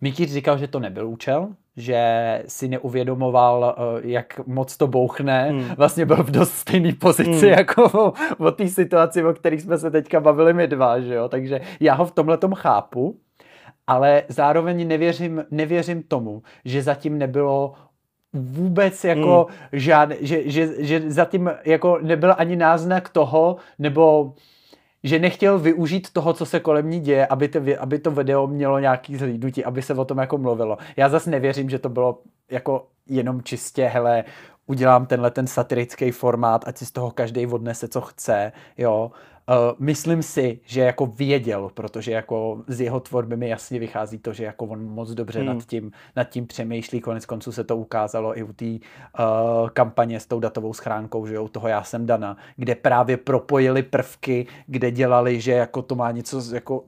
Mikýř 0.01 0.33
říkal, 0.33 0.59
že 0.59 0.69
to 0.69 0.81
nebyl 0.81 1.09
účel, 1.09 1.49
že 1.77 2.03
si 2.47 2.69
neuvědomoval, 2.69 3.77
uh, 3.79 4.11
jak 4.11 4.41
moc 4.47 4.77
to 4.77 4.87
bouchne. 4.87 5.51
Hmm. 5.51 5.75
Vlastně 5.77 6.07
byl 6.07 6.23
v 6.23 6.31
dost 6.31 6.53
stejné 6.53 6.93
pozici 6.93 7.31
hmm. 7.31 7.59
jako 7.59 7.85
o, 7.85 8.13
o 8.39 8.51
té 8.51 8.69
situaci, 8.69 9.25
o 9.25 9.33
kterých 9.33 9.63
jsme 9.63 9.79
se 9.79 9.91
teďka 9.91 10.21
bavili 10.21 10.53
my 10.53 10.67
dva, 10.67 11.01
že 11.01 11.15
jo? 11.15 11.29
Takže 11.29 11.61
já 11.81 11.95
ho 11.95 12.07
v 12.07 12.13
tomhle 12.13 12.39
tom 12.39 12.55
chápu, 12.55 13.21
ale 13.87 14.23
zároveň 14.29 14.89
nevěřím, 14.89 15.45
nevěřím 15.51 16.03
tomu, 16.03 16.43
že 16.65 16.83
zatím 16.83 17.19
nebylo 17.19 17.75
vůbec 18.33 19.05
jako 19.05 19.47
hmm. 19.49 19.81
žádný, 19.81 20.17
že, 20.21 20.51
že, 20.51 20.85
že 20.85 21.03
zatím 21.07 21.51
jako 21.65 21.99
nebyl 22.03 22.35
ani 22.39 22.57
náznak 22.57 23.09
toho, 23.09 23.57
nebo 23.79 24.35
že 25.05 25.19
nechtěl 25.19 25.59
využít 25.59 26.13
toho, 26.13 26.33
co 26.33 26.47
se 26.47 26.61
kolem 26.61 26.91
ní 26.91 27.01
děje, 27.01 27.27
aby 27.27 27.49
to, 27.49 27.61
aby 27.79 27.99
to 27.99 28.11
video 28.11 28.47
mělo 28.47 28.79
nějaký 28.79 29.17
zhlídnutí, 29.17 29.65
aby 29.65 29.83
se 29.83 29.95
o 29.95 30.05
tom 30.05 30.19
jako 30.19 30.39
mluvilo. 30.39 30.79
Já 30.97 31.09
zase 31.09 31.31
nevěřím, 31.31 31.71
že 31.71 31.79
to 31.79 31.89
bylo 31.89 32.19
jako 32.51 32.87
jenom 33.09 33.43
čistě, 33.43 33.85
hele, 33.85 34.25
udělám 34.67 35.07
tenhle 35.07 35.31
ten 35.31 35.47
satirický 35.47 36.11
formát, 36.11 36.69
ať 36.69 36.77
si 36.79 36.87
z 36.87 36.91
toho 36.91 37.11
každý 37.11 37.47
odnese, 37.47 37.89
co 37.89 38.01
chce, 38.01 38.53
jo. 38.79 39.11
Uh, 39.49 39.57
myslím 39.79 40.23
si, 40.23 40.61
že 40.65 40.81
jako 40.81 41.07
věděl, 41.07 41.71
protože 41.75 42.13
jako 42.13 42.63
z 42.67 42.81
jeho 42.81 43.01
tvorby 43.01 43.37
mi 43.37 43.49
jasně 43.49 43.79
vychází 43.79 44.19
to, 44.19 44.33
že 44.33 44.45
jako 44.45 44.67
on 44.67 44.85
moc 44.85 45.11
dobře 45.11 45.39
hmm. 45.39 45.49
nad, 45.49 45.65
tím, 45.67 45.93
nad 46.17 46.25
tím 46.25 46.47
přemýšlí, 46.47 47.01
konec 47.01 47.27
konců 47.27 47.53
se 47.53 47.65
to 47.65 47.77
ukázalo 47.77 48.39
i 48.39 48.43
u 48.43 48.53
té 48.53 48.65
uh, 48.65 49.69
kampaně 49.69 50.21
s 50.21 50.27
tou 50.27 50.41
datovou 50.41 50.73
schránkou, 50.73 51.27
že 51.27 51.35
jo, 51.35 51.45
u 51.45 51.49
toho 51.49 51.69
já 51.69 51.83
jsem 51.83 52.07
dana, 52.07 52.37
kde 52.57 52.75
právě 52.75 53.17
propojili 53.17 53.83
prvky, 53.83 54.47
kde 54.67 54.91
dělali, 54.91 55.41
že 55.41 55.53
jako 55.53 55.83
to 55.83 55.95
má 55.95 56.11
něco 56.11 56.55
jako 56.55 56.85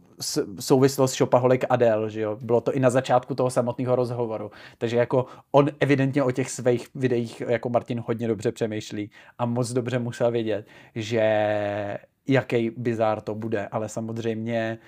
souvislost 0.60 1.14
Shopaholic 1.14 1.62
Adele, 1.68 2.10
že 2.10 2.20
jo? 2.20 2.38
Bylo 2.42 2.60
to 2.60 2.72
i 2.72 2.80
na 2.80 2.90
začátku 2.90 3.34
toho 3.34 3.50
samotného 3.50 3.96
rozhovoru. 3.96 4.50
Takže 4.78 4.96
jako 4.96 5.26
on 5.50 5.68
evidentně 5.80 6.22
o 6.22 6.30
těch 6.30 6.50
svých 6.50 6.88
videích 6.94 7.40
jako 7.40 7.68
Martin 7.68 8.02
hodně 8.06 8.28
dobře 8.28 8.52
přemýšlí 8.52 9.10
a 9.38 9.46
moc 9.46 9.72
dobře 9.72 9.98
musel 9.98 10.30
vědět, 10.30 10.66
že 10.94 11.98
jaký 12.28 12.70
bizár 12.70 13.20
to 13.20 13.34
bude, 13.34 13.68
ale 13.68 13.88
samozřejmě 13.88 14.78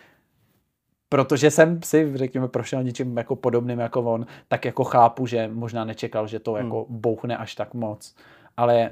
protože 1.08 1.50
jsem 1.50 1.82
si, 1.82 2.12
řekněme, 2.14 2.48
prošel 2.48 2.82
něčím 2.82 3.16
jako 3.16 3.36
podobným 3.36 3.78
jako 3.78 4.02
on, 4.02 4.26
tak 4.48 4.64
jako 4.64 4.84
chápu, 4.84 5.26
že 5.26 5.48
možná 5.52 5.84
nečekal, 5.84 6.26
že 6.26 6.38
to 6.38 6.52
hmm. 6.52 6.64
jako 6.64 6.86
bouchne 6.88 7.36
až 7.36 7.54
tak 7.54 7.74
moc. 7.74 8.14
Ale 8.56 8.90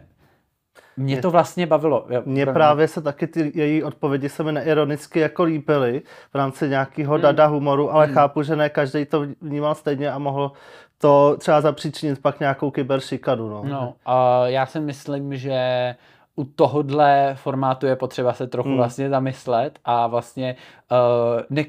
mě 0.96 1.22
to 1.22 1.30
vlastně 1.30 1.66
bavilo. 1.66 2.06
Mně 2.24 2.46
právě 2.46 2.88
se 2.88 3.02
taky 3.02 3.26
ty 3.26 3.52
její 3.54 3.82
odpovědi 3.82 4.28
se 4.28 4.42
mi 4.42 4.52
neironicky 4.52 5.20
jako 5.20 5.42
líbily 5.42 6.02
v 6.32 6.34
rámci 6.34 6.68
nějakého 6.68 7.14
hmm. 7.14 7.22
dada 7.22 7.46
humoru, 7.46 7.92
ale 7.92 8.04
hmm. 8.06 8.14
chápu, 8.14 8.42
že 8.42 8.56
ne 8.56 8.68
každý 8.68 9.04
to 9.04 9.26
vnímal 9.40 9.74
stejně 9.74 10.10
a 10.10 10.18
mohl 10.18 10.52
to 10.98 11.36
třeba 11.38 11.60
zapříčinit 11.60 12.22
pak 12.22 12.40
nějakou 12.40 12.70
kyberšikadu. 12.70 13.48
No. 13.48 13.64
no 13.64 13.94
a 14.06 14.46
já 14.46 14.66
si 14.66 14.80
myslím, 14.80 15.36
že 15.36 15.94
u 16.36 16.44
tohohle 16.44 17.34
formátu 17.34 17.86
je 17.86 17.96
potřeba 17.96 18.32
se 18.32 18.46
trochu 18.46 18.68
hmm. 18.68 18.78
vlastně 18.78 19.08
zamyslet 19.08 19.78
a 19.84 20.06
vlastně 20.06 20.56
uh, 20.90 21.42
ne, 21.50 21.64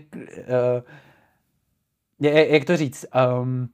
uh, 2.19 2.27
jak 2.27 2.65
to 2.65 2.77
říct, 2.77 3.05
um, 3.41 3.69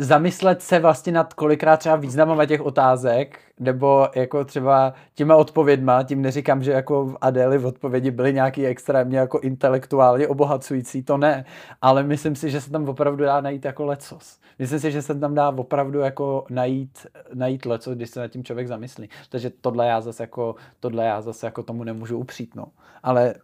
zamyslet 0.00 0.62
se 0.62 0.78
vlastně 0.78 1.12
nad 1.12 1.34
kolikrát 1.34 1.76
třeba 1.76 1.96
významama 1.96 2.46
těch 2.46 2.60
otázek, 2.60 3.38
nebo 3.58 4.08
jako 4.14 4.44
třeba 4.44 4.94
těma 5.14 5.36
odpovědma, 5.36 6.02
tím 6.02 6.22
neříkám, 6.22 6.62
že 6.62 6.72
jako 6.72 7.04
v 7.04 7.16
Adély 7.20 7.58
v 7.58 7.66
odpovědi 7.66 8.10
byly 8.10 8.32
nějaký 8.32 8.66
extrémně 8.66 9.18
jako 9.18 9.38
intelektuálně 9.38 10.28
obohacující, 10.28 11.02
to 11.02 11.16
ne, 11.16 11.44
ale 11.82 12.02
myslím 12.02 12.36
si, 12.36 12.50
že 12.50 12.60
se 12.60 12.70
tam 12.70 12.88
opravdu 12.88 13.24
dá 13.24 13.40
najít 13.40 13.64
jako 13.64 13.84
lecos. 13.84 14.38
Myslím 14.58 14.80
si, 14.80 14.92
že 14.92 15.02
se 15.02 15.14
tam 15.14 15.34
dá 15.34 15.48
opravdu 15.48 15.98
jako 15.98 16.44
najít, 16.50 17.06
najít 17.34 17.66
lecos, 17.66 17.96
když 17.96 18.10
se 18.10 18.20
nad 18.20 18.28
tím 18.28 18.44
člověk 18.44 18.68
zamyslí. 18.68 19.08
Takže 19.28 19.50
tohle 19.60 19.86
já 19.86 20.00
zase 20.00 20.22
jako, 20.22 20.54
tohle 20.80 21.04
já 21.04 21.20
zase 21.20 21.46
jako 21.46 21.62
tomu 21.62 21.84
nemůžu 21.84 22.18
upřít, 22.18 22.54
no. 22.54 22.66
Ale 23.02 23.34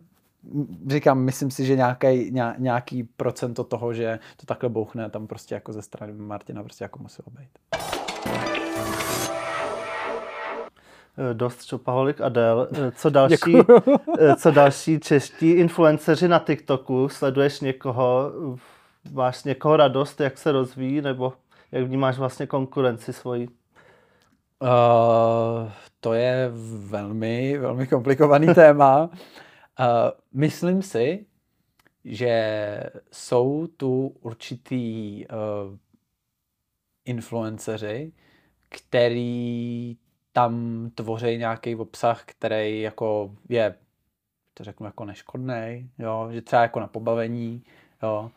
říkám, 0.87 1.19
myslím 1.19 1.51
si, 1.51 1.67
že 1.67 1.77
nějaký, 1.77 2.35
nějaký 2.59 3.03
procento 3.03 3.65
toho, 3.65 3.95
že 3.95 4.19
to 4.37 4.47
takhle 4.47 4.69
bouchne, 4.69 5.11
tam 5.11 5.27
prostě 5.27 5.55
jako 5.55 5.73
ze 5.73 5.83
strany 5.83 6.13
Martina 6.13 6.63
prostě 6.63 6.85
jako 6.85 6.99
muselo 6.99 7.27
být. 7.31 7.49
Eh, 11.19 11.35
dost 11.35 11.65
Čopaholik 11.65 12.21
Adel. 12.21 12.69
Eh, 12.73 12.93
co 12.97 13.11
další, 13.11 13.57
eh, 14.19 14.37
co 14.37 14.51
další 14.51 15.01
čeští 15.01 15.51
influenceři 15.51 16.29
na 16.29 16.39
TikToku? 16.39 17.09
Sleduješ 17.09 17.61
někoho, 17.61 18.33
máš 19.13 19.45
někoho 19.45 19.77
radost, 19.77 20.21
jak 20.21 20.39
se 20.39 20.53
rozvíjí, 20.53 21.01
nebo 21.01 21.33
jak 21.73 21.85
vnímáš 21.85 22.19
vlastně 22.19 22.47
konkurenci 22.47 23.13
svoji? 23.13 23.49
Uh, 24.61 25.71
to 26.01 26.13
je 26.13 26.51
velmi, 26.89 27.59
velmi 27.59 27.87
komplikovaný 27.87 28.47
téma. 28.55 29.11
Myslím 30.33 30.83
si, 30.83 31.27
že 32.05 32.81
jsou 33.13 33.67
tu 33.67 34.17
určitý 34.21 35.25
uh, 35.27 35.77
influenceři, 37.05 38.13
který 38.69 39.97
tam 40.33 40.87
tvoří 40.95 41.37
nějaký 41.39 41.77
obsah, 41.77 42.25
který 42.25 42.81
jako 42.81 43.37
je, 43.49 43.75
to 44.55 44.65
řeknu 44.65 44.87
jako 44.87 45.05
neškodný, 45.05 45.91
jo, 45.99 46.29
že 46.33 46.43
třeba 46.43 46.63
jako 46.63 46.81
na 46.81 46.87
pobavení, 46.87 47.65
jo, 48.03 48.31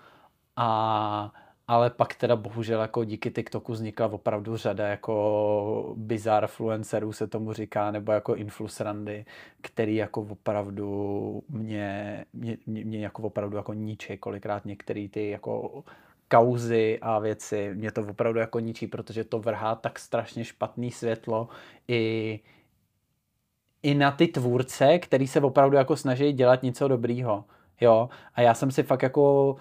a 0.56 1.34
ale 1.70 1.89
pak 1.89 2.15
teda 2.15 2.36
bohužel 2.36 2.82
jako 2.82 3.03
díky 3.03 3.32
TikToku 3.32 3.74
vznikla 3.74 4.07
opravdu 4.07 4.57
řada 4.57 4.88
jako 4.88 5.93
bizar 5.97 6.43
influencerů 6.43 7.13
se 7.13 7.28
tomu 7.28 7.53
říká, 7.53 7.91
nebo 7.91 8.11
jako 8.11 8.36
influsrandy, 8.36 9.26
který 9.61 9.95
jako 9.95 10.22
opravdu 10.22 11.43
mě, 11.49 12.26
mě, 12.34 12.57
mě 12.65 12.99
jako 12.99 13.22
opravdu 13.22 13.57
jako 13.57 13.74
ničí 13.74 14.17
kolikrát 14.17 14.65
některé 14.65 15.07
ty 15.07 15.30
jako 15.30 15.84
kauzy 16.28 16.99
a 17.01 17.20
věci, 17.20 17.72
mě 17.74 17.91
to 17.91 18.01
opravdu 18.01 18.39
jako 18.39 18.59
ničí, 18.59 18.88
protože 18.88 19.24
to 19.24 19.39
vrhá 19.39 19.76
tak 19.76 19.99
strašně 19.99 20.45
špatný 20.45 20.91
světlo 20.91 21.49
i, 21.88 22.39
i 23.84 23.93
na 23.93 24.11
ty 24.11 24.28
tvůrce, 24.28 24.99
který 24.99 25.28
se 25.28 25.41
opravdu 25.41 25.78
jako 25.78 25.95
snaží 25.95 26.34
dělat 26.34 26.63
něco 26.63 26.88
dobrýho. 26.88 27.45
Jo, 27.82 28.09
a 28.36 28.41
já 28.41 28.53
jsem 28.53 28.72
si 28.72 28.84
fakt 28.84 29.03
jako 29.03 29.55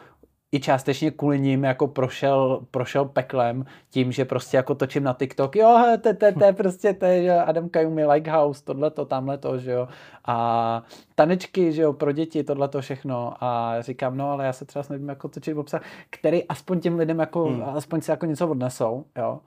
i 0.53 0.61
částečně 0.61 1.11
kvůli 1.11 1.41
ním 1.41 1.65
jako 1.65 1.87
prošel, 1.87 2.61
prošel 2.71 3.05
peklem 3.05 3.65
tím, 3.91 4.13
že 4.13 4.25
prostě 4.25 4.57
jako 4.57 4.75
točím 4.75 5.03
na 5.03 5.13
TikTok, 5.15 5.57
jo, 5.57 5.99
to, 6.03 6.15
to, 6.15 6.33
to, 6.33 6.53
prostě 6.53 6.95
to 6.95 7.05
je, 7.05 7.23
že 7.23 7.35
Adam 7.35 7.69
Kajumi, 7.69 8.07
Likehouse, 8.07 8.65
tohle 8.65 8.91
to, 8.91 9.05
tamhle 9.05 9.39
to, 9.39 9.59
že 9.59 9.73
jo, 9.73 9.89
a 10.25 10.83
tanečky, 11.15 11.73
že 11.73 11.83
jo, 11.83 11.93
pro 11.93 12.13
děti, 12.13 12.45
tohle 12.45 12.69
to 12.69 12.81
všechno. 12.81 13.35
A 13.41 13.77
říkám, 13.81 14.17
no, 14.17 14.31
ale 14.31 14.45
já 14.45 14.53
se 14.53 14.65
třeba 14.65 14.83
snažím 14.83 15.09
jako 15.09 15.29
točit 15.29 15.57
obsah, 15.57 15.83
který 16.11 16.45
aspoň 16.45 16.81
těm 16.81 16.99
lidem 16.99 17.19
jako, 17.19 17.45
hmm. 17.45 17.63
aspoň 17.63 18.01
si 18.01 18.11
jako 18.11 18.27
něco 18.27 18.49
odnesou, 18.49 19.05
jo, 19.19 19.41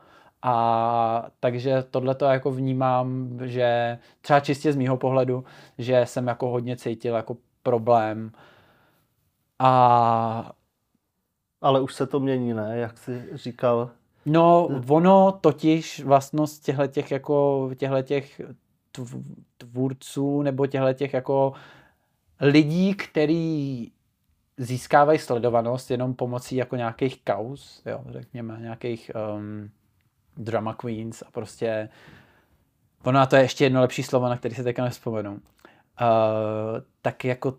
a 0.44 1.26
takže 1.40 1.84
tohle 1.92 2.16
to 2.16 2.26
jako 2.26 2.52
vnímám, 2.52 3.40
že 3.44 4.00
třeba 4.22 4.40
čistě 4.40 4.74
z 4.74 4.76
mýho 4.76 4.98
pohledu, 4.98 5.44
že 5.78 6.02
jsem 6.06 6.28
jako 6.28 6.50
hodně 6.50 6.76
cítil 6.76 7.16
jako 7.16 7.38
problém. 7.64 8.32
A 9.60 10.52
ale 11.62 11.82
už 11.82 11.94
se 11.94 12.08
to 12.08 12.20
mění, 12.20 12.54
ne? 12.54 12.78
Jak 12.78 12.98
jsi 12.98 13.30
říkal. 13.34 13.90
No, 14.26 14.70
ono 14.88 15.32
totiž 15.42 16.04
vlastnost 16.04 16.64
těchto 16.64 16.88
těch 16.88 17.12
jako 17.12 17.70
tvůrců 19.58 20.42
nebo 20.42 20.68
těchto 20.68 20.94
těch 20.94 21.14
jako 21.14 21.54
lidí, 22.42 22.96
který 22.96 23.88
získávají 24.58 25.20
sledovanost 25.20 25.92
jenom 25.92 26.14
pomocí 26.14 26.56
jako 26.56 26.76
nějakých 26.76 27.24
kaus, 27.24 27.82
jo, 27.86 28.04
řekněme, 28.10 28.58
nějakých 28.62 29.12
um, 29.36 29.70
drama 30.38 30.74
queens 30.74 31.22
a 31.22 31.32
prostě 31.32 31.90
ono 33.04 33.20
a 33.20 33.26
to 33.26 33.36
je 33.36 33.42
ještě 33.42 33.64
jedno 33.64 33.82
lepší 33.82 34.04
slovo, 34.04 34.30
na 34.30 34.38
který 34.38 34.56
se 34.56 34.64
teďka 34.64 34.84
nevzpomenu. 34.84 35.32
Uh, 35.32 35.40
tak 37.02 37.26
jako 37.26 37.58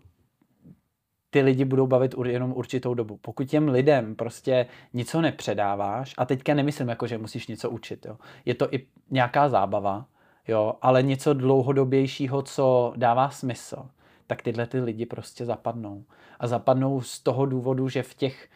ty 1.33 1.41
lidi 1.41 1.65
budou 1.65 1.87
bavit 1.87 2.15
jenom 2.25 2.53
určitou 2.53 2.93
dobu. 2.93 3.17
Pokud 3.21 3.43
těm 3.43 3.69
lidem 3.69 4.15
prostě 4.15 4.65
něco 4.93 5.21
nepředáváš, 5.21 6.13
a 6.17 6.25
teďka 6.25 6.53
nemyslím 6.53 6.89
jako, 6.89 7.07
že 7.07 7.17
musíš 7.17 7.47
něco 7.47 7.69
učit, 7.69 8.05
jo. 8.05 8.17
je 8.45 8.55
to 8.55 8.73
i 8.73 8.87
nějaká 9.11 9.49
zábava, 9.49 10.05
jo, 10.47 10.73
ale 10.81 11.03
něco 11.03 11.33
dlouhodobějšího, 11.33 12.41
co 12.41 12.93
dává 12.95 13.29
smysl, 13.29 13.85
tak 14.27 14.41
tyhle 14.41 14.65
ty 14.67 14.79
lidi 14.81 15.05
prostě 15.05 15.45
zapadnou. 15.45 16.03
A 16.39 16.47
zapadnou 16.47 17.01
z 17.01 17.19
toho 17.19 17.45
důvodu, 17.45 17.89
že 17.89 18.03
v 18.03 18.13
těch 18.13 18.49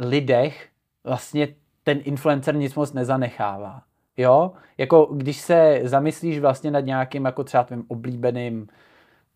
lidech 0.00 0.68
vlastně 1.04 1.48
ten 1.82 2.00
influencer 2.04 2.56
nic 2.56 2.74
moc 2.74 2.92
nezanechává. 2.92 3.82
Jo? 4.16 4.52
Jako 4.78 5.04
když 5.04 5.36
se 5.36 5.80
zamyslíš 5.84 6.38
vlastně 6.38 6.70
nad 6.70 6.80
nějakým 6.80 7.24
jako 7.24 7.44
třeba 7.44 7.64
tvým 7.64 7.84
oblíbeným 7.88 8.68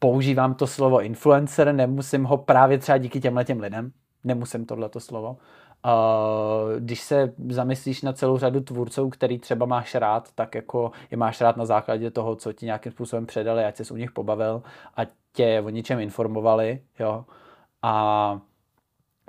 používám 0.03 0.55
to 0.55 0.67
slovo 0.67 1.03
influencer, 1.03 1.75
nemusím 1.75 2.25
ho 2.25 2.39
právě 2.39 2.79
třeba 2.79 2.99
díky 2.99 3.21
těmhle 3.21 3.45
těm 3.45 3.61
lidem, 3.61 3.93
nemusím 4.25 4.67
tohleto 4.67 5.01
slovo. 5.01 5.31
Uh, 5.31 6.81
když 6.81 7.01
se 7.01 7.33
zamyslíš 7.49 8.03
na 8.03 8.13
celou 8.13 8.39
řadu 8.39 8.61
tvůrců, 8.61 9.11
který 9.11 9.39
třeba 9.39 9.67
máš 9.67 9.95
rád, 9.95 10.29
tak 10.35 10.55
jako 10.55 10.93
je 11.11 11.17
máš 11.17 11.41
rád 11.41 11.57
na 11.57 11.67
základě 11.67 12.11
toho, 12.11 12.37
co 12.37 12.53
ti 12.53 12.67
nějakým 12.67 12.93
způsobem 12.93 13.27
předali, 13.27 13.65
ať 13.65 13.77
se 13.77 13.95
u 13.95 13.97
nich 13.97 14.13
pobavil 14.13 14.63
a 14.97 15.01
tě 15.33 15.63
o 15.67 15.69
něčem 15.69 16.01
informovali, 16.01 16.83
jo. 16.99 17.25
A 17.83 18.41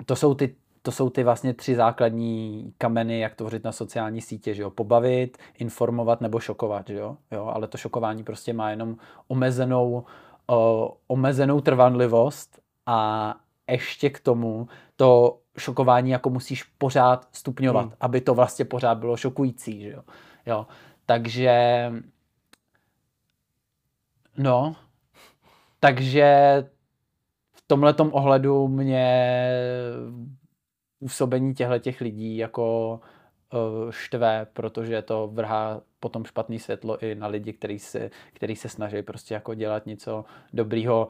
to 0.06 0.16
jsou 0.16 0.34
ty 0.34 0.54
to 0.82 0.92
jsou 0.92 1.10
ty 1.10 1.24
vlastně 1.24 1.54
tři 1.54 1.74
základní 1.74 2.72
kameny, 2.78 3.20
jak 3.20 3.34
tvořit 3.34 3.64
na 3.64 3.72
sociální 3.72 4.20
sítě, 4.20 4.54
že 4.54 4.62
jo? 4.62 4.70
Pobavit, 4.70 5.38
informovat 5.58 6.20
nebo 6.20 6.40
šokovat, 6.40 6.88
že 6.88 6.94
jo? 6.94 7.16
jo? 7.30 7.50
Ale 7.54 7.68
to 7.68 7.78
šokování 7.78 8.24
prostě 8.24 8.52
má 8.52 8.70
jenom 8.70 8.96
omezenou 9.28 10.04
o, 10.46 10.96
omezenou 11.06 11.60
trvanlivost 11.60 12.60
a 12.86 13.34
ještě 13.70 14.10
k 14.10 14.20
tomu 14.20 14.68
to 14.96 15.38
šokování 15.58 16.10
jako 16.10 16.30
musíš 16.30 16.62
pořád 16.62 17.28
stupňovat, 17.32 17.84
hmm. 17.84 17.94
aby 18.00 18.20
to 18.20 18.34
vlastně 18.34 18.64
pořád 18.64 18.98
bylo 18.98 19.16
šokující, 19.16 19.82
že 19.82 19.90
jo. 19.90 20.02
jo. 20.46 20.66
Takže 21.06 21.92
no, 24.36 24.76
takže 25.80 26.28
v 27.52 27.62
tomhle 27.66 27.94
ohledu 28.10 28.68
mě 28.68 29.48
působení 30.98 31.54
těchto 31.54 31.78
těch 31.78 32.00
lidí 32.00 32.36
jako 32.36 33.00
uh, 33.52 33.90
štve, 33.90 34.46
protože 34.52 35.02
to 35.02 35.28
vrhá 35.32 35.80
potom 36.04 36.24
špatný 36.24 36.58
světlo 36.58 37.04
i 37.04 37.14
na 37.14 37.26
lidi, 37.26 37.52
kteří 37.52 37.78
se, 37.78 38.10
který 38.32 38.56
se 38.56 38.68
snaží 38.68 39.02
prostě 39.02 39.34
jako 39.34 39.54
dělat 39.54 39.86
něco 39.86 40.24
dobrýho. 40.52 41.08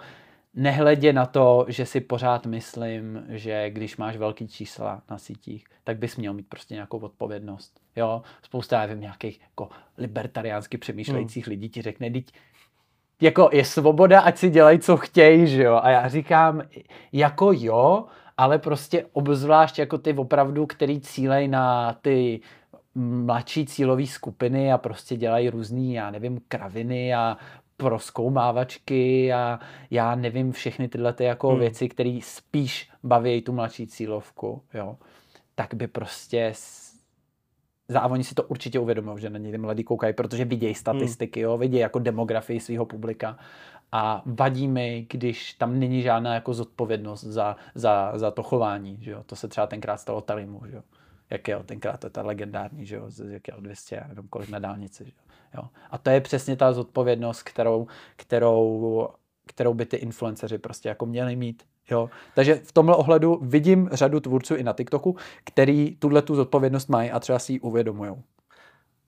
Nehledě 0.54 1.12
na 1.12 1.26
to, 1.26 1.66
že 1.68 1.86
si 1.86 2.00
pořád 2.00 2.46
myslím, 2.46 3.24
že 3.28 3.70
když 3.70 3.96
máš 3.96 4.16
velký 4.16 4.48
čísla 4.48 5.02
na 5.10 5.18
sítích, 5.18 5.64
tak 5.84 5.98
bys 5.98 6.16
měl 6.16 6.32
mít 6.32 6.46
prostě 6.48 6.74
nějakou 6.74 6.98
odpovědnost. 6.98 7.80
Jo, 7.96 8.22
spousta, 8.42 8.80
já 8.80 8.86
vím, 8.86 9.00
nějakých 9.00 9.40
jako 9.40 9.68
libertariánsky 9.98 10.78
přemýšlejících 10.78 11.46
hmm. 11.46 11.50
lidí 11.50 11.68
ti 11.68 11.82
řekne, 11.82 12.10
teď 12.10 12.26
jako 13.20 13.50
je 13.52 13.64
svoboda, 13.64 14.20
ať 14.20 14.38
si 14.38 14.50
dělají, 14.50 14.78
co 14.78 14.96
chtějí, 14.96 15.46
že 15.46 15.62
jo. 15.62 15.80
A 15.82 15.90
já 15.90 16.08
říkám, 16.08 16.62
jako 17.12 17.52
jo, 17.52 18.04
ale 18.36 18.58
prostě 18.58 19.06
obzvlášť 19.12 19.78
jako 19.78 19.98
ty 19.98 20.14
opravdu, 20.14 20.66
který 20.66 21.00
cílej 21.00 21.48
na 21.48 21.92
ty 22.02 22.40
mladší 22.94 23.66
cílové 23.66 24.06
skupiny 24.06 24.72
a 24.72 24.78
prostě 24.78 25.16
dělají 25.16 25.50
různý, 25.50 25.94
já 25.94 26.10
nevím, 26.10 26.40
kraviny 26.48 27.14
a 27.14 27.36
proskoumávačky 27.76 29.32
a 29.32 29.60
já 29.90 30.14
nevím 30.14 30.52
všechny 30.52 30.88
tyhle 30.88 31.12
ty 31.12 31.24
jako 31.24 31.48
hmm. 31.48 31.58
věci, 31.58 31.88
které 31.88 32.18
spíš 32.22 32.90
baví 33.02 33.42
tu 33.42 33.52
mladší 33.52 33.86
cílovku, 33.86 34.62
jo, 34.74 34.96
tak 35.54 35.74
by 35.74 35.86
prostě 35.86 36.52
a 37.94 38.08
oni 38.08 38.24
si 38.24 38.34
to 38.34 38.42
určitě 38.42 38.78
uvědomují, 38.78 39.20
že 39.20 39.30
na 39.30 39.38
něj 39.38 39.52
ty 39.52 39.58
mladí 39.58 39.84
koukají, 39.84 40.14
protože 40.14 40.44
vidějí 40.44 40.74
statistiky, 40.74 41.40
hmm. 41.40 41.44
jo, 41.44 41.58
vidějí 41.58 41.80
jako 41.80 41.98
demografii 41.98 42.60
svého 42.60 42.86
publika 42.86 43.38
a 43.92 44.22
vadí 44.26 44.68
mi, 44.68 45.06
když 45.10 45.54
tam 45.54 45.78
není 45.78 46.02
žádná 46.02 46.34
jako 46.34 46.54
zodpovědnost 46.54 47.24
za, 47.24 47.56
za, 47.74 48.12
za 48.14 48.30
to 48.30 48.42
chování, 48.42 48.98
že 49.00 49.10
jo. 49.10 49.22
To 49.26 49.36
se 49.36 49.48
třeba 49.48 49.66
tenkrát 49.66 49.96
stalo 49.96 50.20
Talimu, 50.20 50.60
že 50.66 50.76
jo. 50.76 50.82
Jak 51.30 51.48
je 51.48 51.62
tenkrát, 51.66 52.00
to 52.00 52.06
je 52.06 52.10
ta 52.10 52.22
legendární, 52.22 52.86
že 52.86 52.96
jo, 52.96 53.10
jak 53.28 53.48
je 53.48 53.54
200, 53.58 53.96
já 53.96 54.08
nevím 54.08 54.28
kolik 54.28 54.48
na 54.48 54.58
dálnici, 54.58 55.04
že 55.04 55.12
jo. 55.54 55.62
jo. 55.62 55.68
A 55.90 55.98
to 55.98 56.10
je 56.10 56.20
přesně 56.20 56.56
ta 56.56 56.72
zodpovědnost, 56.72 57.42
kterou, 57.42 57.86
kterou, 58.16 59.08
kterou 59.46 59.74
by 59.74 59.86
ty 59.86 59.96
influenceři 59.96 60.58
prostě 60.58 60.88
jako 60.88 61.06
měli 61.06 61.36
mít, 61.36 61.62
Jo. 61.90 62.10
Takže 62.34 62.54
v 62.54 62.72
tomhle 62.72 62.96
ohledu 62.96 63.38
vidím 63.42 63.88
řadu 63.92 64.20
tvůrců 64.20 64.54
i 64.56 64.62
na 64.62 64.72
TikToku, 64.72 65.16
který 65.44 65.96
tuhle 65.96 66.22
tu 66.22 66.34
zodpovědnost 66.34 66.88
mají 66.88 67.10
a 67.10 67.20
třeba 67.20 67.38
si 67.38 67.52
ji 67.52 67.60
uvědomují. 67.60 68.12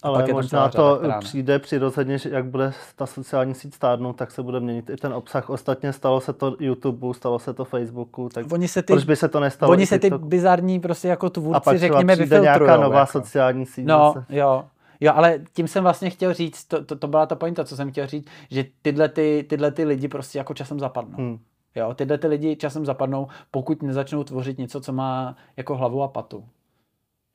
Ale 0.07 0.23
pak 0.23 0.33
možná 0.33 0.69
to 0.69 1.01
přijde 1.21 1.59
přirozeně, 1.59 2.19
že 2.19 2.31
jak 2.31 2.45
bude 2.45 2.73
ta 2.97 3.07
sociální 3.07 3.55
síť 3.55 3.75
stárnout, 3.75 4.17
tak 4.17 4.31
se 4.31 4.43
bude 4.43 4.61
měnit 4.61 4.91
i 4.91 4.97
ten 4.97 5.13
obsah. 5.13 5.51
Ostatně 5.51 5.93
stalo 5.93 6.21
se 6.21 6.33
to 6.33 6.57
YouTube, 6.61 7.15
stalo 7.15 7.39
se 7.39 7.55
to 7.55 7.65
Facebooku, 7.65 8.29
tak 8.29 8.53
oni 8.53 8.69
se 8.69 8.83
ty, 8.83 8.93
proč 8.93 9.05
by 9.05 9.17
se 9.17 9.29
to 9.29 9.41
nestalo? 9.41 9.73
Oni 9.73 9.87
se 9.87 9.99
ty 9.99 10.11
bizarní 10.11 10.81
prostě 10.81 11.09
jako 11.09 11.31
tvůrci, 11.31 11.57
a 11.57 11.61
pak 11.61 11.79
řekněme, 11.79 12.17
přijde 12.17 12.41
nějaká 12.41 12.77
nová 12.77 13.01
jako. 13.01 13.13
sociální 13.13 13.67
síť. 13.67 13.87
No, 13.87 14.13
zase. 14.15 14.27
jo. 14.29 14.65
Jo, 15.01 15.13
ale 15.15 15.41
tím 15.53 15.69
jsem 15.69 15.83
vlastně 15.83 16.11
chtěl 16.11 16.35
říct, 16.35 16.65
to, 16.65 16.85
to, 16.85 16.97
to 16.97 17.09
byla 17.09 17.27
ta 17.27 17.35
pointa, 17.35 17.65
co 17.65 17.77
jsem 17.77 17.91
chtěl 17.91 18.07
říct, 18.07 18.27
že 18.51 18.65
tyhle, 18.83 19.09
ty, 19.09 19.47
tyhle 19.49 19.71
ty 19.71 19.85
lidi 19.85 20.09
prostě 20.09 20.39
jako 20.39 20.55
časem 20.55 20.81
zapadnou. 20.81 21.19
Hmm. 21.19 21.39
Jo, 21.75 21.95
tyhle 21.95 22.19
ty 22.19 22.27
lidi 22.27 22.57
časem 22.57 22.87
zapadnou, 22.87 23.29
pokud 23.51 23.83
nezačnou 23.83 24.25
tvořit 24.25 24.59
něco, 24.59 24.81
co 24.81 24.93
má 24.93 25.37
jako 25.57 25.77
hlavu 25.77 26.03
a 26.03 26.09
patu. 26.09 26.45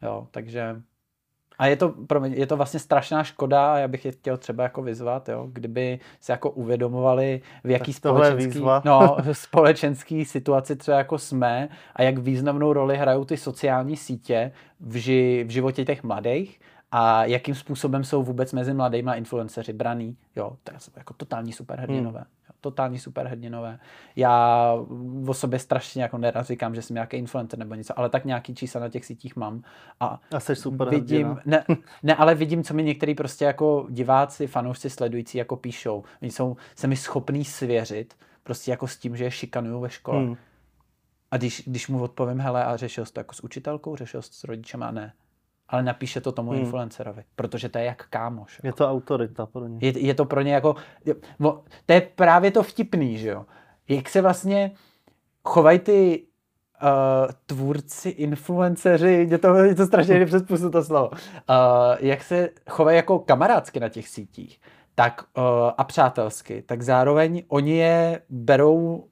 Jo, 0.01 0.27
takže 0.31 0.81
a 1.61 1.67
je 1.67 1.75
to, 1.75 1.89
pro 1.89 2.19
mě, 2.19 2.35
je 2.35 2.47
to 2.47 2.57
vlastně 2.57 2.79
strašná 2.79 3.23
škoda 3.23 3.73
a 3.73 3.77
já 3.77 3.87
bych 3.87 4.05
je 4.05 4.11
chtěl 4.11 4.37
třeba 4.37 4.63
jako 4.63 4.81
vyzvat, 4.81 5.29
jo, 5.29 5.47
kdyby 5.53 5.99
se 6.19 6.31
jako 6.31 6.49
uvědomovali, 6.49 7.41
v 7.63 7.69
jaký 7.69 7.93
společenský, 7.93 8.61
no, 8.85 9.17
společenský 9.31 10.25
situaci 10.25 10.75
třeba 10.75 10.97
jako 10.97 11.17
jsme 11.17 11.69
a 11.95 12.01
jak 12.01 12.17
významnou 12.17 12.73
roli 12.73 12.97
hrajou 12.97 13.25
ty 13.25 13.37
sociální 13.37 13.97
sítě 13.97 14.51
v, 14.79 14.95
ži, 14.95 15.43
v 15.47 15.49
životě 15.49 15.85
těch 15.85 16.03
mladých 16.03 16.59
a 16.91 17.25
jakým 17.25 17.55
způsobem 17.55 18.03
jsou 18.03 18.23
vůbec 18.23 18.53
mezi 18.53 18.73
mladými 18.73 19.11
influenceři 19.15 19.73
braný. 19.73 20.17
Jo, 20.35 20.57
to 20.63 20.73
je 20.73 20.79
jako 20.97 21.13
totální 21.13 21.53
superhrdinové. 21.53 22.19
Hmm 22.19 22.40
totální 22.61 22.99
superhrdinové. 22.99 23.79
Já 24.15 24.73
o 25.27 25.33
sobě 25.33 25.59
strašně 25.59 26.03
jako 26.03 26.17
nerad 26.17 26.45
říkám, 26.45 26.75
že 26.75 26.81
jsem 26.81 26.93
nějaký 26.93 27.17
influencer 27.17 27.59
nebo 27.59 27.75
něco, 27.75 27.99
ale 27.99 28.09
tak 28.09 28.25
nějaký 28.25 28.55
čísla 28.55 28.81
na 28.81 28.89
těch 28.89 29.05
sítích 29.05 29.35
mám. 29.35 29.63
A, 29.99 30.19
a 30.35 30.39
jsi 30.39 30.55
super 30.55 30.89
vidím, 30.89 31.37
ne, 31.45 31.65
ne, 32.03 32.15
ale 32.15 32.35
vidím, 32.35 32.63
co 32.63 32.73
mi 32.73 32.83
některý 32.83 33.15
prostě 33.15 33.45
jako 33.45 33.87
diváci, 33.89 34.47
fanoušci, 34.47 34.89
sledující 34.89 35.37
jako 35.37 35.55
píšou. 35.55 36.03
Oni 36.21 36.31
jsou 36.31 36.57
se 36.75 36.87
mi 36.87 36.95
schopní 36.95 37.45
svěřit 37.45 38.13
prostě 38.43 38.71
jako 38.71 38.87
s 38.87 38.97
tím, 38.97 39.17
že 39.17 39.23
je 39.23 39.31
šikanuju 39.31 39.79
ve 39.79 39.89
škole. 39.89 40.19
Hmm. 40.19 40.37
A 41.31 41.37
když, 41.37 41.63
když 41.65 41.87
mu 41.87 42.03
odpovím, 42.03 42.39
hele, 42.39 42.65
a 42.65 42.77
řešil 42.77 43.05
jsi 43.05 43.13
to 43.13 43.19
jako 43.19 43.35
s 43.35 43.43
učitelkou, 43.43 43.95
řešil 43.95 44.21
jsi 44.21 44.29
to 44.29 44.35
s 44.35 44.43
rodičem, 44.43 44.87
ne 44.91 45.13
ale 45.71 45.83
napíše 45.83 46.21
to 46.21 46.31
tomu 46.31 46.51
hmm. 46.51 46.59
influencerovi, 46.59 47.23
protože 47.35 47.69
to 47.69 47.77
je 47.77 47.85
jak 47.85 48.07
kámoš. 48.09 48.57
Jako. 48.57 48.67
Je 48.67 48.73
to 48.73 48.91
autorita 48.91 49.45
pro 49.45 49.67
ně. 49.67 49.77
Je, 49.81 49.99
je 49.99 50.13
to 50.13 50.25
pro 50.25 50.41
ně 50.41 50.53
jako, 50.53 50.75
to 51.85 51.93
je 51.93 52.01
právě 52.01 52.51
to 52.51 52.63
vtipný, 52.63 53.17
že 53.17 53.29
jo. 53.29 53.45
Jak 53.89 54.09
se 54.09 54.21
vlastně 54.21 54.71
chovají 55.43 55.79
ty 55.79 56.25
uh, 56.83 57.31
tvůrci, 57.45 58.09
influenceři, 58.09 59.27
je 59.29 59.37
to, 59.37 59.55
je 59.55 59.75
to 59.75 59.85
strašně 59.85 60.13
nejde 60.13 60.25
přes 60.25 60.43
pusu 60.43 60.69
to 60.69 60.83
slovo, 60.83 61.09
uh, 61.09 61.17
jak 61.99 62.23
se 62.23 62.49
chovají 62.69 62.95
jako 62.95 63.19
kamarádsky 63.19 63.79
na 63.79 63.89
těch 63.89 64.07
sítích, 64.07 64.61
tak 64.95 65.23
uh, 65.37 65.43
a 65.77 65.83
přátelsky, 65.83 66.61
tak 66.61 66.81
zároveň 66.81 67.43
oni 67.47 67.77
je 67.77 68.21
berou 68.29 69.07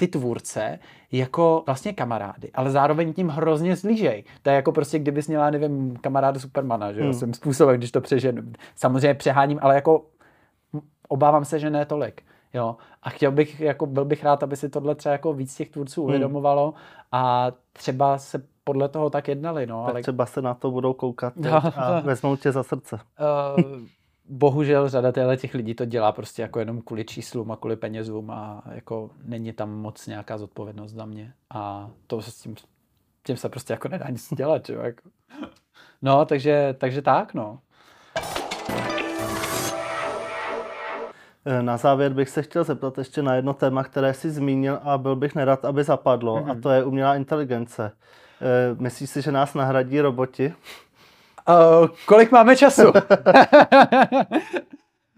ty 0.00 0.08
tvůrce 0.08 0.78
jako 1.12 1.62
vlastně 1.66 1.92
kamarády, 1.92 2.50
ale 2.54 2.70
zároveň 2.70 3.12
tím 3.12 3.28
hrozně 3.28 3.76
zlížej. 3.76 4.24
To 4.42 4.50
je 4.50 4.56
jako 4.56 4.72
prostě, 4.72 4.98
kdybys 4.98 5.28
měla, 5.28 5.50
nevím, 5.50 5.96
kamaráda 5.96 6.40
Supermana, 6.40 6.92
že 6.92 7.00
jo, 7.00 7.04
hmm. 7.04 7.14
svým 7.14 7.34
způsobem, 7.34 7.76
když 7.76 7.90
to 7.90 8.00
přeženu. 8.00 8.42
Samozřejmě 8.76 9.14
přeháním, 9.14 9.58
ale 9.62 9.74
jako 9.74 10.04
obávám 11.08 11.44
se, 11.44 11.58
že 11.58 11.70
ne 11.70 11.84
tolik. 11.86 12.22
Jo. 12.54 12.76
A 13.02 13.10
chtěl 13.10 13.32
bych, 13.32 13.60
jako 13.60 13.86
byl 13.86 14.04
bych 14.04 14.24
rád, 14.24 14.42
aby 14.42 14.56
si 14.56 14.68
tohle 14.68 14.94
třeba 14.94 15.12
jako 15.12 15.32
víc 15.32 15.56
těch 15.56 15.70
tvůrců 15.70 16.00
hmm. 16.00 16.08
uvědomovalo 16.08 16.74
a 17.12 17.52
třeba 17.72 18.18
se 18.18 18.42
podle 18.64 18.88
toho 18.88 19.10
tak 19.10 19.28
jednali. 19.28 19.66
No, 19.66 19.84
tak 19.84 19.94
ale... 19.94 20.02
třeba 20.02 20.26
se 20.26 20.42
na 20.42 20.54
to 20.54 20.70
budou 20.70 20.92
koukat 20.92 21.36
no, 21.36 21.62
a 21.76 22.00
vezmou 22.00 22.36
tě 22.36 22.52
za 22.52 22.62
srdce. 22.62 22.98
Uh, 23.56 23.62
bohužel 24.30 24.88
řada 24.88 25.36
těch 25.36 25.54
lidí 25.54 25.74
to 25.74 25.84
dělá 25.84 26.12
prostě 26.12 26.42
jako 26.42 26.58
jenom 26.58 26.80
kvůli 26.82 27.04
číslům 27.04 27.52
a 27.52 27.56
kvůli 27.56 27.76
penězům 27.76 28.30
a 28.30 28.62
jako 28.74 29.10
není 29.24 29.52
tam 29.52 29.70
moc 29.70 30.06
nějaká 30.06 30.38
zodpovědnost 30.38 30.92
za 30.92 31.04
mě 31.04 31.32
a 31.54 31.90
to 32.06 32.22
se 32.22 32.30
s 32.30 32.40
tím, 32.40 32.54
tím 33.22 33.36
se 33.36 33.48
prostě 33.48 33.72
jako 33.72 33.88
nedá 33.88 34.10
nic 34.10 34.34
dělat, 34.34 34.68
jo, 34.68 34.80
jako. 34.80 35.08
No, 36.02 36.24
takže, 36.24 36.74
takže 36.78 37.02
tak, 37.02 37.34
no. 37.34 37.58
Na 41.60 41.76
závěr 41.76 42.12
bych 42.12 42.28
se 42.28 42.42
chtěl 42.42 42.64
zeptat 42.64 42.98
ještě 42.98 43.22
na 43.22 43.34
jedno 43.34 43.54
téma, 43.54 43.84
které 43.84 44.14
jsi 44.14 44.30
zmínil 44.30 44.78
a 44.82 44.98
byl 44.98 45.16
bych 45.16 45.34
nerad, 45.34 45.64
aby 45.64 45.84
zapadlo, 45.84 46.36
mm-hmm. 46.36 46.50
a 46.50 46.52
mhm. 46.52 46.62
to 46.62 46.70
je 46.70 46.84
umělá 46.84 47.16
inteligence. 47.16 47.92
Eh, 48.40 48.76
myslíš 48.78 49.10
si, 49.10 49.22
že 49.22 49.32
nás 49.32 49.54
nahradí 49.54 50.00
roboti? 50.00 50.54
Uh, 51.50 51.88
kolik 52.06 52.32
máme 52.32 52.56
času? 52.56 52.82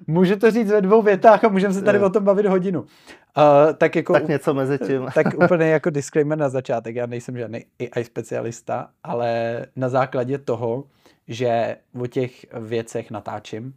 Můžu 0.07 0.37
to 0.37 0.51
říct 0.51 0.71
ve 0.71 0.81
dvou 0.81 1.03
větách 1.03 1.45
a 1.45 1.49
můžeme 1.49 1.75
se 1.75 1.83
tady 1.83 1.99
o 1.99 2.11
tom 2.11 2.25
bavit 2.25 2.47
hodinu. 2.47 2.81
Uh, 2.81 2.87
tak, 3.77 3.97
jako, 3.97 4.13
tak 4.13 4.29
něco 4.29 4.55
mezi 4.55 4.79
tím. 4.79 5.07
tak 5.15 5.27
úplně 5.45 5.67
jako 5.67 5.91
disclaimer 5.91 6.39
na 6.39 6.49
začátek. 6.49 6.97
Já 6.97 7.07
nejsem 7.07 7.39
žádný 7.39 7.65
AI 7.93 8.05
specialista, 8.05 8.89
ale 9.05 9.61
na 9.77 9.89
základě 9.89 10.39
toho, 10.39 10.85
že 11.29 11.77
o 12.01 12.07
těch 12.07 12.47
věcech 12.53 13.11
natáčím, 13.11 13.65
uh, 13.67 13.75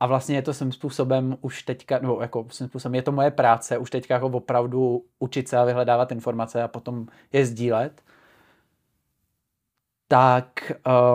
a 0.00 0.06
vlastně 0.06 0.36
je 0.36 0.42
to 0.42 0.54
svým 0.54 0.72
způsobem 0.72 1.36
už 1.40 1.62
teďka, 1.62 1.98
nebo 1.98 2.20
jako 2.20 2.46
svým 2.50 2.68
způsobem 2.68 2.94
je 2.94 3.02
to 3.02 3.12
moje 3.12 3.30
práce, 3.30 3.78
už 3.78 3.90
teďka 3.90 4.14
jako 4.14 4.26
opravdu 4.26 5.04
učit 5.18 5.48
se 5.48 5.56
a 5.56 5.64
vyhledávat 5.64 6.12
informace 6.12 6.62
a 6.62 6.68
potom 6.68 7.06
je 7.32 7.46
sdílet 7.46 8.02
tak 10.10 10.72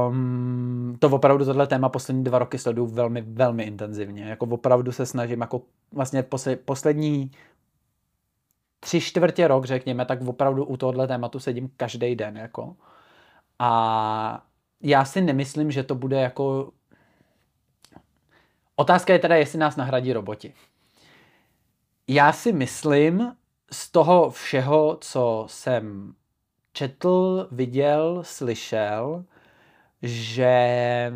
um, 0.09 0.97
to 0.99 1.09
opravdu 1.09 1.45
tohle 1.45 1.67
téma 1.67 1.89
poslední 1.89 2.23
dva 2.23 2.39
roky 2.39 2.57
sleduju 2.57 2.87
velmi, 2.87 3.21
velmi 3.21 3.63
intenzivně. 3.63 4.23
Jako 4.23 4.45
opravdu 4.45 4.91
se 4.91 5.05
snažím, 5.05 5.41
jako 5.41 5.61
vlastně 5.91 6.23
posle, 6.23 6.55
poslední 6.55 7.31
tři 8.79 9.01
čtvrtě 9.01 9.47
rok, 9.47 9.65
řekněme, 9.65 10.05
tak 10.05 10.21
opravdu 10.21 10.65
u 10.65 10.77
tohohle 10.77 11.07
tématu 11.07 11.39
sedím 11.39 11.69
každý 11.77 12.15
den, 12.15 12.37
jako. 12.37 12.75
A 13.59 14.45
já 14.81 15.05
si 15.05 15.21
nemyslím, 15.21 15.71
že 15.71 15.83
to 15.83 15.95
bude 15.95 16.21
jako... 16.21 16.71
Otázka 18.75 19.13
je 19.13 19.19
teda, 19.19 19.35
jestli 19.35 19.59
nás 19.59 19.75
nahradí 19.75 20.13
roboti. 20.13 20.53
Já 22.07 22.33
si 22.33 22.53
myslím, 22.53 23.35
z 23.71 23.91
toho 23.91 24.29
všeho, 24.29 24.97
co 25.01 25.45
jsem 25.49 26.13
četl, 26.75 27.47
viděl, 27.51 28.19
slyšel, 28.21 29.25
že 30.01 31.13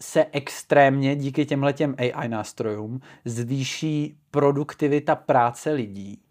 se 0.00 0.26
extrémně 0.32 1.16
díky 1.16 1.46
těmhletěm 1.46 1.94
AI 1.98 2.28
nástrojům 2.28 3.00
zvýší 3.24 4.16
produktivita 4.30 5.14
práce 5.16 5.72
lidí, 5.72 6.22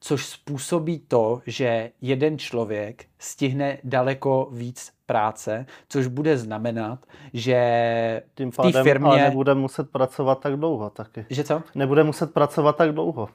což 0.00 0.26
způsobí 0.26 0.98
to, 0.98 1.42
že 1.46 1.90
jeden 2.00 2.38
člověk 2.38 3.04
stihne 3.18 3.78
daleko 3.84 4.48
víc 4.52 4.92
práce, 5.06 5.66
což 5.88 6.06
bude 6.06 6.38
znamenat, 6.38 7.06
že 7.32 8.22
Tím 8.34 8.50
pádem, 8.50 8.72
té 8.72 8.82
firmě... 8.82 9.08
Ale 9.08 9.22
nebude 9.22 9.54
muset 9.54 9.90
pracovat 9.90 10.40
tak 10.40 10.56
dlouho 10.56 10.90
taky. 10.90 11.26
Že 11.30 11.44
co? 11.44 11.62
Nebude 11.74 12.04
muset 12.04 12.32
pracovat 12.34 12.76
tak 12.76 12.92
dlouho. 12.92 13.28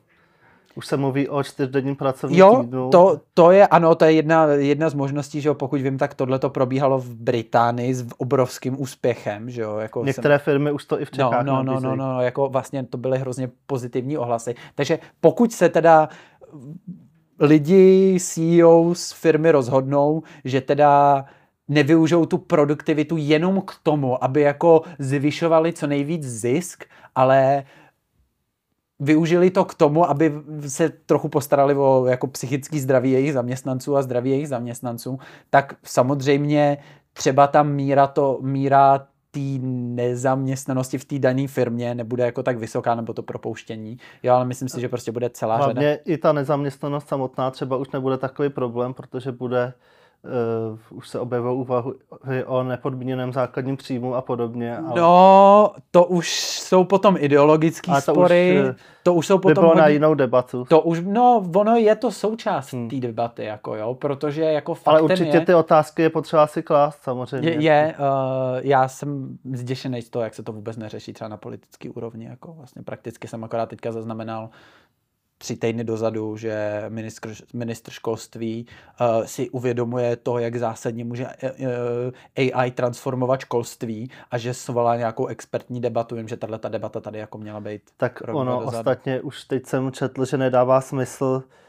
Už 0.76 0.88
se 0.88 0.98
mluví 0.98 1.30
o 1.30 1.44
čtyřdenním 1.44 1.96
pracovním 1.96 2.40
Jo, 2.40 2.60
týdnu. 2.62 2.90
to, 2.90 3.22
to 3.34 3.52
je, 3.52 3.68
ano, 3.68 3.96
to 3.96 4.06
je 4.06 4.12
jedna, 4.12 4.46
jedna 4.46 4.90
z 4.90 4.94
možností, 4.94 5.42
že 5.42 5.50
jo, 5.50 5.56
pokud 5.56 5.82
vím, 5.82 5.98
tak 5.98 6.14
tohle 6.14 6.40
to 6.40 6.50
probíhalo 6.50 7.00
v 7.00 7.10
Británii 7.16 7.94
s 7.94 8.08
obrovským 8.18 8.82
úspěchem, 8.82 9.50
že 9.50 9.62
jo. 9.62 9.78
Jako 9.78 10.04
Některé 10.06 10.38
firmy 10.38 10.72
už 10.72 10.86
to 10.86 11.02
i 11.02 11.06
v 11.06 11.12
No, 11.12 11.16
Čechách 11.30 11.46
no, 11.46 11.54
no, 11.54 11.64
no, 11.64 11.74
nabízejí. 11.74 11.98
no, 11.98 12.22
jako 12.22 12.50
vlastně 12.50 12.84
to 12.84 12.98
byly 12.98 13.20
hrozně 13.20 13.50
pozitivní 13.66 14.18
ohlasy. 14.18 14.56
Takže 14.76 15.00
pokud 15.22 15.54
se 15.54 15.70
teda 15.70 16.10
lidi, 17.40 18.18
CEO 18.22 18.96
z 18.96 19.12
firmy 19.12 19.52
rozhodnou, 19.52 20.24
že 20.46 20.62
teda 20.62 21.26
nevyužijou 21.68 22.26
tu 22.26 22.38
produktivitu 22.38 23.16
jenom 23.18 23.62
k 23.62 23.72
tomu, 23.84 24.24
aby 24.24 24.42
jako 24.42 24.82
zvyšovali 25.00 25.74
co 25.74 25.88
nejvíc 25.88 26.24
zisk, 26.28 26.84
ale 27.16 27.64
využili 29.02 29.50
to 29.50 29.66
k 29.66 29.74
tomu, 29.74 30.10
aby 30.10 30.34
se 30.68 30.90
trochu 30.90 31.30
postarali 31.30 31.76
o 31.76 32.06
jako 32.06 32.28
psychický 32.28 32.80
zdraví 32.80 33.12
jejich 33.12 33.34
zaměstnanců 33.34 33.98
a 33.98 34.02
zdraví 34.02 34.30
jejich 34.30 34.48
zaměstnanců, 34.48 35.20
tak 35.50 35.76
samozřejmě 35.84 36.78
třeba 37.14 37.48
ta 37.48 37.64
míra, 37.64 38.08
to, 38.08 38.40
míra 38.42 39.08
té 39.32 39.40
nezaměstnanosti 39.62 40.98
v 40.98 41.06
té 41.06 41.20
dané 41.20 41.48
firmě 41.48 41.96
nebude 41.96 42.26
jako 42.26 42.44
tak 42.44 42.58
vysoká, 42.58 42.96
nebo 42.96 43.14
to 43.14 43.24
propouštění. 43.24 43.98
Jo, 44.24 44.34
ale 44.34 44.46
myslím 44.46 44.70
si, 44.70 44.82
že 44.82 44.90
prostě 44.90 45.12
bude 45.12 45.30
celá 45.30 45.58
řada. 45.58 45.66
Hlavně 45.66 46.00
i 46.06 46.18
ta 46.18 46.34
nezaměstnanost 46.34 47.08
samotná 47.08 47.52
třeba 47.52 47.78
už 47.78 47.92
nebude 47.92 48.18
takový 48.18 48.50
problém, 48.50 48.94
protože 48.94 49.32
bude 49.32 49.74
uh, 50.92 50.98
už 50.98 51.10
se 51.10 51.20
objevují 51.20 51.56
úvahy 51.58 52.44
o 52.46 52.64
nepodmíněném 52.64 53.34
základním 53.34 53.78
příjmu 53.78 54.16
a 54.16 54.22
podobně. 54.22 54.78
Ale 54.78 55.02
No, 55.02 55.72
to 55.92 56.04
už 56.06 56.30
jsou 56.50 56.84
potom 56.84 57.16
ideologické 57.20 57.92
Ale 57.92 58.02
to 58.02 58.12
už, 58.12 58.18
spory, 58.18 58.58
eh, 58.70 58.76
to 59.04 59.14
už 59.14 59.28
jsou 59.28 59.38
by 59.38 59.42
potom 59.42 59.62
bylo 59.64 59.76
na 59.76 59.84
hodně- 59.84 59.94
jinou 59.94 60.14
debatu. 60.14 60.66
To 60.66 60.82
už, 60.82 61.02
no, 61.06 61.44
ono 61.56 61.76
je 61.76 61.96
to 61.96 62.12
součást 62.12 62.74
Hmm. 62.74 62.90
té 62.90 62.96
debaty, 62.96 63.44
jako 63.44 63.76
jo, 63.76 63.94
protože 63.96 64.42
jako 64.44 64.72
Ale 64.72 64.78
faktem 65.00 65.06
určitě 65.06 65.38
je, 65.38 65.46
ty 65.46 65.54
otázky 65.54 66.02
je 66.02 66.10
potřeba 66.10 66.48
si 66.48 66.64
klást 66.64 67.04
samozřejmě. 67.04 67.50
je, 67.50 67.62
je 67.64 67.96
uh, 68.00 68.60
já 68.62 68.88
jsem 68.88 69.38
zděšený 69.54 70.02
z 70.02 70.10
toho, 70.10 70.24
jak 70.24 70.34
se 70.34 70.44
to 70.44 70.52
vůbec 70.54 70.78
neřeší 70.78 71.14
třeba 71.14 71.28
na 71.28 71.38
politické 71.38 71.90
úrovni, 71.90 72.26
jako 72.26 72.54
vlastně 72.54 72.84
prakticky 72.84 73.28
jsem 73.28 73.44
akorát 73.44 73.70
teďka 73.70 73.92
zaznamenal 73.92 74.50
tři 75.42 75.56
týdny 75.56 75.84
dozadu, 75.84 76.38
že 76.38 76.86
ministr, 76.90 77.34
ministr 77.54 77.92
školství 77.92 78.66
uh, 79.02 79.26
si 79.26 79.50
uvědomuje 79.50 80.16
to, 80.16 80.40
jak 80.40 80.56
zásadně 80.56 81.06
může 81.06 81.26
uh, 81.26 82.52
AI 82.56 82.72
transformovat 82.72 83.40
školství 83.40 84.10
a 84.32 84.38
že 84.38 84.54
svolá 84.54 84.96
nějakou 84.96 85.28
expertní 85.28 85.82
debatu. 85.82 86.16
Vím, 86.16 86.28
že 86.28 86.38
tahle 86.38 86.60
ta 86.60 86.70
debata 86.70 87.00
tady 87.00 87.20
jako 87.20 87.38
měla 87.38 87.60
být. 87.60 87.82
Tak 87.98 88.22
ono, 88.28 88.60
dozadu. 88.60 88.78
ostatně 88.78 89.22
už 89.22 89.44
teď 89.44 89.66
jsem 89.66 89.92
četl, 89.92 90.26
že 90.26 90.38
nedává 90.38 90.82
smysl 90.82 91.44
eh, 91.46 91.62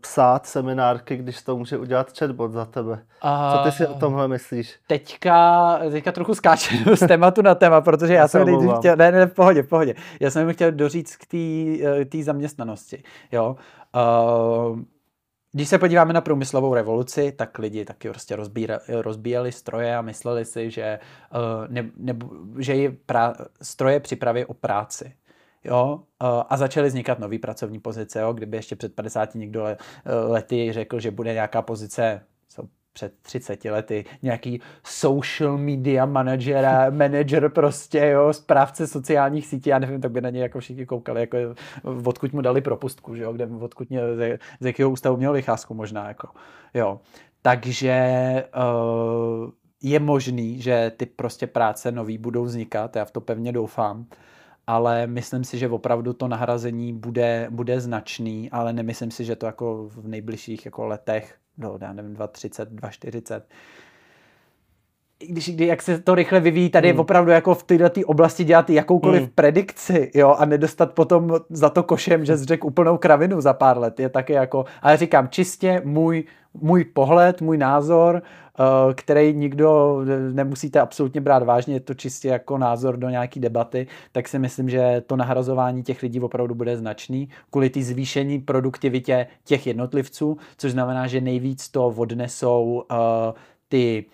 psát 0.00 0.46
seminárky, 0.46 1.16
když 1.16 1.42
to 1.42 1.56
může 1.56 1.78
udělat 1.78 2.18
chatbot 2.18 2.52
za 2.52 2.64
tebe. 2.64 3.04
Co 3.22 3.58
ty 3.64 3.72
si 3.72 3.86
o 3.86 3.94
tomhle 3.94 4.28
myslíš? 4.28 4.78
teďka, 4.86 5.78
teďka 5.90 6.12
trochu 6.12 6.34
skáču 6.34 6.74
z 6.94 7.08
tématu 7.08 7.42
na 7.42 7.54
téma, 7.54 7.80
protože 7.80 8.14
já 8.14 8.20
Já 8.20 8.28
se 8.28 8.38
jsem 8.38 8.46
nejdřív 8.46 8.70
chtěl, 8.78 8.96
ne, 8.96 9.12
ne, 9.12 9.26
v 9.26 9.34
pohodě, 9.34 9.62
v 9.62 9.68
pohodě. 9.68 9.94
Já 10.20 10.30
jsem 10.30 10.52
chtěl 10.52 10.72
doříct 10.72 11.16
k 11.16 11.26
té 11.26 12.18
eh, 12.18 12.22
zaměstnanosti, 12.22 13.02
jo. 13.32 13.56
Uh, 14.70 14.80
když 15.52 15.68
se 15.68 15.78
podíváme 15.78 16.12
na 16.12 16.20
průmyslovou 16.20 16.74
revoluci, 16.74 17.32
tak 17.32 17.58
lidi 17.58 17.84
taky 17.84 18.08
prostě 18.08 18.36
rozbíra, 18.36 18.78
rozbíjeli 18.88 19.52
stroje 19.52 19.96
a 19.96 20.02
mysleli 20.02 20.44
si, 20.44 20.70
že, 20.70 20.98
uh, 21.34 21.68
ne, 21.68 21.90
ne, 21.96 22.16
že 22.58 22.74
je 22.74 22.96
prá, 23.06 23.34
stroje 23.62 24.00
připraví 24.00 24.44
o 24.44 24.54
práci. 24.54 25.12
Jo, 25.64 25.94
uh, 26.22 26.28
a 26.48 26.56
začaly 26.56 26.88
vznikat 26.88 27.18
nové 27.18 27.38
pracovní 27.38 27.78
pozice, 27.78 28.20
jo, 28.20 28.32
kdyby 28.32 28.56
ještě 28.56 28.76
před 28.76 28.94
50 28.94 29.34
někdo 29.34 29.62
le, 29.62 29.76
uh, 29.76 30.32
lety 30.32 30.72
řekl, 30.72 31.00
že 31.00 31.10
bude 31.10 31.32
nějaká 31.32 31.62
pozice, 31.62 32.22
co 32.48 32.68
před 32.92 33.14
30 33.22 33.64
lety, 33.64 34.04
nějaký 34.22 34.60
social 34.84 35.58
media 35.58 36.06
manažera, 36.06 36.90
manager 36.90 37.48
prostě, 37.48 38.06
jo, 38.06 38.32
správce 38.32 38.86
sociálních 38.86 39.46
sítí, 39.46 39.70
já 39.70 39.78
nevím, 39.78 40.00
tak 40.00 40.12
by 40.12 40.20
na 40.20 40.30
něj 40.30 40.42
jako 40.42 40.60
všichni 40.60 40.86
koukali, 40.86 41.20
jako 41.20 41.36
odkud 42.04 42.32
mu 42.32 42.40
dali 42.40 42.60
propustku, 42.60 43.14
že 43.14 43.22
jo, 43.22 43.32
kde, 43.32 43.48
odkud 43.60 43.90
mě, 43.90 44.00
z, 44.60 44.66
jakého 44.66 44.90
ústavu 44.90 45.16
měl 45.16 45.32
vycházku 45.32 45.74
možná, 45.74 46.08
jako, 46.08 46.28
jo. 46.74 47.00
Takže 47.42 48.44
uh, 48.56 49.50
je 49.82 50.00
možný, 50.00 50.60
že 50.60 50.92
ty 50.96 51.06
prostě 51.06 51.46
práce 51.46 51.92
nový 51.92 52.18
budou 52.18 52.44
vznikat, 52.44 52.96
já 52.96 53.04
v 53.04 53.10
to 53.10 53.20
pevně 53.20 53.52
doufám, 53.52 54.06
ale 54.70 55.06
myslím 55.06 55.44
si, 55.44 55.58
že 55.58 55.68
opravdu 55.68 56.12
to 56.12 56.28
nahrazení 56.28 56.92
bude, 56.92 57.46
bude 57.50 57.80
značný, 57.80 58.50
ale 58.50 58.72
nemyslím 58.72 59.10
si, 59.10 59.24
že 59.24 59.36
to 59.36 59.46
jako 59.46 59.88
v 59.88 60.08
nejbližších 60.08 60.64
jako 60.64 60.86
letech, 60.86 61.34
do, 61.58 61.78
já 61.80 61.92
nevím, 61.92 62.14
230, 62.14 62.68
240, 62.68 63.44
i 65.20 65.26
když, 65.26 65.50
kdy, 65.50 65.66
jak 65.66 65.82
se 65.82 65.98
to 66.00 66.14
rychle 66.14 66.40
vyvíjí, 66.40 66.70
tady 66.70 66.88
je 66.88 66.94
opravdu 66.94 67.30
jako 67.30 67.54
v 67.54 67.62
této 67.62 68.00
oblasti 68.06 68.44
dělat 68.44 68.70
jakoukoliv 68.70 69.22
Hmm. 69.22 69.30
predikci, 69.34 70.10
jo, 70.14 70.34
a 70.38 70.44
nedostat 70.44 70.92
potom 70.92 71.30
za 71.50 71.70
to 71.70 71.82
košem, 71.82 72.24
že 72.24 72.36
jsi 72.36 72.44
řekl 72.44 72.66
úplnou 72.66 72.98
kravinu 72.98 73.40
za 73.40 73.52
pár 73.52 73.78
let, 73.78 74.00
je 74.00 74.08
taky 74.08 74.32
jako, 74.32 74.64
ale 74.82 74.96
říkám, 74.96 75.28
čistě 75.28 75.82
můj, 75.84 76.24
můj 76.54 76.84
pohled, 76.84 77.40
můj 77.40 77.58
názor, 77.58 78.22
eh, 78.22 78.94
který 78.94 79.34
nikdo 79.34 80.00
nemusíte 80.32 80.80
absolutně 80.80 81.20
brát 81.20 81.42
vážně, 81.42 81.74
je 81.74 81.80
to 81.80 81.94
čistě 81.94 82.28
jako 82.28 82.58
názor 82.58 82.96
do 82.96 83.08
nějaký 83.08 83.40
debaty, 83.40 83.86
tak 84.12 84.28
si 84.28 84.38
myslím, 84.38 84.70
že 84.70 85.02
to 85.06 85.16
nahrazování 85.16 85.82
těch 85.82 86.02
lidí 86.02 86.20
opravdu 86.20 86.54
bude 86.54 86.76
značný, 86.76 87.28
kvůli 87.50 87.70
té 87.70 87.82
zvýšení 87.82 88.38
produktivitě 88.38 89.26
těch 89.44 89.66
jednotlivců, 89.66 90.36
což 90.56 90.72
znamená, 90.72 91.06
že 91.06 91.20
nejvíc 91.20 91.68
to 91.68 91.86
odnesou 91.86 92.84
uh, 92.90 92.96
ty 93.68 94.04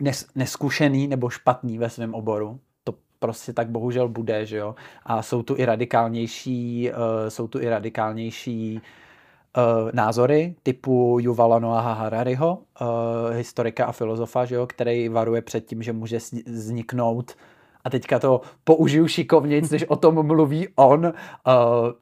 nes, 0.00 0.26
neskušený 0.34 1.08
nebo 1.08 1.30
špatný 1.30 1.78
ve 1.78 1.90
svém 1.90 2.14
oboru. 2.14 2.58
To 2.84 2.94
prostě 3.18 3.52
tak 3.52 3.68
bohužel 3.70 4.08
bude, 4.08 4.46
že 4.46 4.56
jo. 4.56 4.74
A 5.04 5.22
jsou 5.22 5.42
tu 5.42 5.56
i 5.56 5.64
radikálnější, 5.64 6.90
uh, 6.90 7.28
jsou 7.28 7.48
tu 7.48 7.60
i 7.60 7.68
radikálnější 7.68 8.80
uh, 9.56 9.90
názory 9.92 10.54
typu 10.62 11.18
Yuvala 11.20 11.58
Noaha 11.58 11.92
Harariho, 11.92 12.58
uh, 12.80 12.86
historika 13.36 13.84
a 13.84 13.92
filozofa, 13.92 14.44
že 14.44 14.54
jo, 14.54 14.66
který 14.66 15.08
varuje 15.08 15.42
před 15.42 15.60
tím, 15.60 15.82
že 15.82 15.92
může 15.92 16.18
vzniknout 16.46 17.36
a 17.84 17.90
teďka 17.90 18.18
to 18.18 18.40
použiju 18.64 19.08
šikovnějc, 19.08 19.70
než 19.70 19.84
o 19.84 19.96
tom 19.96 20.26
mluví 20.26 20.68
on, 20.76 21.04
uh, 21.06 21.12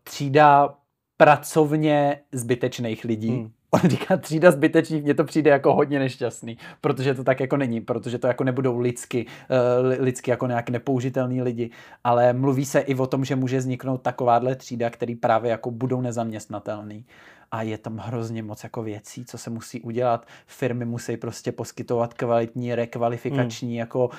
třída 0.03 0.75
pracovně 1.17 2.21
zbytečných 2.33 3.05
lidí. 3.05 3.31
Hmm. 3.31 3.51
On 3.71 3.91
říká 3.91 4.17
třída 4.17 4.51
zbytečných, 4.51 5.03
mně 5.03 5.15
to 5.15 5.25
přijde 5.25 5.51
jako 5.51 5.75
hodně 5.75 5.99
nešťastný, 5.99 6.59
protože 6.81 7.15
to 7.15 7.25
tak 7.25 7.41
jako 7.41 7.57
není, 7.57 7.81
protože 7.81 8.19
to 8.19 8.27
jako 8.27 8.45
nebudou 8.45 8.79
lidsky, 8.79 9.27
uh, 9.27 10.05
lidsky 10.05 10.31
jako 10.31 10.47
nějak 10.47 10.71
nepoužitelný 10.71 11.43
lidi, 11.43 11.71
ale 12.05 12.33
mluví 12.33 12.65
se 12.65 12.81
i 12.81 12.95
o 12.95 13.07
tom, 13.07 13.25
že 13.25 13.37
může 13.37 13.59
vzniknout 13.59 14.03
takováhle 14.03 14.55
třída, 14.55 14.91
který 14.91 15.15
právě 15.15 15.51
jako 15.51 15.71
budou 15.71 16.01
nezaměstnatelný. 16.01 17.05
A 17.51 17.63
je 17.63 17.79
tam 17.79 17.97
hrozně 17.97 18.43
moc 18.43 18.65
jako 18.65 18.83
věcí, 18.83 19.25
co 19.25 19.39
se 19.39 19.51
musí 19.51 19.81
udělat. 19.81 20.27
Firmy 20.47 20.85
musí 20.85 21.17
prostě 21.17 21.53
poskytovat 21.53 22.15
kvalitní, 22.15 22.75
rekvalifikační 22.75 23.69
hmm. 23.69 23.79
jako 23.79 24.07
uh, 24.07 24.13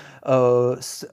s, 0.79 1.09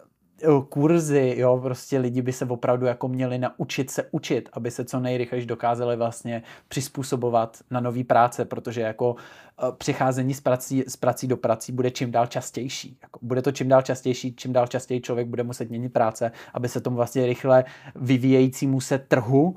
uh, 0.48 0.64
kurzy, 0.64 1.34
jo, 1.36 1.60
prostě 1.62 1.98
lidi 1.98 2.22
by 2.22 2.32
se 2.32 2.44
opravdu 2.44 2.86
jako 2.86 3.08
měli 3.08 3.38
naučit 3.38 3.90
se 3.90 4.08
učit, 4.10 4.48
aby 4.52 4.70
se 4.70 4.84
co 4.84 5.00
nejrychleji 5.00 5.46
dokázali 5.46 5.96
vlastně 5.96 6.42
přizpůsobovat 6.68 7.56
na 7.70 7.80
nový 7.80 8.04
práce, 8.04 8.44
protože 8.44 8.80
jako 8.80 9.12
uh, 9.12 9.70
přicházení 9.78 10.34
z 10.34 10.40
prací, 10.40 10.84
z 10.88 10.96
prací 10.96 11.26
do 11.26 11.36
prací 11.36 11.72
bude 11.72 11.90
čím 11.90 12.10
dál 12.10 12.26
častější. 12.26 12.98
Jako 13.02 13.18
bude 13.22 13.42
to 13.42 13.52
čím 13.52 13.68
dál 13.68 13.82
častější, 13.82 14.34
čím 14.36 14.52
dál 14.52 14.66
častěji 14.66 15.00
člověk 15.00 15.28
bude 15.28 15.42
muset 15.42 15.68
měnit 15.68 15.92
práce, 15.92 16.32
aby 16.54 16.68
se 16.68 16.80
tomu 16.80 16.96
vlastně 16.96 17.26
rychle 17.26 17.64
vyvíjejícímu 17.94 18.80
se 18.80 18.98
trhu 18.98 19.56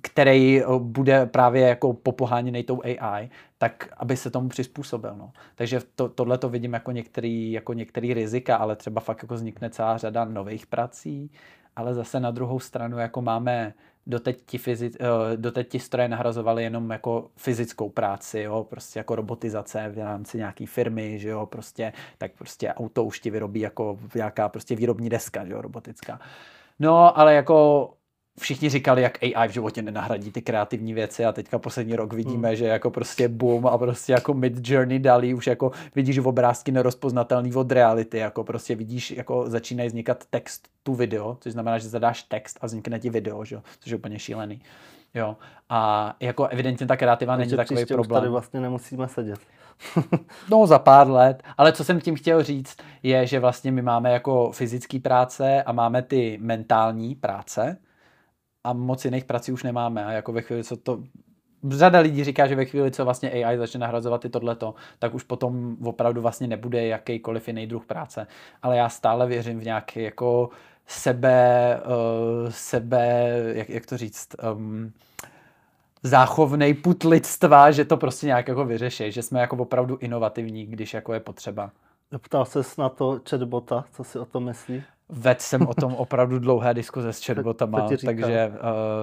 který 0.00 0.62
eh, 0.62 0.66
bude 0.78 1.26
právě 1.26 1.62
jako 1.68 1.92
popoháněný 1.92 2.62
tou 2.62 2.82
AI, 2.84 3.30
tak 3.58 3.88
aby 3.96 4.16
se 4.16 4.30
tomu 4.30 4.48
přizpůsobil. 4.48 5.14
No. 5.16 5.32
Takže 5.54 5.80
to, 5.94 6.08
tohle 6.08 6.38
to 6.38 6.48
vidím 6.48 6.72
jako 6.72 6.92
některý, 6.92 7.52
jako 7.52 7.72
některý 7.72 8.14
rizika, 8.14 8.56
ale 8.56 8.76
třeba 8.76 9.00
fakt 9.00 9.22
jako 9.22 9.34
vznikne 9.34 9.70
celá 9.70 9.98
řada 9.98 10.24
nových 10.24 10.66
prací, 10.66 11.30
ale 11.76 11.94
zase 11.94 12.20
na 12.20 12.30
druhou 12.30 12.60
stranu 12.60 12.98
jako 12.98 13.22
máme 13.22 13.74
doteď 14.06 14.42
ti, 14.46 14.58
fyzi, 14.58 14.90
eh, 15.00 15.36
doteď 15.36 15.68
ti 15.68 15.78
stroje 15.78 16.08
nahrazovaly 16.08 16.62
jenom 16.62 16.90
jako 16.90 17.30
fyzickou 17.36 17.88
práci, 17.88 18.40
jo, 18.40 18.66
prostě 18.70 18.98
jako 18.98 19.16
robotizace 19.16 19.88
v 19.88 19.98
rámci 19.98 20.38
nějaký 20.38 20.66
firmy, 20.66 21.18
že 21.18 21.28
jo, 21.28 21.46
prostě, 21.46 21.92
tak 22.18 22.32
prostě 22.38 22.72
auto 22.72 23.04
už 23.04 23.20
ti 23.20 23.30
vyrobí 23.30 23.60
jako 23.60 23.98
nějaká 24.14 24.48
prostě 24.48 24.76
výrobní 24.76 25.08
deska, 25.08 25.46
že 25.46 25.52
jo, 25.52 25.62
robotická. 25.62 26.20
No, 26.78 27.18
ale 27.18 27.34
jako 27.34 27.90
všichni 28.40 28.68
říkali, 28.68 29.02
jak 29.02 29.18
AI 29.22 29.48
v 29.48 29.52
životě 29.52 29.82
nenahradí 29.82 30.32
ty 30.32 30.42
kreativní 30.42 30.94
věci 30.94 31.24
a 31.24 31.32
teďka 31.32 31.58
poslední 31.58 31.96
rok 31.96 32.12
vidíme, 32.12 32.48
hmm. 32.48 32.56
že 32.56 32.66
jako 32.66 32.90
prostě 32.90 33.28
boom 33.28 33.66
a 33.66 33.78
prostě 33.78 34.12
jako 34.12 34.34
mid 34.34 34.68
journey 34.68 34.98
dali 34.98 35.34
už 35.34 35.46
jako 35.46 35.72
vidíš 35.94 36.18
v 36.18 36.28
obrázky 36.28 36.72
nerozpoznatelný 36.72 37.54
od 37.54 37.72
reality, 37.72 38.18
jako 38.18 38.44
prostě 38.44 38.74
vidíš, 38.74 39.10
jako 39.10 39.44
začínají 39.50 39.88
vznikat 39.88 40.24
text 40.30 40.68
tu 40.82 40.94
video, 40.94 41.36
což 41.40 41.52
znamená, 41.52 41.78
že 41.78 41.88
zadáš 41.88 42.22
text 42.22 42.58
a 42.60 42.66
vznikne 42.66 42.98
ti 42.98 43.10
video, 43.10 43.44
že? 43.44 43.60
což 43.80 43.90
je 43.90 43.98
úplně 43.98 44.18
šílený. 44.18 44.60
Jo. 45.14 45.36
A 45.68 46.14
jako 46.20 46.46
evidentně 46.46 46.86
ta 46.86 46.96
kreativa 46.96 47.36
není 47.36 47.56
takový 47.56 47.86
problém. 47.86 48.20
tady 48.20 48.30
vlastně 48.30 48.60
nemusíme 48.60 49.08
sedět. 49.08 49.40
no 50.50 50.66
za 50.66 50.78
pár 50.78 51.10
let. 51.10 51.42
Ale 51.58 51.72
co 51.72 51.84
jsem 51.84 52.00
tím 52.00 52.16
chtěl 52.16 52.42
říct, 52.42 52.76
je, 53.02 53.26
že 53.26 53.40
vlastně 53.40 53.72
my 53.72 53.82
máme 53.82 54.12
jako 54.12 54.52
fyzické 54.52 55.00
práce 55.00 55.62
a 55.62 55.72
máme 55.72 56.02
ty 56.02 56.38
mentální 56.42 57.14
práce 57.14 57.78
a 58.64 58.72
moc 58.72 59.04
jiných 59.04 59.24
prací 59.24 59.52
už 59.52 59.62
nemáme. 59.62 60.04
A 60.04 60.12
jako 60.12 60.32
ve 60.32 60.42
chvíli, 60.42 60.64
co 60.64 60.76
to 60.76 61.02
řada 61.70 61.98
lidí 61.98 62.24
říká, 62.24 62.46
že 62.46 62.54
ve 62.54 62.64
chvíli, 62.64 62.90
co 62.90 63.04
vlastně 63.04 63.30
AI 63.30 63.58
začne 63.58 63.80
nahrazovat 63.80 64.24
i 64.24 64.28
tohleto, 64.28 64.74
tak 64.98 65.14
už 65.14 65.22
potom 65.22 65.76
opravdu 65.84 66.22
vlastně 66.22 66.46
nebude 66.46 66.86
jakýkoliv 66.86 67.48
jiný 67.48 67.66
druh 67.66 67.86
práce. 67.86 68.26
Ale 68.62 68.76
já 68.76 68.88
stále 68.88 69.26
věřím 69.26 69.60
v 69.60 69.64
nějaký 69.64 70.02
jako 70.02 70.50
sebe, 70.86 71.80
uh, 71.84 72.50
sebe, 72.50 73.28
jak, 73.54 73.68
jak 73.68 73.86
to 73.86 73.96
říct, 73.96 74.28
um, 74.54 74.92
záchovnej 76.02 76.74
put 76.74 77.04
lidstva, 77.04 77.70
že 77.70 77.84
to 77.84 77.96
prostě 77.96 78.26
nějak 78.26 78.48
jako 78.48 78.64
vyřeší, 78.64 79.12
že 79.12 79.22
jsme 79.22 79.40
jako 79.40 79.56
opravdu 79.56 79.96
inovativní, 79.96 80.66
když 80.66 80.94
jako 80.94 81.12
je 81.12 81.20
potřeba. 81.20 81.70
Ptal 82.18 82.44
se 82.44 82.60
na 82.78 82.88
to 82.88 83.20
chatbota, 83.30 83.84
co 83.92 84.04
si 84.04 84.18
o 84.18 84.24
tom 84.24 84.44
myslí? 84.44 84.82
Ved 85.08 85.40
jsem 85.40 85.66
o 85.66 85.74
tom 85.74 85.94
opravdu 85.94 86.38
dlouhé 86.38 86.74
diskuze 86.74 87.12
s 87.12 87.24
chatbotama, 87.26 87.88
takže 88.04 88.52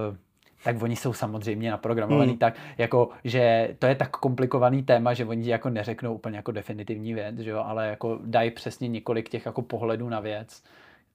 uh, 0.09 0.15
tak 0.63 0.81
oni 0.81 0.95
jsou 0.95 1.13
samozřejmě 1.13 1.71
naprogramovaný 1.71 2.29
hmm. 2.29 2.39
tak, 2.39 2.53
jako, 2.77 3.09
že 3.23 3.75
to 3.79 3.87
je 3.87 3.95
tak 3.95 4.09
komplikovaný 4.17 4.83
téma, 4.83 5.13
že 5.13 5.25
oni 5.25 5.49
jako 5.49 5.69
neřeknou 5.69 6.13
úplně 6.13 6.37
jako 6.37 6.51
definitivní 6.51 7.13
věc, 7.13 7.39
že 7.39 7.49
jo, 7.49 7.63
ale 7.65 7.87
jako 7.87 8.19
dají 8.25 8.51
přesně 8.51 8.87
několik 8.87 9.29
těch 9.29 9.45
jako 9.45 9.61
pohledů 9.61 10.09
na 10.09 10.19
věc. 10.19 10.63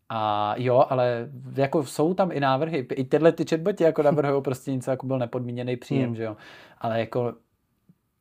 A 0.09 0.55
jo, 0.59 0.85
ale 0.89 1.29
jako 1.57 1.85
jsou 1.85 2.15
tam 2.15 2.33
i 2.33 2.41
návrhy. 2.41 2.87
I 2.95 3.05
tyhle 3.05 3.33
ty 3.33 3.45
chatboty 3.51 3.85
jako 3.85 4.03
navrhují 4.03 4.43
prostě 4.43 4.73
něco, 4.73 4.91
jako 4.91 5.07
byl 5.07 5.19
nepodmíněný 5.19 5.77
příjem, 5.77 6.07
hmm. 6.07 6.17
že 6.17 6.23
jo. 6.23 6.37
Ale 6.79 7.01
jako 7.01 7.33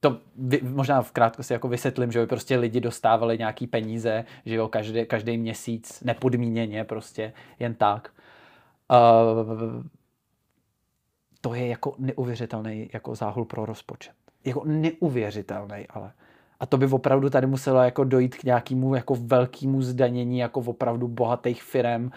to 0.04 0.18
vy, 0.36 0.60
možná 0.64 1.02
v 1.02 1.12
krátkosti 1.12 1.54
jako 1.54 1.68
vysvětlím, 1.68 2.12
že 2.12 2.20
by 2.20 2.28
prostě 2.28 2.58
lidi 2.58 2.80
dostávali 2.80 3.38
nějaký 3.38 3.68
peníze, 3.68 4.26
že 4.46 4.56
jo, 4.56 4.68
každý, 4.68 5.06
každý 5.06 5.38
měsíc 5.38 6.02
nepodmíněně 6.02 6.84
prostě, 6.84 7.34
jen 7.60 7.74
tak. 7.74 8.12
Uh, 8.92 9.84
to 11.42 11.54
je 11.54 11.68
jako 11.68 11.96
neuvěřitelný 11.98 12.90
jako 12.94 13.16
záhul 13.16 13.46
pro 13.46 13.66
rozpočet. 13.66 14.14
Jako 14.46 14.64
neuvěřitelný, 14.66 15.88
ale. 15.90 16.12
A 16.60 16.66
to 16.66 16.78
by 16.78 16.88
opravdu 16.88 17.30
tady 17.30 17.48
muselo 17.48 17.80
jako 17.80 18.04
dojít 18.04 18.36
k 18.36 18.44
nějakému 18.44 18.96
jako 18.96 19.16
velkému 19.16 19.82
zdanění 19.82 20.40
jako 20.40 20.60
opravdu 20.60 21.08
bohatých 21.08 21.64
firm. 21.64 22.12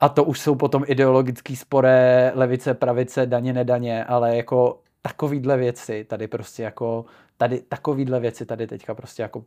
A 0.00 0.08
to 0.08 0.24
už 0.24 0.40
jsou 0.40 0.54
potom 0.54 0.84
ideologický 0.86 1.56
sporé 1.56 2.32
levice, 2.34 2.74
pravice, 2.74 3.26
daně, 3.26 3.52
nedaně, 3.52 4.04
ale 4.04 4.36
jako 4.36 4.83
takovýhle 5.06 5.56
věci 5.56 6.04
tady 6.04 6.28
prostě 6.28 6.62
jako, 6.62 7.04
tady 7.36 7.60
takovýhle 7.60 8.20
věci 8.20 8.46
tady 8.46 8.66
teďka 8.66 8.94
prostě 8.94 9.22
jako 9.22 9.44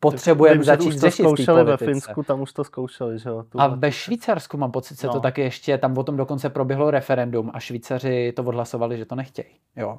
potřebujeme 0.00 0.64
začít 0.64 0.86
už 0.86 1.00
to 1.00 1.10
zkoušeli 1.10 1.64
ve 1.64 1.76
Finsku, 1.76 2.22
tam 2.22 2.40
už 2.40 2.52
to 2.52 2.64
zkoušeli, 2.64 3.18
že 3.18 3.28
jo? 3.28 3.44
A 3.58 3.66
ve 3.66 3.92
Švýcarsku 3.92 4.56
mám 4.56 4.70
pocit, 4.70 4.96
se 4.96 5.06
no. 5.06 5.12
to 5.12 5.20
taky 5.20 5.40
ještě, 5.40 5.78
tam 5.78 5.98
o 5.98 6.04
tom 6.04 6.16
dokonce 6.16 6.50
proběhlo 6.50 6.90
referendum 6.90 7.50
a 7.54 7.60
Švýcaři 7.60 8.32
to 8.36 8.42
odhlasovali, 8.42 8.98
že 8.98 9.04
to 9.04 9.14
nechtějí, 9.14 9.54
jo. 9.76 9.98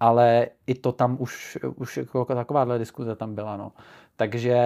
Ale 0.00 0.46
i 0.66 0.74
to 0.74 0.92
tam 0.92 1.16
už, 1.20 1.58
už 1.76 1.96
jako 1.96 2.24
takováhle 2.24 2.78
diskuze 2.78 3.16
tam 3.16 3.34
byla, 3.34 3.56
no. 3.56 3.72
Takže 4.16 4.56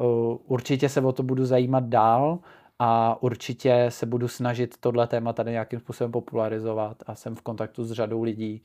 uh, 0.00 0.36
určitě 0.46 0.88
se 0.88 1.00
o 1.00 1.12
to 1.12 1.22
budu 1.22 1.44
zajímat 1.44 1.84
dál 1.84 2.38
a 2.78 3.22
určitě 3.22 3.86
se 3.88 4.06
budu 4.06 4.28
snažit 4.28 4.76
tohle 4.80 5.06
téma 5.06 5.32
tady 5.32 5.50
nějakým 5.50 5.80
způsobem 5.80 6.12
popularizovat 6.12 6.96
a 7.06 7.14
jsem 7.14 7.34
v 7.34 7.42
kontaktu 7.42 7.84
s 7.84 7.92
řadou 7.92 8.22
lidí, 8.22 8.62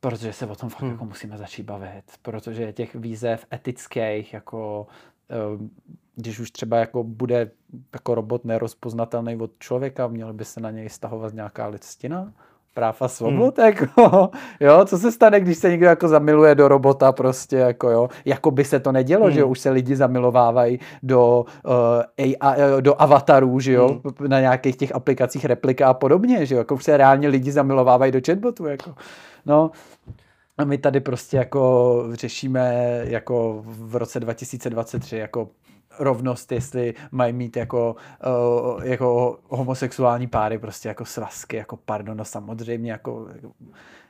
protože 0.00 0.32
se 0.32 0.46
o 0.46 0.54
tom 0.54 0.68
fakt 0.68 0.82
hmm. 0.82 0.90
jako 0.90 1.04
musíme 1.04 1.38
začít 1.38 1.62
bavit, 1.62 2.04
protože 2.22 2.72
těch 2.72 2.94
výzev 2.94 3.46
etických, 3.52 4.34
jako 4.34 4.86
ehm, 5.28 5.70
když 6.16 6.40
už 6.40 6.50
třeba 6.50 6.76
jako 6.76 7.04
bude 7.04 7.50
jako 7.92 8.14
robot 8.14 8.44
nerozpoznatelný 8.44 9.36
od 9.36 9.50
člověka, 9.58 10.08
měl 10.08 10.32
by 10.32 10.44
se 10.44 10.60
na 10.60 10.70
něj 10.70 10.88
stahovat 10.88 11.34
nějaká 11.34 11.66
listina, 11.66 12.32
práv 12.74 13.02
a 13.02 13.08
svobod, 13.08 13.58
hmm. 13.58 13.66
jako, 13.66 14.30
jo, 14.60 14.84
co 14.84 14.98
se 14.98 15.12
stane, 15.12 15.40
když 15.40 15.58
se 15.58 15.70
někdo 15.70 15.86
jako 15.86 16.08
zamiluje 16.08 16.54
do 16.54 16.68
robota 16.68 17.12
prostě, 17.12 17.56
jako 17.56 17.90
jo, 17.90 18.08
jako 18.24 18.50
by 18.50 18.64
se 18.64 18.80
to 18.80 18.92
nedělo, 18.92 19.24
hmm. 19.24 19.34
že 19.34 19.40
jo, 19.40 19.48
už 19.48 19.60
se 19.60 19.70
lidi 19.70 19.96
zamilovávají 19.96 20.78
do, 21.02 21.44
uh, 21.64 22.34
AI, 22.40 22.60
do 22.80 23.02
avatarů, 23.02 23.60
že 23.60 23.72
jo, 23.72 23.88
hmm. 23.88 24.28
na 24.28 24.40
nějakých 24.40 24.76
těch 24.76 24.94
aplikacích 24.94 25.44
replika 25.44 25.88
a 25.88 25.94
podobně, 25.94 26.46
že 26.46 26.54
jo, 26.54 26.58
jako 26.58 26.74
už 26.74 26.84
se 26.84 26.96
reálně 26.96 27.28
lidi 27.28 27.52
zamilovávají 27.52 28.12
do 28.12 28.20
chatbotu, 28.26 28.66
jako. 28.66 28.94
No, 29.46 29.70
a 30.58 30.64
my 30.64 30.78
tady 30.78 31.00
prostě 31.00 31.36
jako 31.36 32.04
řešíme 32.12 32.74
jako 33.04 33.62
v 33.64 33.96
roce 33.96 34.20
2023 34.20 35.16
jako 35.16 35.48
rovnost, 35.98 36.52
jestli 36.52 36.94
mají 37.10 37.32
mít 37.32 37.56
jako, 37.56 37.96
uh, 38.74 38.84
jako 38.84 39.38
homosexuální 39.48 40.26
páry 40.26 40.58
prostě 40.58 40.88
jako 40.88 41.04
svazky, 41.04 41.56
jako 41.56 41.76
pardon, 41.76 42.16
no 42.16 42.24
samozřejmě 42.24 42.92
jako, 42.92 43.28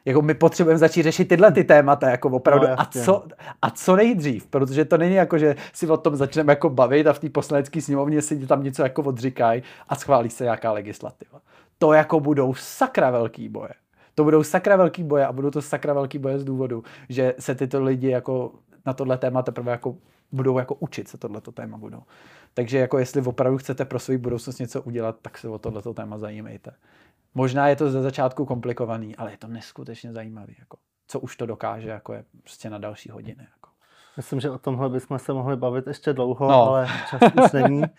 jako 0.05 0.23
my 0.23 0.35
potřebujeme 0.35 0.79
začít 0.79 1.03
řešit 1.03 1.29
tyhle 1.29 1.53
ty 1.53 1.65
témata, 1.65 2.11
jako 2.11 2.29
opravdu, 2.29 2.67
no, 2.67 2.81
a, 2.81 2.85
co, 2.85 3.25
a 3.63 3.71
co 3.71 3.97
nejdřív, 3.97 4.47
protože 4.47 4.85
to 4.85 4.99
není 4.99 5.15
jako, 5.15 5.39
že 5.39 5.57
si 5.73 5.87
o 5.87 5.97
tom 5.97 6.17
začneme 6.17 6.53
jako 6.53 6.71
bavit 6.71 7.07
a 7.07 7.13
v 7.13 7.19
té 7.19 7.29
poslanecké 7.29 7.81
sněmovně 7.81 8.23
si 8.23 8.47
tam 8.47 8.63
něco 8.63 8.83
jako 8.83 9.03
odříkají 9.03 9.63
a 9.89 9.97
schválí 9.97 10.31
se 10.31 10.45
nějaká 10.45 10.73
legislativa. 10.73 11.41
To 11.79 11.93
jako 11.93 12.21
budou 12.21 12.55
sakra 12.55 13.11
velký 13.11 13.49
boje 13.49 13.71
to 14.15 14.25
budou 14.25 14.43
sakra 14.43 14.77
velký 14.77 15.03
boje 15.03 15.27
a 15.27 15.33
budou 15.33 15.51
to 15.51 15.63
sakra 15.63 15.93
velký 15.93 16.19
boje 16.19 16.39
z 16.39 16.45
důvodu, 16.45 16.85
že 17.09 17.35
se 17.39 17.55
tyto 17.55 17.83
lidi 17.83 18.09
jako 18.09 18.53
na 18.87 18.93
tohle 18.93 19.19
téma 19.19 19.43
teprve 19.43 19.73
jako 19.73 19.97
budou 20.33 20.59
jako 20.59 20.75
učit 20.75 21.09
se 21.09 21.19
tohleto 21.19 21.53
téma 21.53 21.79
budou. 21.79 22.03
Takže 22.55 22.79
jako 22.79 22.99
jestli 22.99 23.23
opravdu 23.23 23.59
chcete 23.59 23.85
pro 23.85 23.99
svou 23.99 24.19
budoucnost 24.19 24.59
něco 24.59 24.83
udělat, 24.83 25.17
tak 25.23 25.39
se 25.39 25.49
o 25.49 25.59
tohleto 25.59 25.95
téma 25.95 26.19
zajímejte. 26.19 26.71
Možná 27.35 27.69
je 27.69 27.77
to 27.77 27.91
ze 27.91 28.03
začátku 28.03 28.45
komplikovaný, 28.45 29.17
ale 29.17 29.31
je 29.31 29.37
to 29.37 29.47
neskutečně 29.47 30.13
zajímavý. 30.13 30.57
Jako, 30.59 30.77
co 31.07 31.21
už 31.21 31.37
to 31.37 31.47
dokáže, 31.47 31.89
jako 31.89 32.13
je 32.13 32.25
prostě 32.43 32.71
na 32.71 32.79
další 32.79 33.11
hodiny. 33.11 33.47
Myslím, 34.17 34.41
že 34.41 34.51
o 34.51 34.59
tomhle 34.59 34.89
bychom 34.89 35.19
se 35.19 35.33
mohli 35.33 35.57
bavit 35.57 35.87
ještě 35.87 36.13
dlouho, 36.13 36.49
no. 36.49 36.69
ale 36.69 36.89
čas 37.11 37.21
už 37.45 37.53
není. 37.53 37.83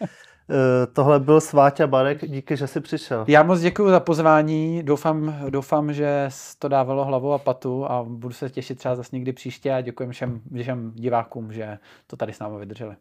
Eh, 0.49 0.87
tohle 0.87 1.19
byl 1.19 1.41
Sváťa 1.41 1.87
Barek, 1.87 2.29
díky, 2.29 2.57
že 2.57 2.67
jsi 2.67 2.81
přišel. 2.81 3.25
Já 3.27 3.43
moc 3.43 3.59
děkuji 3.59 3.89
za 3.89 3.99
pozvání, 3.99 4.83
doufám, 4.83 5.35
doufám, 5.49 5.93
že 5.93 6.29
to 6.59 6.67
dávalo 6.67 7.05
hlavu 7.05 7.33
a 7.33 7.37
patu 7.37 7.85
a 7.85 8.03
budu 8.03 8.33
se 8.33 8.49
těšit 8.49 8.77
třeba 8.77 8.95
zase 8.95 9.09
někdy 9.15 9.33
příště 9.33 9.73
a 9.73 9.81
děkuji 9.81 10.09
všem, 10.09 10.41
všem 10.61 10.91
divákům, 10.95 11.53
že 11.53 11.77
to 12.07 12.15
tady 12.15 12.33
s 12.33 12.39
námi 12.39 12.59
vydrželi. 12.59 12.95